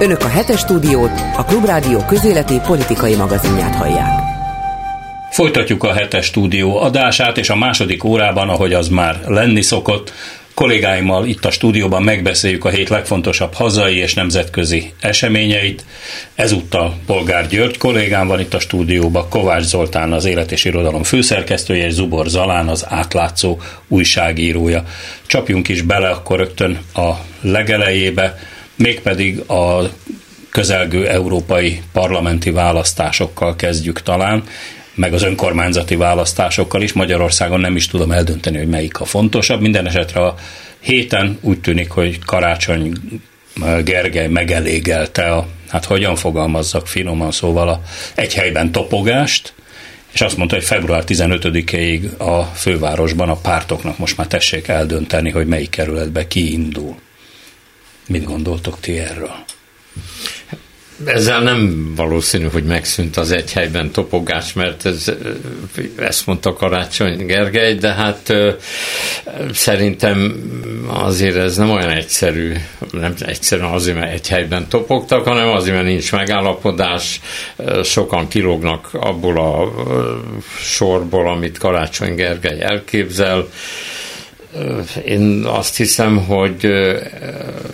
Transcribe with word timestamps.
Önök 0.00 0.22
a 0.22 0.28
hetes 0.28 0.60
stúdiót, 0.60 1.10
a 1.36 1.44
Klubrádió 1.44 2.04
közéleti 2.04 2.60
politikai 2.66 3.14
magazinját 3.14 3.74
hallják. 3.74 4.20
Folytatjuk 5.30 5.84
a 5.84 5.92
hetes 5.92 6.24
stúdió 6.24 6.76
adását, 6.76 7.38
és 7.38 7.50
a 7.50 7.56
második 7.56 8.04
órában, 8.04 8.48
ahogy 8.48 8.72
az 8.72 8.88
már 8.88 9.20
lenni 9.26 9.62
szokott, 9.62 10.12
kollégáimmal 10.54 11.26
itt 11.26 11.44
a 11.44 11.50
stúdióban 11.50 12.02
megbeszéljük 12.02 12.64
a 12.64 12.68
hét 12.68 12.88
legfontosabb 12.88 13.54
hazai 13.54 13.96
és 13.96 14.14
nemzetközi 14.14 14.92
eseményeit. 15.00 15.84
Ezúttal 16.34 16.94
Polgár 17.06 17.46
György 17.48 17.78
kollégám 17.78 18.26
van 18.26 18.40
itt 18.40 18.54
a 18.54 18.60
stúdióban, 18.60 19.28
Kovács 19.28 19.64
Zoltán 19.64 20.12
az 20.12 20.24
Élet 20.24 20.52
és 20.52 20.64
Irodalom 20.64 21.02
főszerkesztője, 21.02 21.86
és 21.86 21.92
Zubor 21.92 22.26
Zalán 22.26 22.68
az 22.68 22.86
átlátszó 22.88 23.58
újságírója. 23.88 24.84
Csapjunk 25.26 25.68
is 25.68 25.82
bele 25.82 26.08
akkor 26.08 26.38
rögtön 26.38 26.78
a 26.94 27.10
legelejébe, 27.40 28.38
mégpedig 28.80 29.38
a 29.38 29.90
közelgő 30.50 31.08
európai 31.08 31.82
parlamenti 31.92 32.50
választásokkal 32.50 33.56
kezdjük 33.56 34.02
talán, 34.02 34.42
meg 34.94 35.12
az 35.12 35.22
önkormányzati 35.22 35.96
választásokkal 35.96 36.82
is. 36.82 36.92
Magyarországon 36.92 37.60
nem 37.60 37.76
is 37.76 37.86
tudom 37.86 38.12
eldönteni, 38.12 38.58
hogy 38.58 38.68
melyik 38.68 39.00
a 39.00 39.04
fontosabb. 39.04 39.60
Minden 39.60 39.86
esetre 39.86 40.20
a 40.20 40.34
héten 40.80 41.38
úgy 41.40 41.60
tűnik, 41.60 41.90
hogy 41.90 42.18
Karácsony 42.24 42.92
Gergely 43.84 44.28
megelégelte 44.28 45.22
a, 45.22 45.46
hát 45.68 45.84
hogyan 45.84 46.16
fogalmazzak 46.16 46.86
finoman 46.86 47.30
szóval 47.30 47.68
a 47.68 47.80
egy 48.14 48.34
helyben 48.34 48.72
topogást, 48.72 49.52
és 50.12 50.20
azt 50.20 50.36
mondta, 50.36 50.56
hogy 50.56 50.64
február 50.64 51.02
15-ig 51.06 52.16
a 52.16 52.42
fővárosban 52.42 53.28
a 53.28 53.36
pártoknak 53.36 53.98
most 53.98 54.16
már 54.16 54.26
tessék 54.26 54.68
eldönteni, 54.68 55.30
hogy 55.30 55.46
melyik 55.46 55.70
kerületbe 55.70 56.26
kiindul. 56.26 56.96
Mit 58.06 58.24
gondoltok 58.24 58.80
ti 58.80 58.98
erről? 58.98 59.44
Ezzel 61.04 61.42
nem 61.42 61.92
valószínű, 61.96 62.46
hogy 62.52 62.64
megszűnt 62.64 63.16
az 63.16 63.30
egy 63.30 63.52
helyben 63.52 63.90
topogás, 63.90 64.52
mert 64.52 64.86
ez, 64.86 65.12
ezt 65.96 66.26
mondta 66.26 66.52
Karácsony 66.52 67.26
Gergely, 67.26 67.74
de 67.74 67.92
hát 67.92 68.32
szerintem 69.52 70.34
azért 70.86 71.36
ez 71.36 71.56
nem 71.56 71.70
olyan 71.70 71.90
egyszerű, 71.90 72.52
nem 72.92 73.14
egyszerűen 73.18 73.72
azért, 73.72 73.98
mert 73.98 74.12
egy 74.12 74.28
helyben 74.28 74.68
topogtak, 74.68 75.24
hanem 75.24 75.48
azért, 75.48 75.74
mert 75.74 75.88
nincs 75.88 76.12
megállapodás, 76.12 77.20
sokan 77.82 78.28
kilógnak 78.28 78.88
abból 78.92 79.38
a 79.38 79.72
sorból, 80.60 81.28
amit 81.28 81.58
Karácsony 81.58 82.14
Gergely 82.14 82.60
elképzel, 82.60 83.48
én 85.06 85.44
azt 85.44 85.76
hiszem, 85.76 86.16
hogy 86.26 86.64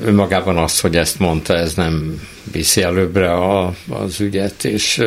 önmagában 0.05 0.57
az, 0.57 0.81
hogy 0.81 0.97
ezt 0.97 1.19
mondta, 1.19 1.55
ez 1.55 1.75
nem 1.75 2.23
viszi 2.53 2.83
előbbre 2.83 3.33
a, 3.33 3.75
az 3.89 4.21
ügyet, 4.21 4.65
és 4.65 5.03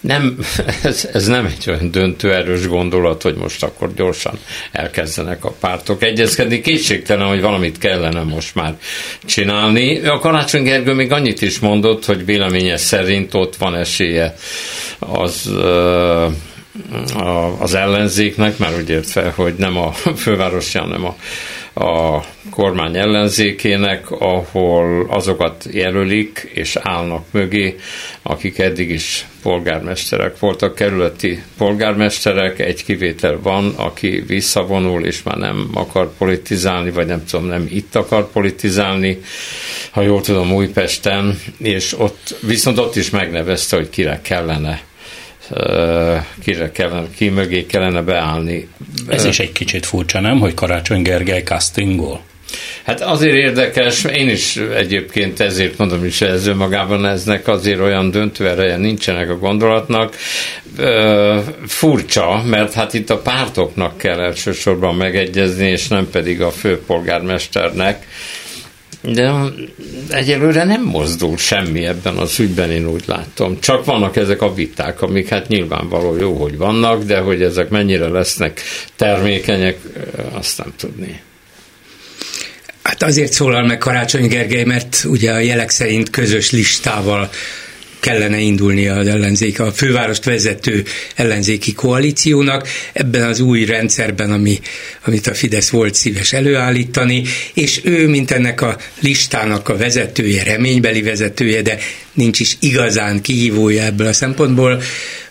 nem, 0.00 0.38
ez, 0.82 1.08
ez 1.12 1.26
nem 1.26 1.46
egy 1.46 1.64
olyan 1.70 1.90
döntő 1.90 2.34
erős 2.34 2.66
gondolat, 2.66 3.22
hogy 3.22 3.34
most 3.34 3.62
akkor 3.62 3.94
gyorsan 3.94 4.38
elkezdenek 4.72 5.44
a 5.44 5.54
pártok 5.60 6.02
egyezkedni. 6.02 6.60
Kétségtelen, 6.60 7.28
hogy 7.28 7.40
valamit 7.40 7.78
kellene 7.78 8.22
most 8.22 8.54
már 8.54 8.76
csinálni. 9.24 10.06
A 10.06 10.18
Karácsony 10.18 10.62
Gergő 10.62 10.92
még 10.92 11.12
annyit 11.12 11.42
is 11.42 11.58
mondott, 11.58 12.04
hogy 12.04 12.24
véleménye 12.24 12.76
szerint 12.76 13.34
ott 13.34 13.56
van 13.56 13.74
esélye 13.74 14.34
az 14.98 15.50
az 17.58 17.74
ellenzéknek, 17.74 18.58
már 18.58 18.72
úgy 18.76 18.90
értve, 18.90 19.32
hogy 19.36 19.54
nem 19.54 19.76
a 19.76 19.92
fővárosi, 20.22 20.78
hanem 20.78 21.04
a, 21.04 21.16
a 21.84 22.24
kormány 22.50 22.96
ellenzékének, 22.96 24.10
ahol 24.10 25.06
azokat 25.10 25.68
jelölik 25.70 26.50
és 26.54 26.76
állnak 26.76 27.24
mögé, 27.30 27.76
akik 28.22 28.58
eddig 28.58 28.90
is 28.90 29.26
polgármesterek 29.42 30.38
voltak, 30.38 30.74
kerületi 30.74 31.42
polgármesterek, 31.56 32.58
egy 32.58 32.84
kivétel 32.84 33.38
van, 33.42 33.74
aki 33.76 34.24
visszavonul, 34.26 35.04
és 35.04 35.22
már 35.22 35.36
nem 35.36 35.70
akar 35.74 36.12
politizálni, 36.18 36.90
vagy 36.90 37.06
nem 37.06 37.24
tudom, 37.24 37.46
nem 37.46 37.68
itt 37.70 37.94
akar 37.94 38.30
politizálni, 38.30 39.20
ha 39.90 40.02
jól 40.02 40.20
tudom, 40.20 40.52
Újpesten, 40.52 41.38
és 41.58 41.98
ott, 41.98 42.36
viszont 42.40 42.78
ott 42.78 42.96
is 42.96 43.10
megnevezte, 43.10 43.76
hogy 43.76 43.90
kire 43.90 44.20
kellene 44.22 44.88
kire 46.42 46.70
kellene, 46.72 47.06
ki 47.16 47.28
mögé 47.28 47.66
kellene 47.66 48.02
beállni. 48.02 48.68
Ez 49.08 49.24
is 49.24 49.38
egy 49.38 49.52
kicsit 49.52 49.86
furcsa, 49.86 50.20
nem, 50.20 50.38
hogy 50.38 50.54
Karácsony 50.54 51.02
Gergely 51.02 51.42
castingol? 51.42 52.20
Hát 52.84 53.00
azért 53.00 53.34
érdekes, 53.34 54.04
én 54.04 54.28
is 54.28 54.56
egyébként 54.56 55.40
ezért 55.40 55.78
mondom 55.78 56.04
is, 56.04 56.20
ez 56.20 56.46
önmagában 56.46 57.06
eznek 57.06 57.48
azért 57.48 57.80
olyan 57.80 58.10
döntő 58.10 58.48
ereje 58.48 58.76
nincsenek 58.76 59.30
a 59.30 59.38
gondolatnak. 59.38 60.16
Furcsa, 61.66 62.42
mert 62.46 62.72
hát 62.72 62.94
itt 62.94 63.10
a 63.10 63.18
pártoknak 63.18 63.96
kell 63.96 64.20
elsősorban 64.20 64.94
megegyezni, 64.94 65.68
és 65.68 65.88
nem 65.88 66.10
pedig 66.10 66.42
a 66.42 66.50
főpolgármesternek 66.50 68.06
de 69.02 69.32
egyelőre 70.10 70.64
nem 70.64 70.82
mozdul 70.82 71.36
semmi 71.36 71.86
ebben 71.86 72.16
az 72.16 72.38
ügyben, 72.38 72.70
én 72.70 72.86
úgy 72.86 73.04
látom. 73.06 73.60
Csak 73.60 73.84
vannak 73.84 74.16
ezek 74.16 74.42
a 74.42 74.54
viták, 74.54 75.02
amik 75.02 75.28
hát 75.28 75.48
nyilvánvaló 75.48 76.16
jó, 76.16 76.34
hogy 76.34 76.56
vannak, 76.56 77.02
de 77.02 77.18
hogy 77.18 77.42
ezek 77.42 77.68
mennyire 77.68 78.08
lesznek 78.08 78.60
termékenyek, 78.96 79.78
azt 80.32 80.58
nem 80.58 80.72
tudni. 80.76 81.20
Hát 82.82 83.02
azért 83.02 83.32
szólal 83.32 83.66
meg 83.66 83.78
Karácsony 83.78 84.28
Gergely, 84.28 84.64
mert 84.64 85.04
ugye 85.04 85.32
a 85.32 85.38
jelek 85.38 85.70
szerint 85.70 86.10
közös 86.10 86.50
listával 86.50 87.30
kellene 88.00 88.38
indulnia 88.38 88.94
az 88.94 89.06
ellenzék, 89.06 89.60
a 89.60 89.72
fővárost 89.72 90.24
vezető 90.24 90.84
ellenzéki 91.14 91.72
koalíciónak 91.72 92.68
ebben 92.92 93.22
az 93.22 93.40
új 93.40 93.64
rendszerben, 93.64 94.32
ami, 94.32 94.60
amit 95.04 95.26
a 95.26 95.34
Fidesz 95.34 95.68
volt 95.68 95.94
szíves 95.94 96.32
előállítani, 96.32 97.22
és 97.54 97.80
ő, 97.84 98.08
mint 98.08 98.30
ennek 98.30 98.60
a 98.60 98.76
listának 99.00 99.68
a 99.68 99.76
vezetője, 99.76 100.42
reménybeli 100.42 101.02
vezetője, 101.02 101.62
de 101.62 101.78
nincs 102.12 102.40
is 102.40 102.56
igazán 102.60 103.20
kihívója 103.20 103.82
ebből 103.82 104.06
a 104.06 104.12
szempontból, 104.12 104.82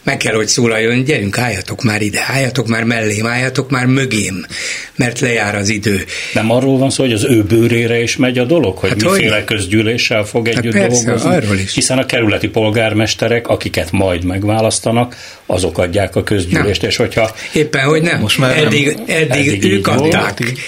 meg 0.09 0.18
kell, 0.18 0.34
hogy 0.34 0.47
szólaljon, 0.47 1.03
gyerünk, 1.03 1.38
álljatok 1.38 1.84
már 1.84 2.02
ide, 2.02 2.24
álljatok 2.28 2.68
már 2.68 2.84
mellém, 2.84 3.25
álljatok 3.25 3.70
már 3.70 3.86
mögém, 3.86 4.46
mert 4.96 5.20
lejár 5.20 5.56
az 5.56 5.70
idő. 5.70 6.06
Nem 6.34 6.52
arról 6.52 6.78
van 6.78 6.90
szó, 6.90 7.03
hogy 7.03 7.14
az 7.14 7.24
ő 7.24 7.44
bőrére 7.44 8.02
is 8.02 8.16
megy 8.16 8.38
a 8.38 8.44
dolog, 8.46 8.78
hogy 8.78 8.90
hát 8.90 9.03
miféle 9.03 9.36
hogy? 9.36 9.44
közgyűléssel 9.44 10.24
fog 10.24 10.48
hát 10.48 10.58
együtt 10.58 10.74
persze, 10.74 11.03
dolgozni? 11.03 11.30
Arról 11.30 11.58
is. 11.58 11.74
Hiszen 11.74 11.98
a 11.98 12.06
kerületi 12.06 12.48
polgármesterek, 12.48 13.48
akiket 13.48 13.92
majd 13.92 14.24
megválasztanak, 14.24 15.16
azok 15.46 15.78
adják 15.78 16.16
a 16.16 16.24
közgyűlést, 16.24 16.81
nem. 16.81 16.90
és 16.90 16.96
hogyha... 16.96 17.36
Éppen, 17.53 17.84
hogy 17.84 18.02
nem. 18.02 18.19
Most 18.19 18.38
már 18.38 18.58
eddig, 18.58 18.86
nem. 18.86 19.03
eddig, 19.08 19.48
eddig 19.48 19.72
ők 19.72 19.88
adták. 19.88 20.40
Volt 20.40 20.59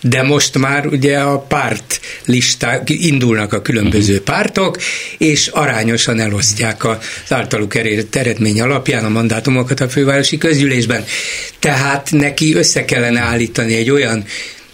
de 0.00 0.22
most 0.22 0.58
már 0.58 0.86
ugye 0.86 1.18
a 1.18 1.38
párt 1.38 2.00
listák, 2.24 2.90
indulnak 2.90 3.52
a 3.52 3.62
különböző 3.62 4.12
uh-huh. 4.12 4.26
pártok, 4.26 4.78
és 5.18 5.46
arányosan 5.46 6.20
elosztják 6.20 6.84
az 6.84 6.96
általuk 7.28 7.74
elért 7.74 8.16
eredmény 8.16 8.60
alapján 8.60 9.04
a 9.04 9.08
mandátumokat 9.08 9.80
a 9.80 9.88
fővárosi 9.88 10.38
közgyűlésben. 10.38 11.04
Tehát 11.58 12.10
neki 12.10 12.54
össze 12.54 12.84
kellene 12.84 13.20
állítani 13.20 13.74
egy 13.74 13.90
olyan 13.90 14.24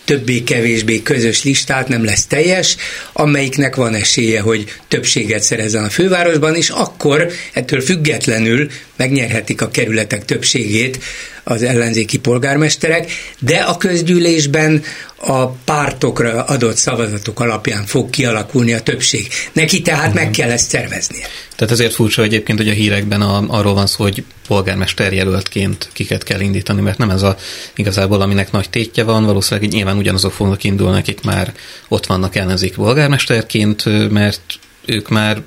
többé-kevésbé 0.04 1.02
közös 1.02 1.44
listát, 1.44 1.88
nem 1.88 2.04
lesz 2.04 2.26
teljes, 2.26 2.76
amelyiknek 3.12 3.74
van 3.74 3.94
esélye, 3.94 4.40
hogy 4.40 4.72
többséget 4.88 5.42
szerezzen 5.42 5.84
a 5.84 5.90
fővárosban, 5.90 6.54
és 6.54 6.68
akkor 6.68 7.28
ettől 7.52 7.80
függetlenül 7.80 8.70
megnyerhetik 8.96 9.62
a 9.62 9.70
kerületek 9.70 10.24
többségét 10.24 10.98
az 11.44 11.62
ellenzéki 11.62 12.18
polgármesterek, 12.18 13.10
de 13.38 13.56
a 13.56 13.76
közgyűlésben 13.76 14.82
a 15.16 15.48
pártokra 15.48 16.44
adott 16.44 16.76
szavazatok 16.76 17.40
alapján 17.40 17.86
fog 17.86 18.10
kialakulni 18.10 18.72
a 18.72 18.80
többség. 18.80 19.28
Neki 19.52 19.82
tehát 19.82 20.06
uh-huh. 20.06 20.22
meg 20.22 20.30
kell 20.30 20.50
ezt 20.50 20.68
szerveznie. 20.68 21.26
Tehát 21.56 21.72
ezért 21.72 21.94
furcsa 21.94 22.22
egyébként, 22.22 22.58
hogy 22.58 22.68
a 22.68 22.72
hírekben 22.72 23.20
a, 23.20 23.44
arról 23.48 23.74
van 23.74 23.86
szó, 23.86 24.02
hogy 24.02 24.24
polgármester 24.46 25.12
jelöltként 25.12 25.88
kiket 25.92 26.22
kell 26.22 26.40
indítani, 26.40 26.80
mert 26.80 26.98
nem 26.98 27.10
ez 27.10 27.22
a 27.22 27.36
igazából, 27.74 28.20
aminek 28.20 28.52
nagy 28.52 28.70
tétje 28.70 29.04
van, 29.04 29.24
valószínűleg 29.24 29.70
nyilván 29.70 29.96
ugyanazok 29.96 30.32
fognak 30.32 30.64
indulni, 30.64 30.98
akik 30.98 31.20
már 31.20 31.54
ott 31.88 32.06
vannak 32.06 32.36
ellenzéki 32.36 32.74
polgármesterként, 32.74 34.10
mert 34.10 34.42
ők 34.84 35.08
már 35.08 35.42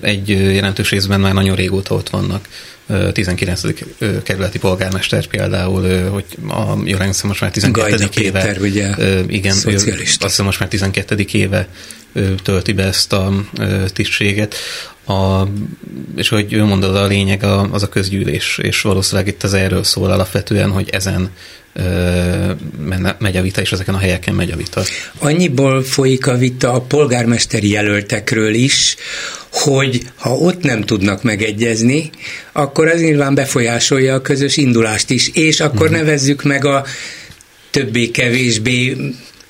egy 0.00 0.28
jelentős 0.28 0.90
részben 0.90 1.20
már 1.20 1.34
nagyon 1.34 1.56
régóta 1.56 1.94
ott 1.94 2.08
vannak. 2.08 2.48
19. 3.12 3.62
kerületi 4.22 4.58
polgármester 4.58 5.26
például, 5.26 6.08
hogy 6.08 6.24
a 6.48 6.76
Jorensz 6.84 7.22
most 7.22 7.40
már 7.40 7.50
12. 7.50 7.96
Gajda 7.96 8.20
éve. 8.20 8.40
Péter, 8.40 8.60
ugye, 8.60 8.94
igen, 9.26 9.52
azt 9.52 10.22
hiszem 10.22 10.44
most 10.44 10.60
már 10.60 10.68
12. 10.68 11.24
éve 11.32 11.68
tölti 12.42 12.72
be 12.72 12.84
ezt 12.84 13.12
a 13.12 13.32
tisztséget. 13.92 14.54
A, 15.08 15.48
és 16.16 16.28
hogy 16.28 16.52
ő 16.52 16.64
mondod, 16.64 16.96
a 16.96 17.06
lényeg 17.06 17.44
az 17.70 17.82
a 17.82 17.88
közgyűlés, 17.88 18.58
és 18.62 18.80
valószínűleg 18.80 19.28
itt 19.28 19.42
az 19.42 19.54
erről 19.54 19.84
szól 19.84 20.10
alapvetően, 20.10 20.70
hogy 20.70 20.88
ezen 20.90 21.30
megy 23.18 23.36
a 23.36 23.42
vita, 23.42 23.60
és 23.60 23.72
ezeken 23.72 23.94
a 23.94 23.98
helyeken 23.98 24.34
megy 24.34 24.50
a 24.50 24.56
vita. 24.56 24.82
Annyiból 25.18 25.82
folyik 25.82 26.26
a 26.26 26.36
vita 26.36 26.72
a 26.72 26.80
polgármesteri 26.80 27.70
jelöltekről 27.70 28.54
is, 28.54 28.96
hogy 29.50 30.02
ha 30.16 30.30
ott 30.30 30.62
nem 30.62 30.82
tudnak 30.82 31.22
megegyezni, 31.22 32.10
akkor 32.52 32.88
ez 32.88 33.00
nyilván 33.00 33.34
befolyásolja 33.34 34.14
a 34.14 34.22
közös 34.22 34.56
indulást 34.56 35.10
is, 35.10 35.28
és 35.28 35.60
akkor 35.60 35.86
uh-huh. 35.86 35.96
nevezzük 35.96 36.42
meg 36.42 36.64
a 36.64 36.84
többé-kevésbé 37.70 38.96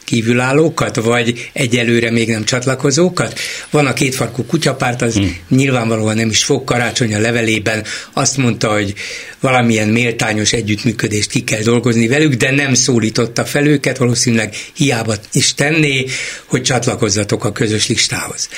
kívülállókat, 0.08 0.96
vagy 0.96 1.50
egyelőre 1.52 2.10
még 2.10 2.28
nem 2.28 2.44
csatlakozókat. 2.44 3.38
Van 3.70 3.86
a 3.86 3.92
kétfarkú 3.92 4.44
kutyapárt, 4.44 5.02
az 5.02 5.14
hmm. 5.14 5.36
nyilvánvalóan 5.48 6.16
nem 6.16 6.28
is 6.28 6.44
fog 6.44 6.64
karácsony 6.64 7.14
a 7.14 7.18
levelében. 7.18 7.84
Azt 8.12 8.36
mondta, 8.36 8.72
hogy 8.72 8.94
valamilyen 9.40 9.88
méltányos 9.88 10.52
együttműködést 10.52 11.30
ki 11.30 11.44
kell 11.44 11.62
dolgozni 11.62 12.08
velük, 12.08 12.34
de 12.34 12.50
nem 12.50 12.74
szólította 12.74 13.44
fel 13.44 13.66
őket, 13.66 13.96
valószínűleg 13.96 14.54
hiába 14.74 15.14
is 15.32 15.54
tenné, 15.54 16.06
hogy 16.46 16.62
csatlakozzatok 16.62 17.44
a 17.44 17.52
közös 17.52 17.88
listához. 17.88 18.48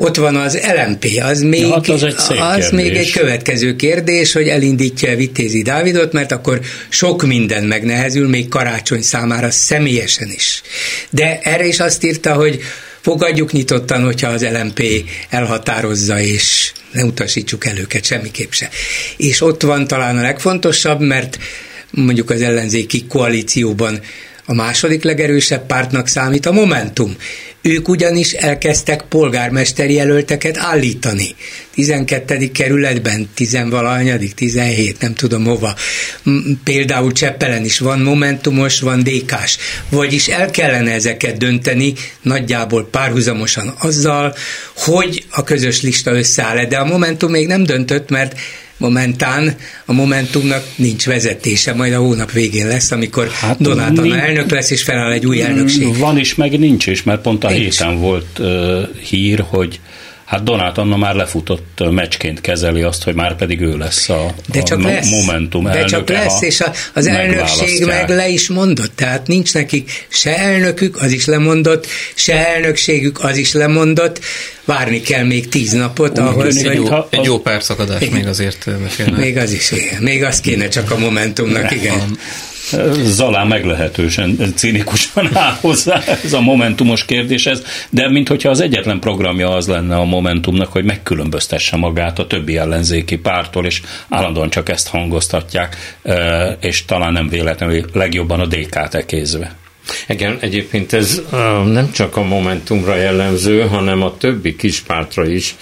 Ott 0.00 0.16
van 0.16 0.36
az 0.36 0.58
LMP, 0.76 1.20
az 1.22 1.40
még, 1.40 1.60
ja, 1.60 1.72
hát 1.72 1.88
az, 1.88 2.02
egy 2.02 2.14
az 2.38 2.70
még 2.70 2.96
egy 2.96 3.10
következő 3.10 3.76
kérdés, 3.76 4.32
hogy 4.32 4.48
elindítja 4.48 5.16
Vitézi 5.16 5.62
Dávidot, 5.62 6.12
mert 6.12 6.32
akkor 6.32 6.60
sok 6.88 7.26
minden 7.26 7.64
megnehezül, 7.64 8.28
még 8.28 8.48
karácsony 8.48 9.02
számára 9.02 9.50
személyesen 9.50 10.30
is. 10.30 10.62
De 11.10 11.40
erre 11.42 11.66
is 11.66 11.80
azt 11.80 12.04
írta, 12.04 12.34
hogy 12.34 12.60
fogadjuk 13.00 13.52
nyitottan, 13.52 14.04
hogyha 14.04 14.28
az 14.28 14.46
LMP 14.52 14.82
elhatározza, 15.28 16.20
és 16.20 16.72
ne 16.92 17.04
utasítsuk 17.04 17.66
el 17.66 17.78
őket 17.78 18.04
semmiképp 18.04 18.52
se. 18.52 18.68
És 19.16 19.40
ott 19.40 19.62
van 19.62 19.86
talán 19.86 20.18
a 20.18 20.22
legfontosabb, 20.22 21.00
mert 21.00 21.38
mondjuk 21.90 22.30
az 22.30 22.40
ellenzéki 22.40 23.06
koalícióban 23.06 24.00
a 24.50 24.54
második 24.54 25.02
legerősebb 25.02 25.66
pártnak 25.66 26.06
számít 26.06 26.46
a 26.46 26.52
Momentum. 26.52 27.16
Ők 27.62 27.88
ugyanis 27.88 28.32
elkezdtek 28.32 29.02
polgármesteri 29.02 29.92
jelölteket 29.92 30.58
állítani. 30.58 31.34
12. 31.74 32.50
kerületben, 32.52 33.28
10 33.34 33.58
valahanyadik, 33.70 34.34
17, 34.34 35.00
nem 35.00 35.14
tudom 35.14 35.44
hova. 35.44 35.74
Például 36.64 37.12
Cseppelen 37.12 37.64
is 37.64 37.78
van 37.78 38.00
momentumos, 38.00 38.80
van 38.80 39.02
dékás. 39.02 39.58
Vagyis 39.88 40.28
el 40.28 40.50
kellene 40.50 40.92
ezeket 40.92 41.36
dönteni 41.36 41.92
nagyjából 42.22 42.88
párhuzamosan 42.90 43.74
azzal, 43.78 44.34
hogy 44.76 45.24
a 45.30 45.44
közös 45.44 45.82
lista 45.82 46.10
összeáll. 46.10 46.64
De 46.64 46.76
a 46.76 46.84
Momentum 46.84 47.30
még 47.30 47.46
nem 47.46 47.62
döntött, 47.62 48.08
mert 48.08 48.40
momentán 48.78 49.56
a 49.84 49.92
Momentumnak 49.92 50.64
nincs 50.76 51.06
vezetése, 51.06 51.74
majd 51.74 51.92
a 51.92 51.98
hónap 51.98 52.32
végén 52.32 52.66
lesz, 52.66 52.90
amikor 52.90 53.28
hát 53.28 53.60
Donát 53.60 53.98
Anna 53.98 54.18
elnök 54.18 54.50
lesz, 54.50 54.70
és 54.70 54.82
feláll 54.82 55.12
egy 55.12 55.26
új 55.26 55.42
elnökség. 55.42 55.98
Van 55.98 56.18
is, 56.18 56.34
meg 56.34 56.58
nincs 56.58 56.86
is, 56.86 57.02
mert 57.02 57.22
pont 57.22 57.44
a 57.44 57.48
nincs. 57.50 57.62
héten 57.62 57.98
volt 57.98 58.38
uh, 58.38 58.88
hír, 59.08 59.44
hogy 59.48 59.80
Hát 60.28 60.42
Donát 60.42 60.78
Anna 60.78 60.96
már 60.96 61.14
lefutott 61.14 61.90
meccsként 61.90 62.40
kezeli 62.40 62.82
azt, 62.82 63.02
hogy 63.02 63.14
már 63.14 63.36
pedig 63.36 63.60
ő 63.60 63.76
lesz 63.76 64.08
a, 64.08 64.34
de 64.52 64.62
csak 64.62 64.84
a 64.84 64.88
lesz, 64.88 65.10
Momentum 65.10 65.64
De 65.64 65.70
elnöke, 65.70 65.88
csak 65.88 66.08
lesz, 66.08 66.42
és 66.42 66.60
a, 66.60 66.72
az 66.94 67.06
elnökség 67.06 67.84
meg 67.84 68.08
le 68.08 68.28
is 68.28 68.48
mondott, 68.48 68.96
tehát 68.96 69.26
nincs 69.26 69.54
nekik 69.54 70.06
se 70.08 70.38
elnökük, 70.38 71.02
az 71.02 71.10
is 71.10 71.26
lemondott, 71.26 71.86
se 72.14 72.46
elnökségük, 72.48 73.24
az 73.24 73.36
is 73.36 73.52
lemondott, 73.52 74.20
várni 74.64 75.00
kell 75.00 75.24
még 75.24 75.48
tíz 75.48 75.72
napot 75.72 76.18
ahhoz, 76.18 76.56
hogy... 76.56 76.66
Egy 76.66 76.76
jó, 76.76 76.88
egy 77.10 77.24
jó 77.24 77.38
pár 77.38 77.62
szakadás 77.62 78.00
igen. 78.00 78.14
még 78.14 78.26
azért 78.26 78.66
Még 79.16 79.36
az 79.36 79.52
is, 79.52 79.70
igen. 79.70 80.02
Még 80.02 80.24
az 80.24 80.40
kéne 80.40 80.68
csak 80.68 80.90
a 80.90 80.98
Momentumnak, 80.98 81.72
igen. 81.72 82.18
Zalán 83.04 83.46
meglehetősen 83.46 84.52
cinikusan 84.54 85.28
áll 85.36 85.54
hozzá 85.60 86.02
ez 86.24 86.32
a 86.32 86.40
momentumos 86.40 87.04
kérdéshez, 87.04 87.62
de 87.90 88.10
minthogyha 88.10 88.50
az 88.50 88.60
egyetlen 88.60 88.98
programja 89.00 89.50
az 89.54 89.66
lenne 89.66 89.96
a 89.96 90.04
Momentumnak, 90.04 90.72
hogy 90.72 90.84
megkülönböztesse 90.84 91.76
magát 91.76 92.18
a 92.18 92.26
többi 92.26 92.56
ellenzéki 92.56 93.16
pártól, 93.16 93.66
és 93.66 93.82
állandóan 94.08 94.50
csak 94.50 94.68
ezt 94.68 94.88
hangoztatják, 94.88 95.76
és 96.60 96.84
talán 96.84 97.12
nem 97.12 97.28
véletlenül 97.28 97.84
legjobban 97.92 98.40
a 98.40 98.46
DK-t 98.46 98.94
ekézve. 98.94 99.56
Igen, 100.08 100.38
egyébként 100.40 100.92
ez 100.92 101.22
nem 101.64 101.90
csak 101.92 102.16
a 102.16 102.22
Momentumra 102.22 102.96
jellemző, 102.96 103.60
hanem 103.60 104.02
a 104.02 104.16
többi 104.16 104.56
kispártra 104.56 105.26
is, 105.26 105.56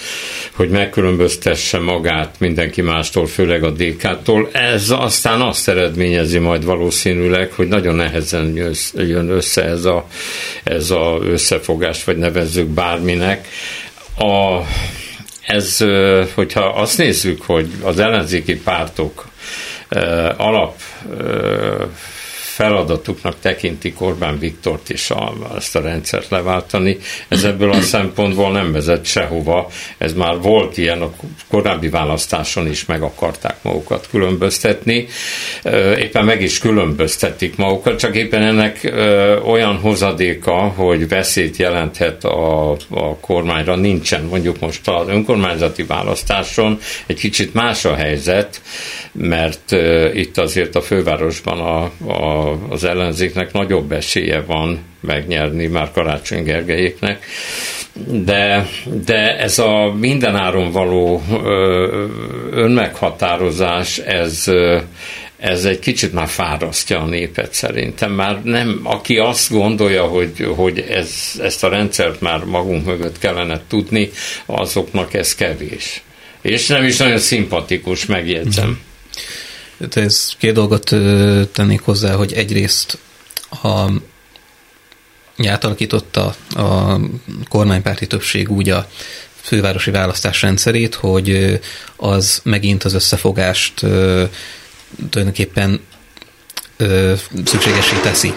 hogy 0.53 0.69
megkülönböztesse 0.69 1.79
magát 1.79 2.35
mindenki 2.39 2.83
mástól, 2.83 3.27
főleg 3.27 3.65
a 3.65 3.71
DK-tól. 3.71 4.49
Ez 4.53 4.91
aztán 4.91 5.41
azt 5.41 5.69
eredményezi 5.69 6.39
majd 6.39 6.65
valószínűleg, 6.65 7.53
hogy 7.53 7.69
nagyon 7.69 7.95
nehezen 7.95 8.75
jön 8.95 9.29
össze 9.29 9.65
ez 9.65 9.85
a, 9.85 10.07
ez 10.65 10.91
a 10.91 11.19
összefogás, 11.23 12.05
vagy 12.05 12.17
nevezzük 12.17 12.67
bárminek. 12.67 13.49
A, 14.19 14.61
ez, 15.47 15.85
hogyha 16.35 16.61
azt 16.61 16.99
nézzük, 16.99 17.43
hogy 17.43 17.69
az 17.83 17.99
ellenzéki 17.99 18.57
pártok 18.57 19.27
alap 20.37 20.75
feladatuknak 22.57 23.35
tekintik 23.41 24.01
Orbán 24.01 24.39
Viktort 24.39 24.91
is 24.91 25.11
a, 25.11 25.33
ezt 25.57 25.77
a 25.77 25.81
rendszert 25.81 26.29
leváltani. 26.29 26.99
Ez 27.29 27.45
ebből 27.45 27.71
a 27.71 27.81
szempontból 27.81 28.51
nem 28.53 28.73
vezet 28.73 29.05
sehova. 29.05 29.69
Ez 29.99 30.13
már 30.13 30.41
volt 30.41 30.77
ilyen 30.77 31.03
a 31.03 31.13
korábbi 31.49 31.89
választáson 31.89 32.69
is 32.69 32.85
meg 32.85 33.03
akarták 33.03 33.57
magukat 33.63 34.09
különböztetni. 34.11 35.07
Éppen 35.99 36.25
meg 36.25 36.43
is 36.43 36.59
különböztetik 36.59 37.57
magukat, 37.57 37.99
csak 37.99 38.17
éppen 38.17 38.43
ennek 38.43 38.93
olyan 39.45 39.77
hozadéka, 39.77 40.57
hogy 40.57 41.09
veszélyt 41.09 41.57
jelenthet 41.57 42.25
a, 42.25 42.71
a 42.91 43.17
kormányra 43.21 43.77
nincsen. 43.77 44.25
Mondjuk 44.25 44.61
most 44.61 44.89
az 44.89 45.09
önkormányzati 45.09 45.83
választáson 45.83 46.79
egy 47.07 47.19
kicsit 47.19 47.55
más 47.55 47.85
a 47.85 47.95
helyzet, 47.95 48.61
mert 49.13 49.73
itt 50.15 50.39
azért 50.39 50.75
a 50.75 50.83
fővárosban 50.83 51.61
a, 51.61 51.83
a 52.13 52.46
az 52.69 52.85
ellenzéknek 52.85 53.53
nagyobb 53.53 53.93
esélye 53.93 54.41
van 54.41 54.79
megnyerni 55.01 55.67
már 55.67 55.91
Karácsony 55.93 56.43
Gergelyéknek, 56.43 57.27
de, 58.11 58.69
de 59.05 59.39
ez 59.39 59.59
a 59.59 59.93
mindenáron 59.99 60.71
való 60.71 61.23
önmeghatározás, 62.51 63.99
ez, 63.99 64.45
ez 65.39 65.65
egy 65.65 65.79
kicsit 65.79 66.13
már 66.13 66.29
fárasztja 66.29 67.01
a 67.01 67.07
népet 67.07 67.55
szerintem. 67.55 68.13
Már 68.13 68.43
nem, 68.43 68.81
aki 68.83 69.17
azt 69.17 69.51
gondolja, 69.51 70.05
hogy, 70.05 70.49
hogy 70.57 70.79
ez, 70.81 71.41
ezt 71.43 71.65
a 71.65 71.69
rendszert 71.69 72.21
már 72.21 72.45
magunk 72.45 72.87
mögött 72.87 73.19
kellene 73.19 73.61
tudni, 73.69 74.11
azoknak 74.47 75.15
ez 75.15 75.35
kevés. 75.35 76.03
És 76.43 76.67
nem 76.67 76.85
is 76.85 76.97
nagyon 76.97 77.19
szimpatikus, 77.19 78.07
megjegyzem. 78.07 78.65
Mm-hmm. 78.65 78.77
Ez 79.95 80.33
két 80.39 80.53
dolgot 80.53 80.85
tennék 81.53 81.81
hozzá, 81.81 82.15
hogy 82.15 82.33
egyrészt 82.33 82.99
a 83.51 83.91
átalakította 85.47 86.35
a 86.55 87.01
kormánypárti 87.49 88.07
többség 88.07 88.51
úgy 88.51 88.71
a 88.71 88.89
fővárosi 89.41 89.91
választás 89.91 90.43
rendszerét, 90.43 90.95
hogy 90.95 91.61
az 91.97 92.41
megint 92.45 92.85
az 92.85 92.95
összefogást 92.95 93.75
tulajdonképpen 95.11 95.81
szükségesé 97.45 97.97
teszi 98.03 98.33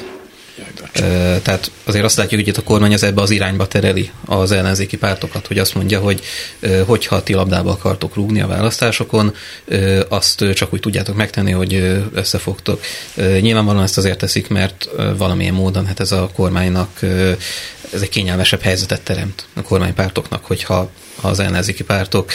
tehát 1.41 1.71
azért 1.83 2.03
azt 2.03 2.17
látjuk, 2.17 2.39
hogy 2.39 2.49
itt 2.49 2.57
a 2.57 2.63
kormány 2.63 2.93
az 2.93 3.03
ebbe 3.03 3.21
az 3.21 3.29
irányba 3.29 3.67
tereli 3.67 4.11
az 4.25 4.51
ellenzéki 4.51 4.97
pártokat, 4.97 5.47
hogy 5.47 5.57
azt 5.57 5.75
mondja, 5.75 5.99
hogy 5.99 6.21
hogyha 6.85 7.23
ti 7.23 7.33
labdába 7.33 7.71
akartok 7.71 8.15
rúgni 8.15 8.41
a 8.41 8.47
választásokon, 8.47 9.35
azt 10.07 10.45
csak 10.53 10.73
úgy 10.73 10.79
tudjátok 10.79 11.15
megtenni, 11.15 11.51
hogy 11.51 11.73
összefogtok. 12.13 12.81
Nyilvánvalóan 13.15 13.83
ezt 13.83 13.97
azért 13.97 14.17
teszik, 14.17 14.47
mert 14.47 14.89
valamilyen 15.17 15.53
módon 15.53 15.85
hát 15.85 15.99
ez 15.99 16.11
a 16.11 16.29
kormánynak 16.33 16.89
ez 17.93 18.01
egy 18.01 18.09
kényelmesebb 18.09 18.61
helyzetet 18.61 19.01
teremt 19.01 19.45
a 19.53 19.61
kormánypártoknak, 19.61 20.45
hogyha 20.45 20.89
az 21.21 21.39
ellenzéki 21.39 21.83
pártok 21.83 22.31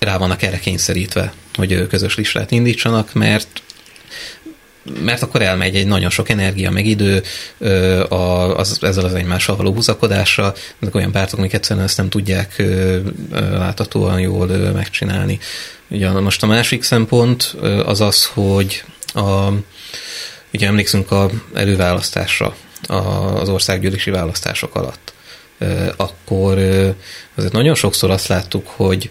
rá 0.00 0.16
vannak 0.18 0.42
erre 0.42 0.58
kényszerítve, 0.58 1.32
hogy 1.54 1.86
közös 1.86 2.16
listát 2.16 2.50
indítsanak, 2.50 3.12
mert 3.12 3.48
mert 5.04 5.22
akkor 5.22 5.42
elmegy 5.42 5.76
egy 5.76 5.86
nagyon 5.86 6.10
sok 6.10 6.28
energia, 6.28 6.70
meg 6.70 6.86
idő 6.86 7.22
az, 8.08 8.78
ezzel 8.80 9.04
az 9.04 9.14
egymással 9.14 9.56
való 9.56 9.72
húzakodásra, 9.72 10.54
ezek 10.80 10.94
olyan 10.94 11.12
pártok, 11.12 11.38
amik 11.38 11.52
egyszerűen 11.52 11.84
ezt 11.84 11.96
nem 11.96 12.08
tudják 12.08 12.62
láthatóan 13.32 14.20
jól 14.20 14.46
megcsinálni. 14.46 15.38
Ugye 15.88 16.10
most 16.10 16.42
a 16.42 16.46
másik 16.46 16.82
szempont 16.82 17.56
az 17.84 18.00
az, 18.00 18.24
hogy 18.24 18.84
a, 19.14 19.48
ugye 20.52 20.66
emlékszünk 20.66 21.10
a 21.10 21.30
előválasztásra 21.54 22.56
az 22.86 23.48
országgyűlési 23.48 24.10
választások 24.10 24.74
alatt 24.74 25.12
akkor 25.96 26.58
azért 27.34 27.52
nagyon 27.52 27.74
sokszor 27.74 28.10
azt 28.10 28.26
láttuk, 28.26 28.66
hogy 28.66 29.10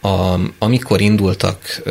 a, 0.00 0.38
amikor 0.58 1.00
indultak 1.00 1.82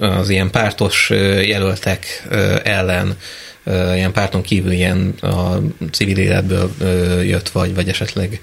az 0.00 0.28
ilyen 0.28 0.50
pártos 0.50 1.10
jelöltek 1.42 2.26
ellen 2.62 3.16
ilyen 3.94 4.12
párton 4.12 4.42
kívül 4.42 4.70
ilyen 4.70 5.14
a 5.20 5.60
civil 5.92 6.18
életből 6.18 6.70
jött, 7.22 7.48
vagy, 7.48 7.74
vagy 7.74 7.88
esetleg 7.88 8.40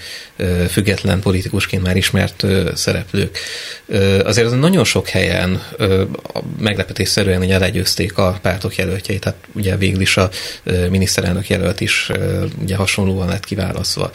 független 0.69 1.19
politikusként 1.19 1.83
már 1.83 1.95
ismert 1.95 2.45
szereplők. 2.73 3.37
Azért 4.23 4.47
az 4.47 4.51
nagyon 4.51 4.83
sok 4.83 5.07
helyen 5.07 5.63
meglepetésszerűen 6.59 7.41
ugye 7.41 7.57
legyőzték 7.57 8.17
a 8.17 8.39
pártok 8.41 8.75
jelöltjeit, 8.75 9.21
tehát 9.21 9.39
ugye 9.53 9.77
végül 9.77 10.01
is 10.01 10.17
a 10.17 10.29
miniszterelnök 10.89 11.49
jelölt 11.49 11.81
is 11.81 12.11
ugye 12.61 12.75
hasonlóan 12.75 13.27
lett 13.27 13.45
kiválasztva. 13.45 14.11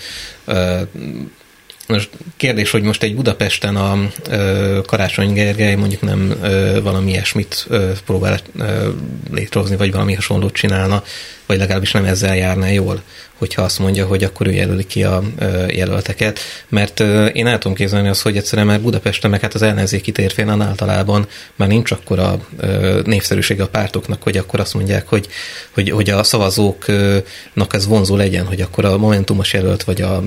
Most 1.91 2.09
kérdés, 2.37 2.71
hogy 2.71 2.83
most 2.83 3.03
egy 3.03 3.15
Budapesten 3.15 3.77
a 3.77 3.99
ö, 4.29 4.81
Karácsony 4.87 5.33
Gergely 5.33 5.75
mondjuk 5.75 6.03
nem 6.03 6.35
ö, 6.43 6.83
valami 6.83 7.11
ilyesmit 7.11 7.67
ö, 7.69 7.91
próbál 8.05 8.41
ö, 8.59 8.89
létrehozni, 9.31 9.77
vagy 9.77 9.93
valami 9.93 10.15
hasonlót 10.15 10.53
csinálna, 10.53 11.03
vagy 11.51 11.59
legalábbis 11.59 11.93
nem 11.93 12.05
ezzel 12.05 12.37
járna 12.37 12.67
jól 12.67 13.03
hogyha 13.41 13.63
azt 13.63 13.79
mondja, 13.79 14.07
hogy 14.07 14.25
akkor 14.25 14.47
ő 14.47 14.53
jelöli 14.53 14.87
ki 14.87 15.05
a 15.05 15.23
jelölteket. 15.69 16.39
Mert 16.69 17.01
én 17.33 17.47
el 17.47 17.59
tudom 17.59 17.77
képzelni 17.77 18.09
azt, 18.09 18.23
hogy 18.23 18.37
egyszerűen 18.37 18.67
már 18.67 18.81
Budapesten, 18.81 19.31
meg 19.31 19.41
hát 19.41 19.55
az 19.55 19.63
ellenzéki 19.63 20.13
térfélen 20.13 20.61
általában 20.61 21.27
már 21.57 21.69
nincs 21.69 21.91
akkor 21.91 22.19
a 22.19 22.39
népszerűsége 23.05 23.63
a 23.63 23.69
pártoknak, 23.69 24.23
hogy 24.23 24.37
akkor 24.37 24.61
azt 24.61 24.75
mondják, 24.75 25.09
hogy, 25.09 25.29
hogy, 25.71 25.91
hogy 25.91 26.11
a 26.11 26.23
szavazóknak 26.23 27.75
ez 27.75 27.87
vonzó 27.87 28.17
legyen, 28.17 28.47
hogy 28.47 28.61
akkor 28.61 28.85
a 28.85 28.99
momentumos 28.99 29.53
jelölt, 29.53 29.83
vagy 29.83 30.03
a 30.03 30.23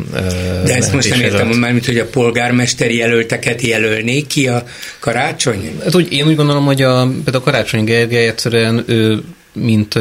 De 0.65 0.75
ezt 0.75 0.93
most 0.93 1.09
nem 1.09 1.19
értem, 1.19 1.47
mármint, 1.47 1.85
hogy 1.85 1.97
a 1.97 2.05
polgármesteri 2.05 2.95
jelölteket 2.95 3.61
jelölnék 3.61 4.27
ki 4.27 4.47
a 4.47 4.63
karácsony? 4.99 5.79
Hát, 5.83 5.95
úgy, 5.95 6.11
én 6.11 6.27
úgy 6.27 6.35
gondolom, 6.35 6.65
hogy 6.65 6.81
a, 6.81 7.07
például 7.07 7.37
a 7.37 7.41
Karácsony 7.41 7.83
Gergely 7.83 8.27
egyszerűen 8.27 8.83
ő, 8.87 9.23
mint 9.53 9.95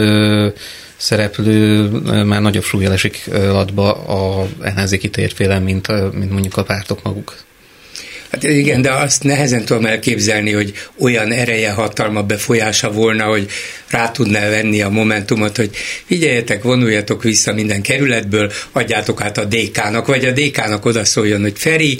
szereplő 1.02 1.88
már 2.24 2.40
nagyobb 2.40 2.64
súlya 2.64 2.92
esik 2.92 3.30
adba 3.32 3.92
a 3.92 4.46
ellenzéki 4.60 5.10
térfélen, 5.10 5.62
mint, 5.62 6.12
mint 6.12 6.30
mondjuk 6.30 6.56
a 6.56 6.62
pártok 6.62 7.02
maguk. 7.02 7.34
Hát 8.32 8.42
igen, 8.42 8.82
de 8.82 8.92
azt 8.92 9.22
nehezen 9.22 9.64
tudom 9.64 9.86
elképzelni, 9.86 10.52
hogy 10.52 10.72
olyan 10.98 11.32
ereje, 11.32 11.70
hatalma, 11.70 12.22
befolyása 12.22 12.92
volna, 12.92 13.24
hogy 13.24 13.50
rá 13.90 14.10
tudná 14.10 14.48
venni 14.48 14.82
a 14.82 14.88
momentumot, 14.88 15.56
hogy 15.56 15.70
figyeljetek, 16.06 16.62
vonuljatok 16.62 17.22
vissza 17.22 17.52
minden 17.52 17.82
kerületből, 17.82 18.52
adjátok 18.72 19.22
át 19.22 19.38
a 19.38 19.44
DK-nak, 19.44 20.06
vagy 20.06 20.24
a 20.24 20.30
DK-nak 20.30 20.84
odaszóljon, 20.84 21.40
hogy 21.40 21.52
Feri, 21.56 21.98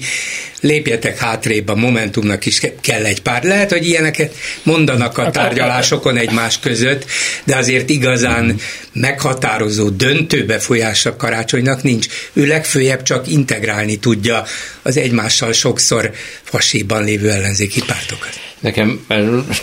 lépjetek 0.63 1.19
hátrébb, 1.19 1.69
a 1.69 1.75
Momentumnak 1.75 2.47
is 2.47 2.61
kell 2.81 3.05
egy 3.05 3.23
pár. 3.23 3.45
Lehet, 3.45 3.71
hogy 3.71 3.87
ilyeneket 3.87 4.35
mondanak 4.63 5.19
a 5.19 5.31
tárgyalásokon 5.31 6.17
egymás 6.17 6.59
között, 6.59 7.05
de 7.45 7.57
azért 7.57 7.91
igazán 7.91 8.61
meghatározó, 8.93 9.89
döntő 9.89 10.45
befolyása 10.45 11.17
karácsonynak 11.17 11.83
nincs. 11.83 12.07
Ő 12.33 12.47
legfőjebb 12.47 13.03
csak 13.03 13.29
integrálni 13.29 13.97
tudja 13.97 14.45
az 14.83 14.97
egymással 14.97 15.53
sokszor 15.53 16.11
faséban 16.43 17.05
lévő 17.05 17.31
ellenzéki 17.31 17.83
pártokat. 17.87 18.41
Nekem 18.63 19.07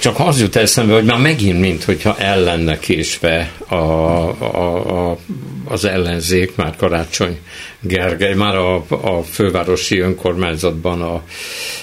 csak 0.02 0.20
az 0.20 0.42
jut 0.42 0.56
eszembe, 0.56 0.94
hogy 0.94 1.04
már 1.04 1.20
megint, 1.20 1.60
mint 1.60 1.84
hogyha 1.84 2.18
ellenne 2.18 2.80
késve 2.80 3.52
a, 3.68 3.76
a, 3.76 5.12
a, 5.12 5.18
az 5.66 5.86
ellenzék, 5.86 6.56
már 6.56 6.76
Karácsony 6.76 7.40
Gergely, 7.82 8.34
már 8.34 8.56
a, 8.56 8.76
a 8.90 9.24
fővárosi 9.24 10.00
önkormányzatban 10.00 11.02
a, 11.02 11.24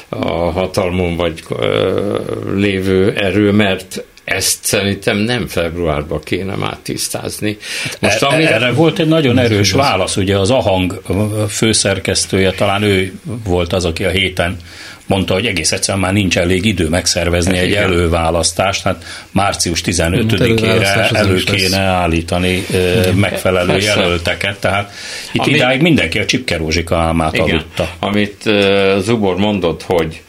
a 0.08 0.50
hatalmon 0.50 1.16
vagy 1.16 1.42
ö, 1.48 2.18
lévő 2.54 3.12
erő, 3.12 3.50
mert 3.50 4.04
ezt 4.26 4.64
szerintem 4.64 5.16
nem 5.16 5.46
februárban 5.46 6.20
kéne 6.24 6.54
már 6.54 6.76
tisztázni. 6.82 7.56
Most, 8.00 8.22
e, 8.22 8.26
amire... 8.26 8.54
Erre 8.54 8.72
volt 8.72 8.98
egy 8.98 9.08
nagyon 9.08 9.38
erős 9.38 9.72
válasz, 9.72 10.16
ugye 10.16 10.38
az 10.38 10.50
Ahang 10.50 11.02
főszerkesztője, 11.48 12.50
talán 12.50 12.82
ő 12.82 13.12
volt 13.44 13.72
az, 13.72 13.84
aki 13.84 14.04
a 14.04 14.10
héten 14.10 14.56
mondta, 15.06 15.34
hogy 15.34 15.46
egész 15.46 15.72
egyszerűen 15.72 16.04
már 16.04 16.12
nincs 16.12 16.38
elég 16.38 16.64
idő 16.64 16.88
megszervezni 16.88 17.54
hát 17.54 17.62
egy 17.62 17.70
igen. 17.70 17.82
előválasztást, 17.82 18.82
hát 18.82 19.04
március 19.30 19.80
15-ére 19.84 21.14
elő 21.14 21.42
kéne 21.42 21.80
állítani 21.80 22.64
igen. 22.68 23.14
megfelelő 23.14 23.72
Persze. 23.72 24.00
jelölteket, 24.00 24.60
tehát 24.60 24.92
itt 25.32 25.40
Ami, 25.40 25.52
idáig 25.52 25.80
mindenki 25.80 26.18
a 26.18 26.24
Csipkerózsika 26.24 26.96
álmát 26.96 27.34
igen, 27.34 27.48
aludta. 27.48 27.88
Amit 27.98 28.42
Zubor 28.98 29.36
mondott, 29.36 29.82
hogy 29.82 30.22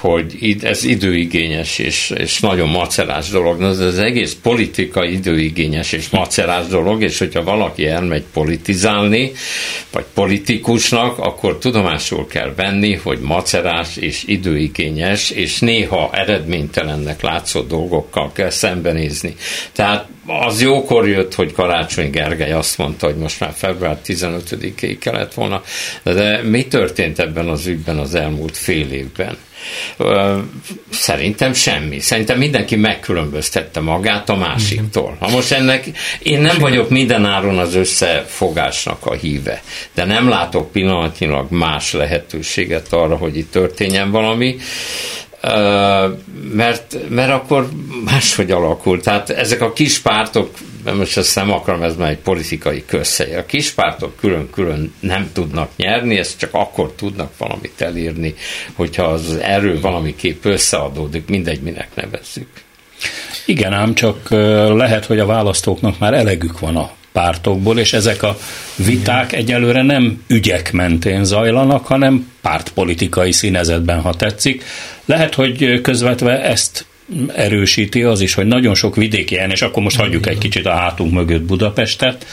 hogy 0.00 0.56
ez 0.62 0.84
időigényes 0.84 1.78
és, 1.78 2.12
és 2.16 2.40
nagyon 2.40 2.68
macerás 2.68 3.28
dolog. 3.28 3.62
Ez 3.62 3.78
az 3.78 3.98
egész 3.98 4.36
politika 4.42 5.04
időigényes 5.04 5.92
és 5.92 6.08
macerás 6.08 6.66
dolog, 6.66 7.02
és 7.02 7.18
hogyha 7.18 7.42
valaki 7.42 7.86
elmegy 7.86 8.24
politizálni, 8.32 9.32
vagy 9.92 10.04
politikusnak, 10.14 11.18
akkor 11.18 11.58
tudomásul 11.58 12.26
kell 12.26 12.52
venni, 12.56 12.94
hogy 12.94 13.18
macerás 13.18 13.96
és 13.96 14.22
időigényes, 14.26 15.30
és 15.30 15.58
néha 15.58 16.10
eredménytelennek 16.12 17.22
látszó 17.22 17.60
dolgokkal 17.60 18.32
kell 18.32 18.50
szembenézni. 18.50 19.34
Tehát 19.72 20.08
az 20.26 20.60
jókor 20.60 21.08
jött, 21.08 21.34
hogy 21.34 21.52
Karácsony 21.52 22.10
Gergely 22.10 22.52
azt 22.52 22.78
mondta, 22.78 23.06
hogy 23.06 23.16
most 23.16 23.40
már 23.40 23.52
február 23.54 23.98
15-ig 24.06 24.96
kellett 25.00 25.34
volna, 25.34 25.62
de 26.02 26.42
mi 26.42 26.66
történt 26.66 27.18
ebben 27.18 27.48
az 27.48 27.66
ügyben 27.66 27.98
az 27.98 28.14
elmúlt 28.14 28.56
fél 28.56 28.92
évben? 28.92 29.36
Szerintem 30.90 31.52
semmi. 31.52 32.00
Szerintem 32.00 32.38
mindenki 32.38 32.76
megkülönböztette 32.76 33.80
magát 33.80 34.28
a 34.28 34.36
másiktól. 34.36 35.16
Ha 35.20 35.28
most 35.28 35.52
ennek, 35.52 35.86
én 36.22 36.40
nem 36.40 36.58
vagyok 36.58 36.90
mindenáron 36.90 37.58
az 37.58 37.74
összefogásnak 37.74 39.06
a 39.06 39.14
híve, 39.14 39.62
de 39.94 40.04
nem 40.04 40.28
látok 40.28 40.72
pillanatnyilag 40.72 41.50
más 41.50 41.92
lehetőséget 41.92 42.92
arra, 42.92 43.16
hogy 43.16 43.36
itt 43.36 43.50
történjen 43.50 44.10
valami 44.10 44.56
mert, 46.52 46.96
mert 47.08 47.30
akkor 47.30 47.68
máshogy 48.04 48.50
alakul. 48.50 49.00
Tehát 49.00 49.30
ezek 49.30 49.60
a 49.60 49.72
kis 49.72 49.98
pártok, 49.98 50.50
most 50.96 51.16
ezt 51.16 51.34
nem 51.34 51.52
akarom, 51.52 51.82
ez 51.82 51.96
már 51.96 52.10
egy 52.10 52.18
politikai 52.18 52.84
közhely. 52.86 53.36
A 53.36 53.46
kis 53.46 53.70
pártok 53.70 54.16
külön-külön 54.16 54.94
nem 55.00 55.30
tudnak 55.32 55.70
nyerni, 55.76 56.18
ezt 56.18 56.38
csak 56.38 56.50
akkor 56.52 56.92
tudnak 56.92 57.32
valamit 57.38 57.80
elírni, 57.80 58.34
hogyha 58.74 59.04
az 59.04 59.38
erő 59.42 59.80
valamiképp 59.80 60.44
összeadódik, 60.44 61.28
mindegy, 61.28 61.60
minek 61.60 61.88
nevezzük. 61.94 62.48
Igen, 63.46 63.72
ám 63.72 63.94
csak 63.94 64.30
lehet, 64.76 65.04
hogy 65.04 65.18
a 65.18 65.26
választóknak 65.26 65.98
már 65.98 66.14
elegük 66.14 66.58
van 66.58 66.76
a 66.76 66.90
pártokból, 67.16 67.78
és 67.78 67.92
ezek 67.92 68.22
a 68.22 68.38
viták 68.76 69.32
egyelőre 69.32 69.82
nem 69.82 70.22
ügyek 70.26 70.72
mentén 70.72 71.24
zajlanak, 71.24 71.86
hanem 71.86 72.30
pártpolitikai 72.40 73.32
színezetben, 73.32 74.00
ha 74.00 74.14
tetszik. 74.14 74.64
Lehet, 75.04 75.34
hogy 75.34 75.80
közvetve 75.80 76.42
ezt 76.42 76.86
erősíti 77.34 78.02
az 78.02 78.20
is, 78.20 78.34
hogy 78.34 78.46
nagyon 78.46 78.74
sok 78.74 78.96
vidéki 78.96 79.38
és 79.48 79.62
akkor 79.62 79.82
most 79.82 79.96
hagyjuk 79.96 80.26
egy 80.26 80.38
kicsit 80.38 80.66
a 80.66 80.74
hátunk 80.74 81.12
mögött 81.12 81.42
Budapestet, 81.42 82.26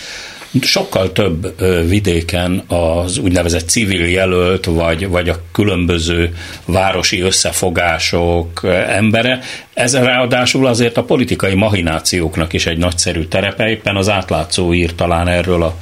sokkal 0.61 1.11
több 1.11 1.55
vidéken 1.87 2.63
az 2.67 3.17
úgynevezett 3.17 3.69
civil 3.69 4.07
jelölt, 4.07 4.65
vagy, 4.65 5.07
vagy 5.07 5.29
a 5.29 5.39
különböző 5.51 6.35
városi 6.65 7.21
összefogások 7.21 8.61
embere. 8.87 9.39
Ez 9.73 9.95
ráadásul 9.95 10.67
azért 10.67 10.97
a 10.97 11.03
politikai 11.03 11.53
mahinációknak 11.53 12.53
is 12.53 12.65
egy 12.65 12.77
nagyszerű 12.77 13.23
terepe, 13.23 13.69
éppen 13.69 13.95
az 13.95 14.09
átlátszó 14.09 14.73
ír 14.73 14.95
talán 14.95 15.27
erről 15.27 15.63
a, 15.63 15.75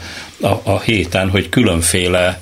a, 0.48 0.62
a 0.63 0.80
héten, 0.80 1.30
hogy 1.30 1.50
különféle 1.50 2.40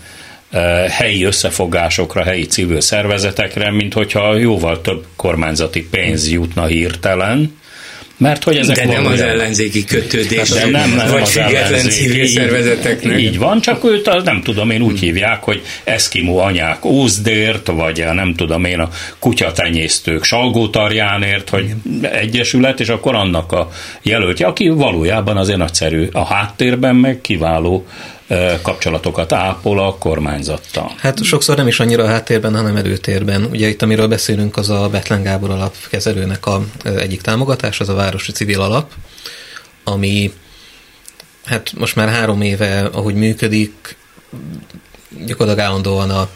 helyi 0.90 1.24
összefogásokra, 1.24 2.24
helyi 2.24 2.46
civil 2.46 2.82
szervezetekre, 2.82 3.72
mint 3.72 3.94
hogyha 3.94 4.36
jóval 4.36 4.82
több 4.82 5.06
kormányzati 5.16 5.88
pénz 5.88 6.32
jutna 6.32 6.66
hirtelen, 6.66 7.60
mert 8.20 8.44
hogy 8.44 8.58
ezek 8.58 8.76
De 8.76 8.86
nem 8.86 9.06
az 9.06 9.22
ellenzéki 9.22 9.84
kötődés, 9.84 10.50
de 10.50 10.66
nem, 10.66 10.94
nem 10.96 11.12
vagy 11.12 11.28
független 11.28 11.90
civil 11.90 12.28
szervezeteknek. 12.28 13.20
Így 13.20 13.38
van, 13.38 13.62
csak 13.62 13.84
őt 13.84 14.24
nem 14.24 14.42
tudom 14.42 14.70
én 14.70 14.82
úgy 14.82 15.00
hívják, 15.00 15.44
hogy 15.44 15.62
Eszkimó 15.84 16.40
anyák 16.40 16.86
Ózdért, 16.86 17.68
vagy 17.68 18.06
nem 18.14 18.34
tudom 18.36 18.66
én 18.66 18.80
a 18.80 18.90
kutyatenyésztők 19.20 20.24
Salgótarjánért, 20.24 21.50
hogy 21.50 21.74
egyesület, 22.02 22.80
és 22.80 22.88
akkor 22.88 23.16
annak 23.16 23.52
a 23.52 23.70
jelöltje, 24.02 24.48
aki 24.48 24.70
valójában 24.70 25.38
azért 25.38 25.58
nagyszerű 25.58 26.08
a 26.12 26.26
háttérben, 26.26 26.96
meg 26.96 27.22
kiváló 27.22 27.86
kapcsolatokat 28.62 29.32
ápol 29.32 29.80
a 29.80 29.98
kormányzattal. 29.98 30.92
Hát 30.98 31.24
sokszor 31.24 31.58
nem 31.58 31.68
is 31.68 31.80
annyira 31.80 32.04
a 32.04 32.08
háttérben, 32.08 32.56
hanem 32.56 32.76
előtérben. 32.76 33.44
Ugye 33.44 33.68
itt, 33.68 33.82
amiről 33.82 34.08
beszélünk, 34.08 34.58
az 34.58 34.70
a 34.70 34.90
Betlen 34.90 35.24
Gábor 35.24 35.50
alapkezelőnek 35.50 36.46
a 36.46 36.66
egyik 36.84 37.22
támogatás, 37.22 37.80
az 37.80 37.90
a 37.90 37.94
Városi 37.94 38.32
Civil 38.32 38.62
Alap, 38.62 38.92
ami 39.84 40.34
hát 41.46 41.74
most 41.78 41.96
már 41.96 42.10
három 42.10 42.42
éve, 42.42 42.86
ahogy 42.86 43.16
működik, 43.16 43.98
gyakorlatilag 45.26 45.68
állandóan 45.68 46.10
a 46.10 46.30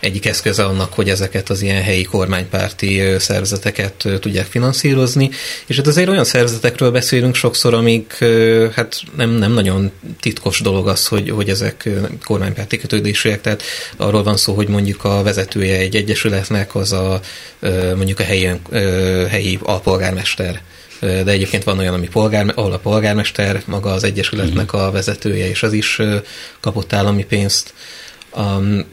egyik 0.00 0.26
eszköze 0.26 0.64
annak, 0.64 0.92
hogy 0.92 1.08
ezeket 1.08 1.50
az 1.50 1.62
ilyen 1.62 1.82
helyi 1.82 2.02
kormánypárti 2.02 3.02
szervezeteket 3.18 4.08
tudják 4.20 4.46
finanszírozni, 4.46 5.30
és 5.66 5.76
hát 5.76 5.86
azért 5.86 6.08
olyan 6.08 6.24
szervezetekről 6.24 6.90
beszélünk 6.90 7.34
sokszor, 7.34 7.74
amik 7.74 8.24
hát 8.74 9.00
nem, 9.16 9.30
nem 9.30 9.52
nagyon 9.52 9.90
titkos 10.20 10.60
dolog 10.60 10.88
az, 10.88 11.06
hogy, 11.06 11.30
hogy 11.30 11.48
ezek 11.48 11.88
kormánypárti 12.24 12.78
kötődésűek, 12.78 13.40
tehát 13.40 13.62
arról 13.96 14.22
van 14.22 14.36
szó, 14.36 14.54
hogy 14.54 14.68
mondjuk 14.68 15.04
a 15.04 15.22
vezetője 15.22 15.76
egy 15.76 15.96
egyesületnek 15.96 16.74
az 16.74 16.92
a 16.92 17.20
mondjuk 17.96 18.20
a 18.20 18.24
helyi, 18.24 18.50
helyi 19.28 19.58
alpolgármester 19.62 20.60
de 21.00 21.30
egyébként 21.30 21.64
van 21.64 21.78
olyan, 21.78 21.94
ami 21.94 22.08
polgár, 22.08 22.52
ahol 22.54 22.72
a 22.72 22.78
polgármester 22.78 23.62
maga 23.66 23.90
az 23.92 24.04
egyesületnek 24.04 24.72
a 24.72 24.90
vezetője, 24.90 25.48
és 25.48 25.62
az 25.62 25.72
is 25.72 26.00
kapott 26.60 26.92
állami 26.92 27.24
pénzt. 27.24 27.74
Um, 28.36 28.84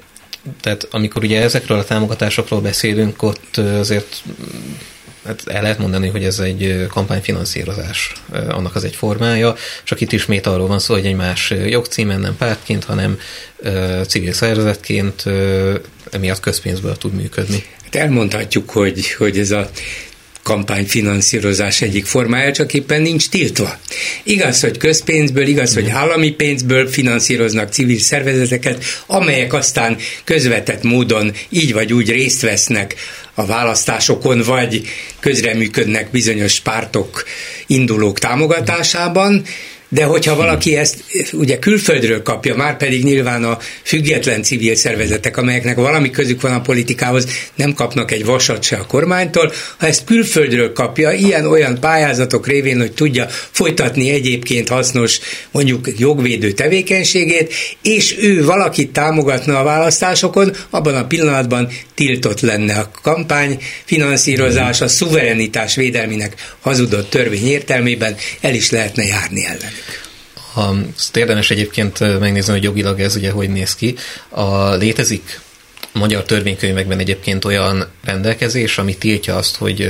tehát 0.61 0.87
amikor 0.91 1.23
ugye 1.23 1.41
ezekről 1.41 1.77
a 1.77 1.83
támogatásokról 1.83 2.61
beszélünk, 2.61 3.23
ott 3.23 3.57
azért 3.57 4.23
hát 5.25 5.47
el 5.47 5.61
lehet 5.61 5.79
mondani, 5.79 6.07
hogy 6.07 6.23
ez 6.23 6.39
egy 6.39 6.85
kampányfinanszírozás, 6.89 8.13
annak 8.31 8.75
az 8.75 8.83
egy 8.83 8.95
formája, 8.95 9.55
csak 9.83 10.01
itt 10.01 10.11
ismét 10.11 10.47
arról 10.47 10.67
van 10.67 10.79
szó, 10.79 10.93
hogy 10.93 11.05
egy 11.05 11.15
más 11.15 11.53
jogcímen, 11.67 12.19
nem 12.19 12.37
pártként, 12.37 12.83
hanem 12.83 13.19
civil 14.07 14.33
szervezetként 14.33 15.23
emiatt 16.11 16.39
közpénzből 16.39 16.97
tud 16.97 17.13
működni. 17.13 17.63
Hát 17.83 17.95
elmondhatjuk, 17.95 18.69
hogy, 18.69 19.11
hogy 19.11 19.39
ez 19.39 19.51
a 19.51 19.69
kampányfinanszírozás 20.45 21.81
egyik 21.81 22.05
formája, 22.05 22.51
csak 22.51 22.73
éppen 22.73 23.01
nincs 23.01 23.29
tiltva. 23.29 23.79
Igaz, 24.23 24.61
hogy 24.61 24.77
közpénzből, 24.77 25.47
igaz, 25.47 25.73
hogy 25.73 25.89
állami 25.89 26.31
pénzből 26.31 26.87
finanszíroznak 26.87 27.71
civil 27.71 27.99
szervezeteket, 27.99 28.83
amelyek 29.05 29.53
aztán 29.53 29.97
közvetett 30.23 30.83
módon 30.83 31.33
így 31.49 31.73
vagy 31.73 31.93
úgy 31.93 32.09
részt 32.09 32.41
vesznek 32.41 32.95
a 33.33 33.45
választásokon, 33.45 34.41
vagy 34.41 34.81
közreműködnek 35.19 36.11
bizonyos 36.11 36.59
pártok, 36.59 37.23
indulók 37.67 38.19
támogatásában, 38.19 39.45
de 39.95 40.03
hogyha 40.03 40.35
valaki 40.35 40.75
ezt 40.75 41.03
ugye 41.31 41.59
külföldről 41.59 42.21
kapja, 42.21 42.55
már 42.55 42.77
pedig 42.77 43.03
nyilván 43.03 43.43
a 43.43 43.57
független 43.83 44.43
civil 44.43 44.75
szervezetek, 44.75 45.37
amelyeknek 45.37 45.75
valami 45.75 46.09
közük 46.09 46.41
van 46.41 46.53
a 46.53 46.61
politikához, 46.61 47.27
nem 47.55 47.73
kapnak 47.73 48.11
egy 48.11 48.25
vasat 48.25 48.63
se 48.63 48.75
a 48.75 48.85
kormánytól, 48.85 49.51
ha 49.77 49.85
ezt 49.85 50.03
külföldről 50.03 50.73
kapja, 50.73 51.11
ilyen-olyan 51.11 51.79
pályázatok 51.79 52.47
révén, 52.47 52.79
hogy 52.79 52.91
tudja 52.91 53.27
folytatni 53.51 54.09
egyébként 54.09 54.69
hasznos, 54.69 55.19
mondjuk 55.51 55.87
jogvédő 55.97 56.51
tevékenységét, 56.51 57.53
és 57.81 58.15
ő 58.19 58.45
valakit 58.45 58.91
támogatna 58.91 59.59
a 59.59 59.63
választásokon, 59.63 60.55
abban 60.69 60.95
a 60.95 61.07
pillanatban 61.07 61.69
tiltott 61.93 62.39
lenne 62.39 62.73
a 62.73 62.91
kampány 63.01 63.59
finanszírozás, 63.85 64.81
a 64.81 64.87
szuverenitás 64.87 65.75
védelminek 65.75 66.33
hazudott 66.61 67.09
törvény 67.09 67.47
értelmében 67.47 68.15
el 68.41 68.53
is 68.53 68.69
lehetne 68.69 69.03
járni 69.03 69.45
ellen. 69.45 69.84
A, 70.55 70.61
azt 70.95 71.17
érdemes 71.17 71.51
egyébként 71.51 72.19
megnézni, 72.19 72.51
hogy 72.51 72.63
jogilag 72.63 72.99
ez 72.99 73.15
ugye 73.15 73.31
hogy 73.31 73.49
néz 73.49 73.75
ki. 73.75 73.95
A, 74.29 74.73
létezik 74.73 75.39
magyar 75.93 76.23
törvénykönyvekben 76.23 76.99
egyébként 76.99 77.45
olyan 77.45 77.87
rendelkezés, 78.03 78.77
ami 78.77 78.97
tiltja 78.97 79.35
azt, 79.35 79.55
hogy 79.55 79.87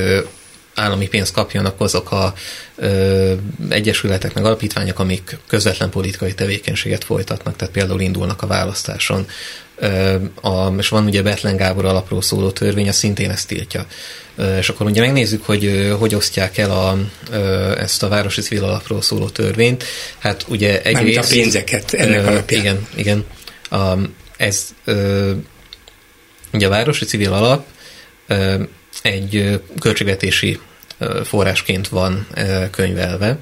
állami 0.76 1.08
pénzt 1.08 1.34
kapjanak 1.34 1.82
azok 1.82 2.12
a 2.12 2.34
ö, 2.76 3.34
egyesületek, 3.70 4.34
meg 4.34 4.46
alapítványok, 4.46 5.00
amik 5.00 5.38
közvetlen 5.48 5.90
politikai 5.90 6.34
tevékenységet 6.34 7.04
folytatnak, 7.04 7.56
tehát 7.56 7.74
például 7.74 8.02
indulnak 8.02 8.42
a 8.42 8.48
választáson. 8.48 9.28
A, 10.42 10.68
és 10.78 10.90
van 10.90 11.06
ugye 11.06 11.22
Betlen 11.22 11.58
Gábor 11.58 11.86
alapról 11.86 12.22
szóló 12.22 12.52
törvény, 12.52 12.88
az 12.88 12.96
szintén 12.96 13.30
ezt 13.30 13.48
tiltja. 13.48 13.86
És 14.60 14.70
akkor 14.70 14.86
ugye 14.86 15.02
megnézzük, 15.02 15.46
hogy 15.46 15.96
hogy 16.00 16.16
osztják 16.16 16.58
el 16.58 16.72
a, 16.72 16.98
ezt 17.78 18.04
a 18.04 18.08
városi 18.08 18.42
civil 18.42 18.64
alapról 18.64 19.02
szóló 19.02 19.30
törvényt. 19.30 19.84
Hát 20.18 20.46
ugye 20.48 20.82
egyrészt... 20.82 21.32
a 21.32 21.36
pénzeket 21.36 21.94
ennek 21.94 22.28
alapján. 22.28 22.62
Igen, 22.62 22.88
igen. 22.96 23.26
A, 23.70 23.98
ez 24.38 24.68
ugye 26.54 26.66
a 26.66 26.70
városi 26.70 27.06
civil 27.06 27.34
alap 27.34 27.66
egy 29.02 29.62
költségvetési 29.80 30.60
forrásként 31.24 31.88
van 31.88 32.28
könyvelve. 32.72 33.40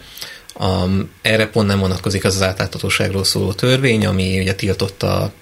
A, 0.53 0.85
erre 1.21 1.47
pont 1.47 1.67
nem 1.67 1.79
vonatkozik 1.79 2.23
az 2.23 2.35
az 2.35 2.41
átláthatóságról 2.41 3.23
szóló 3.23 3.53
törvény, 3.53 4.05
ami 4.05 4.39
ugye 4.39 4.55
tiltotta 4.55 5.33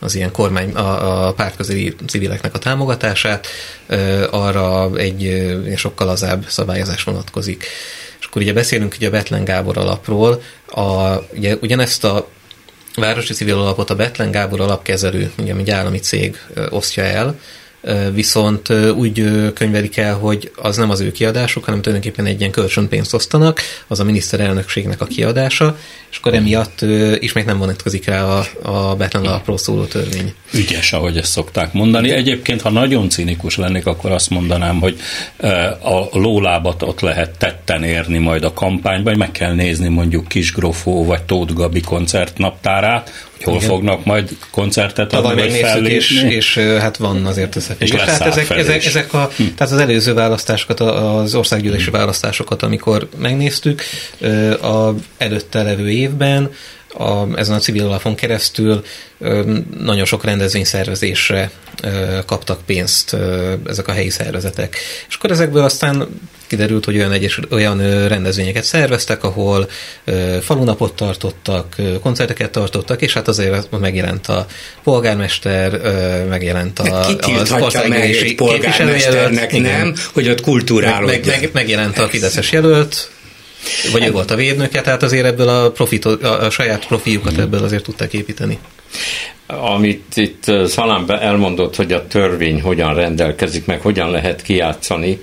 az 0.00 0.14
ilyen 0.14 0.32
kormány, 0.32 0.72
a, 0.72 1.26
a 1.26 1.32
pártközeli 1.32 1.94
civileknek 2.06 2.54
a 2.54 2.58
támogatását, 2.58 3.46
arra 4.30 4.90
egy 4.96 5.52
sokkal 5.76 6.06
lazább 6.06 6.44
szabályozás 6.48 7.02
vonatkozik. 7.02 7.64
És 8.20 8.26
akkor 8.26 8.42
ugye 8.42 8.52
beszélünk 8.52 8.94
ugye 8.96 9.08
a 9.08 9.10
Betlen 9.10 9.44
Gábor 9.44 9.78
alapról, 9.78 10.42
a, 10.66 11.16
ugye, 11.34 11.56
ugyanezt 11.60 12.04
a 12.04 12.28
városi 12.94 13.32
civil 13.32 13.58
alapot 13.58 13.90
a 13.90 13.96
Betlen 13.96 14.30
Gábor 14.30 14.60
alapkezelő, 14.60 15.32
ugye 15.38 15.54
egy 15.54 15.70
állami 15.70 15.98
cég 15.98 16.38
osztja 16.70 17.02
el, 17.02 17.38
viszont 18.12 18.68
úgy 18.96 19.24
könyvelik 19.54 19.96
el, 19.96 20.14
hogy 20.14 20.50
az 20.56 20.76
nem 20.76 20.90
az 20.90 21.00
ő 21.00 21.12
kiadásuk, 21.12 21.64
hanem 21.64 21.82
tulajdonképpen 21.82 22.26
egy 22.26 22.40
ilyen 22.40 22.52
kölcsönpénzt 22.52 23.14
osztanak, 23.14 23.60
az 23.86 24.00
a 24.00 24.04
miniszterelnökségnek 24.04 25.00
a 25.00 25.06
kiadása, 25.06 25.78
és 26.10 26.16
akkor 26.16 26.34
emiatt 26.34 26.80
ismét 27.18 27.44
nem 27.44 27.58
vonatkozik 27.58 28.04
rá 28.04 28.24
a, 28.24 28.44
a 28.62 28.96
Betlen 28.96 29.24
alapról 29.24 29.58
szóló 29.58 29.84
törvény. 29.84 30.34
Ügyes, 30.54 30.92
ahogy 30.92 31.16
ezt 31.16 31.30
szokták 31.30 31.72
mondani. 31.72 32.10
Egyébként, 32.10 32.60
ha 32.60 32.70
nagyon 32.70 33.08
cinikus 33.08 33.56
lennék, 33.56 33.86
akkor 33.86 34.10
azt 34.10 34.30
mondanám, 34.30 34.80
hogy 34.80 35.00
a 35.82 36.18
lólábat 36.18 36.82
ott 36.82 37.00
lehet 37.00 37.38
tetten 37.38 37.82
érni 37.82 38.18
majd 38.18 38.44
a 38.44 38.52
kampányban, 38.52 39.04
vagy 39.04 39.18
meg 39.18 39.30
kell 39.30 39.54
nézni 39.54 39.88
mondjuk 39.88 40.28
Kisgrofó 40.28 41.04
vagy 41.04 41.22
Tóth 41.22 41.52
Gabi 41.52 41.80
koncertnaptárát, 41.80 43.28
hol 43.44 43.54
Igen. 43.54 43.68
fognak 43.68 44.04
majd 44.04 44.36
koncertet 44.50 45.12
adni, 45.12 45.40
vagy 45.40 45.52
fellépni. 45.52 45.94
És, 45.94 46.22
és 46.22 46.58
hát 46.58 46.96
van 46.96 47.26
azért 47.26 47.56
összefüggés. 47.56 47.90
Tehát 47.90 48.20
ezek, 48.20 48.50
ezek, 48.50 48.84
ezek 48.84 49.14
a, 49.14 49.30
hm. 49.36 49.42
tehát 49.42 49.72
az 49.72 49.78
előző 49.78 50.14
választásokat, 50.14 50.80
az 50.80 51.34
országgyűlési 51.34 51.90
hm. 51.90 51.96
választásokat, 51.96 52.62
amikor 52.62 53.08
megnéztük, 53.18 53.82
a 54.62 54.90
előtte 55.18 55.62
levő 55.62 55.90
évben, 55.90 56.50
a, 56.98 57.38
ezen 57.38 57.54
a 57.54 57.58
civil 57.58 57.86
alapon 57.86 58.14
keresztül 58.14 58.84
nagyon 59.78 60.04
sok 60.04 60.24
rendezvényszervezésre 60.24 61.50
kaptak 62.26 62.60
pénzt 62.66 63.16
ezek 63.66 63.88
a 63.88 63.92
helyi 63.92 64.10
szervezetek. 64.10 64.76
És 65.08 65.14
akkor 65.14 65.30
ezekből 65.30 65.64
aztán 65.64 66.08
kiderült, 66.46 66.84
hogy 66.84 66.96
olyan, 66.96 67.12
egyes, 67.12 67.40
olyan 67.50 68.08
rendezvényeket 68.08 68.64
szerveztek, 68.64 69.24
ahol 69.24 69.68
falunapot 70.40 70.94
tartottak, 70.94 71.76
koncerteket 72.00 72.50
tartottak, 72.50 73.02
és 73.02 73.12
hát 73.12 73.28
azért 73.28 73.78
megjelent 73.78 74.26
a 74.26 74.46
polgármester, 74.82 75.80
megjelent 76.28 76.78
a, 76.78 77.06
az 77.06 77.52
országgyűlési 77.52 78.34
polgármesternek 78.34 79.60
nem, 79.60 79.94
hogy 80.12 80.28
ott 80.28 80.40
kultúrálódjon. 80.40 81.20
Meg, 81.26 81.40
meg, 81.40 81.50
megjelent 81.52 81.98
a 81.98 82.08
Fideszes 82.08 82.52
jelölt, 82.52 83.10
vagy 83.92 84.06
ő 84.06 84.10
volt 84.10 84.30
a 84.30 84.34
védnöke, 84.34 84.80
tehát 84.80 85.02
azért 85.02 85.26
ebből 85.26 85.48
a, 85.48 85.70
profit, 85.70 86.04
a, 86.04 86.50
saját 86.50 86.86
profiukat 86.86 87.36
mm. 87.36 87.40
ebből 87.40 87.64
azért 87.64 87.82
tudták 87.82 88.12
építeni. 88.12 88.58
Amit 89.46 90.16
itt 90.16 90.44
Szalám 90.66 91.04
elmondott, 91.08 91.76
hogy 91.76 91.92
a 91.92 92.06
törvény 92.06 92.60
hogyan 92.60 92.94
rendelkezik, 92.94 93.66
meg 93.66 93.80
hogyan 93.80 94.10
lehet 94.10 94.42
kijátszani. 94.42 95.18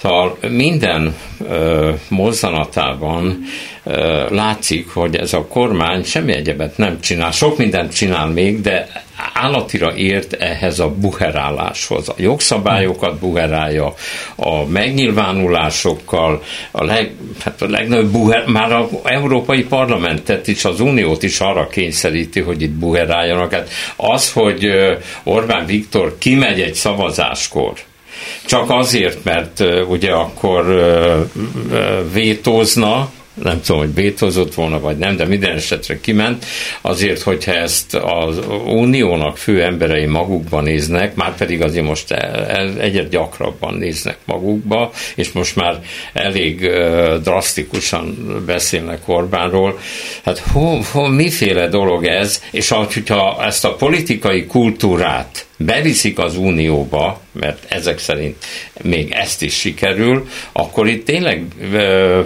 Szóval 0.00 0.38
minden 0.48 1.14
ö, 1.48 1.90
mozzanatában 2.08 3.38
ö, 3.84 4.24
látszik, 4.30 4.88
hogy 4.88 5.16
ez 5.16 5.32
a 5.32 5.46
kormány 5.46 6.04
semmi 6.04 6.32
egyebet 6.32 6.76
nem 6.76 7.00
csinál. 7.00 7.30
Sok 7.30 7.58
mindent 7.58 7.94
csinál 7.94 8.26
még, 8.26 8.60
de 8.60 9.04
állatira 9.34 9.94
ért 9.96 10.32
ehhez 10.32 10.78
a 10.78 10.88
buheráláshoz. 10.88 12.08
A 12.08 12.14
jogszabályokat 12.16 13.18
buherálja, 13.18 13.94
a 14.36 14.64
megnyilvánulásokkal, 14.66 16.42
a, 16.70 16.84
leg, 16.84 17.14
hát 17.44 17.62
a 17.62 17.68
legnagyobb 17.68 18.10
buher, 18.10 18.46
már 18.46 18.72
az 18.72 18.86
Európai 19.04 19.62
Parlamentet 19.64 20.48
is, 20.48 20.64
az 20.64 20.80
Uniót 20.80 21.22
is 21.22 21.40
arra 21.40 21.68
kényszeríti, 21.68 22.40
hogy 22.40 22.62
itt 22.62 22.70
buheráljanak. 22.70 23.52
Hát 23.52 23.70
az, 23.96 24.32
hogy 24.32 24.66
Orbán 25.22 25.66
Viktor 25.66 26.16
kimegy 26.18 26.60
egy 26.60 26.74
szavazáskor, 26.74 27.72
csak 28.44 28.70
azért, 28.70 29.24
mert 29.24 29.64
ugye 29.88 30.12
akkor 30.12 30.64
vétózna, 32.12 33.10
nem 33.34 33.60
tudom, 33.60 33.80
hogy 33.80 33.90
bétozott 33.90 34.54
volna, 34.54 34.80
vagy 34.80 34.96
nem, 34.96 35.16
de 35.16 35.24
minden 35.24 35.56
esetre 35.56 36.00
kiment, 36.00 36.44
azért, 36.80 37.22
hogyha 37.22 37.52
ezt 37.52 37.94
az 37.94 38.38
uniónak 38.66 39.36
fő 39.36 39.62
emberei 39.62 40.06
magukban 40.06 40.62
néznek, 40.62 41.14
már 41.14 41.36
pedig 41.36 41.62
azért 41.62 41.86
most 41.86 42.10
egyre 42.78 43.02
gyakrabban 43.02 43.74
néznek 43.74 44.16
magukba, 44.24 44.92
és 45.14 45.32
most 45.32 45.56
már 45.56 45.82
elég 46.12 46.70
drasztikusan 47.22 48.16
beszélnek 48.46 49.08
Orbánról. 49.08 49.78
Hát 50.24 50.38
ho, 50.38 50.78
ho, 50.92 51.08
miféle 51.08 51.68
dolog 51.68 52.04
ez, 52.04 52.42
és 52.50 52.68
hogyha 52.68 53.44
ezt 53.44 53.64
a 53.64 53.74
politikai 53.74 54.46
kultúrát 54.46 55.48
beviszik 55.64 56.18
az 56.18 56.36
unióba, 56.36 57.20
mert 57.32 57.64
ezek 57.68 57.98
szerint 57.98 58.36
még 58.82 59.10
ezt 59.10 59.42
is 59.42 59.54
sikerül, 59.54 60.28
akkor 60.52 60.88
itt 60.88 61.04
tényleg, 61.04 61.44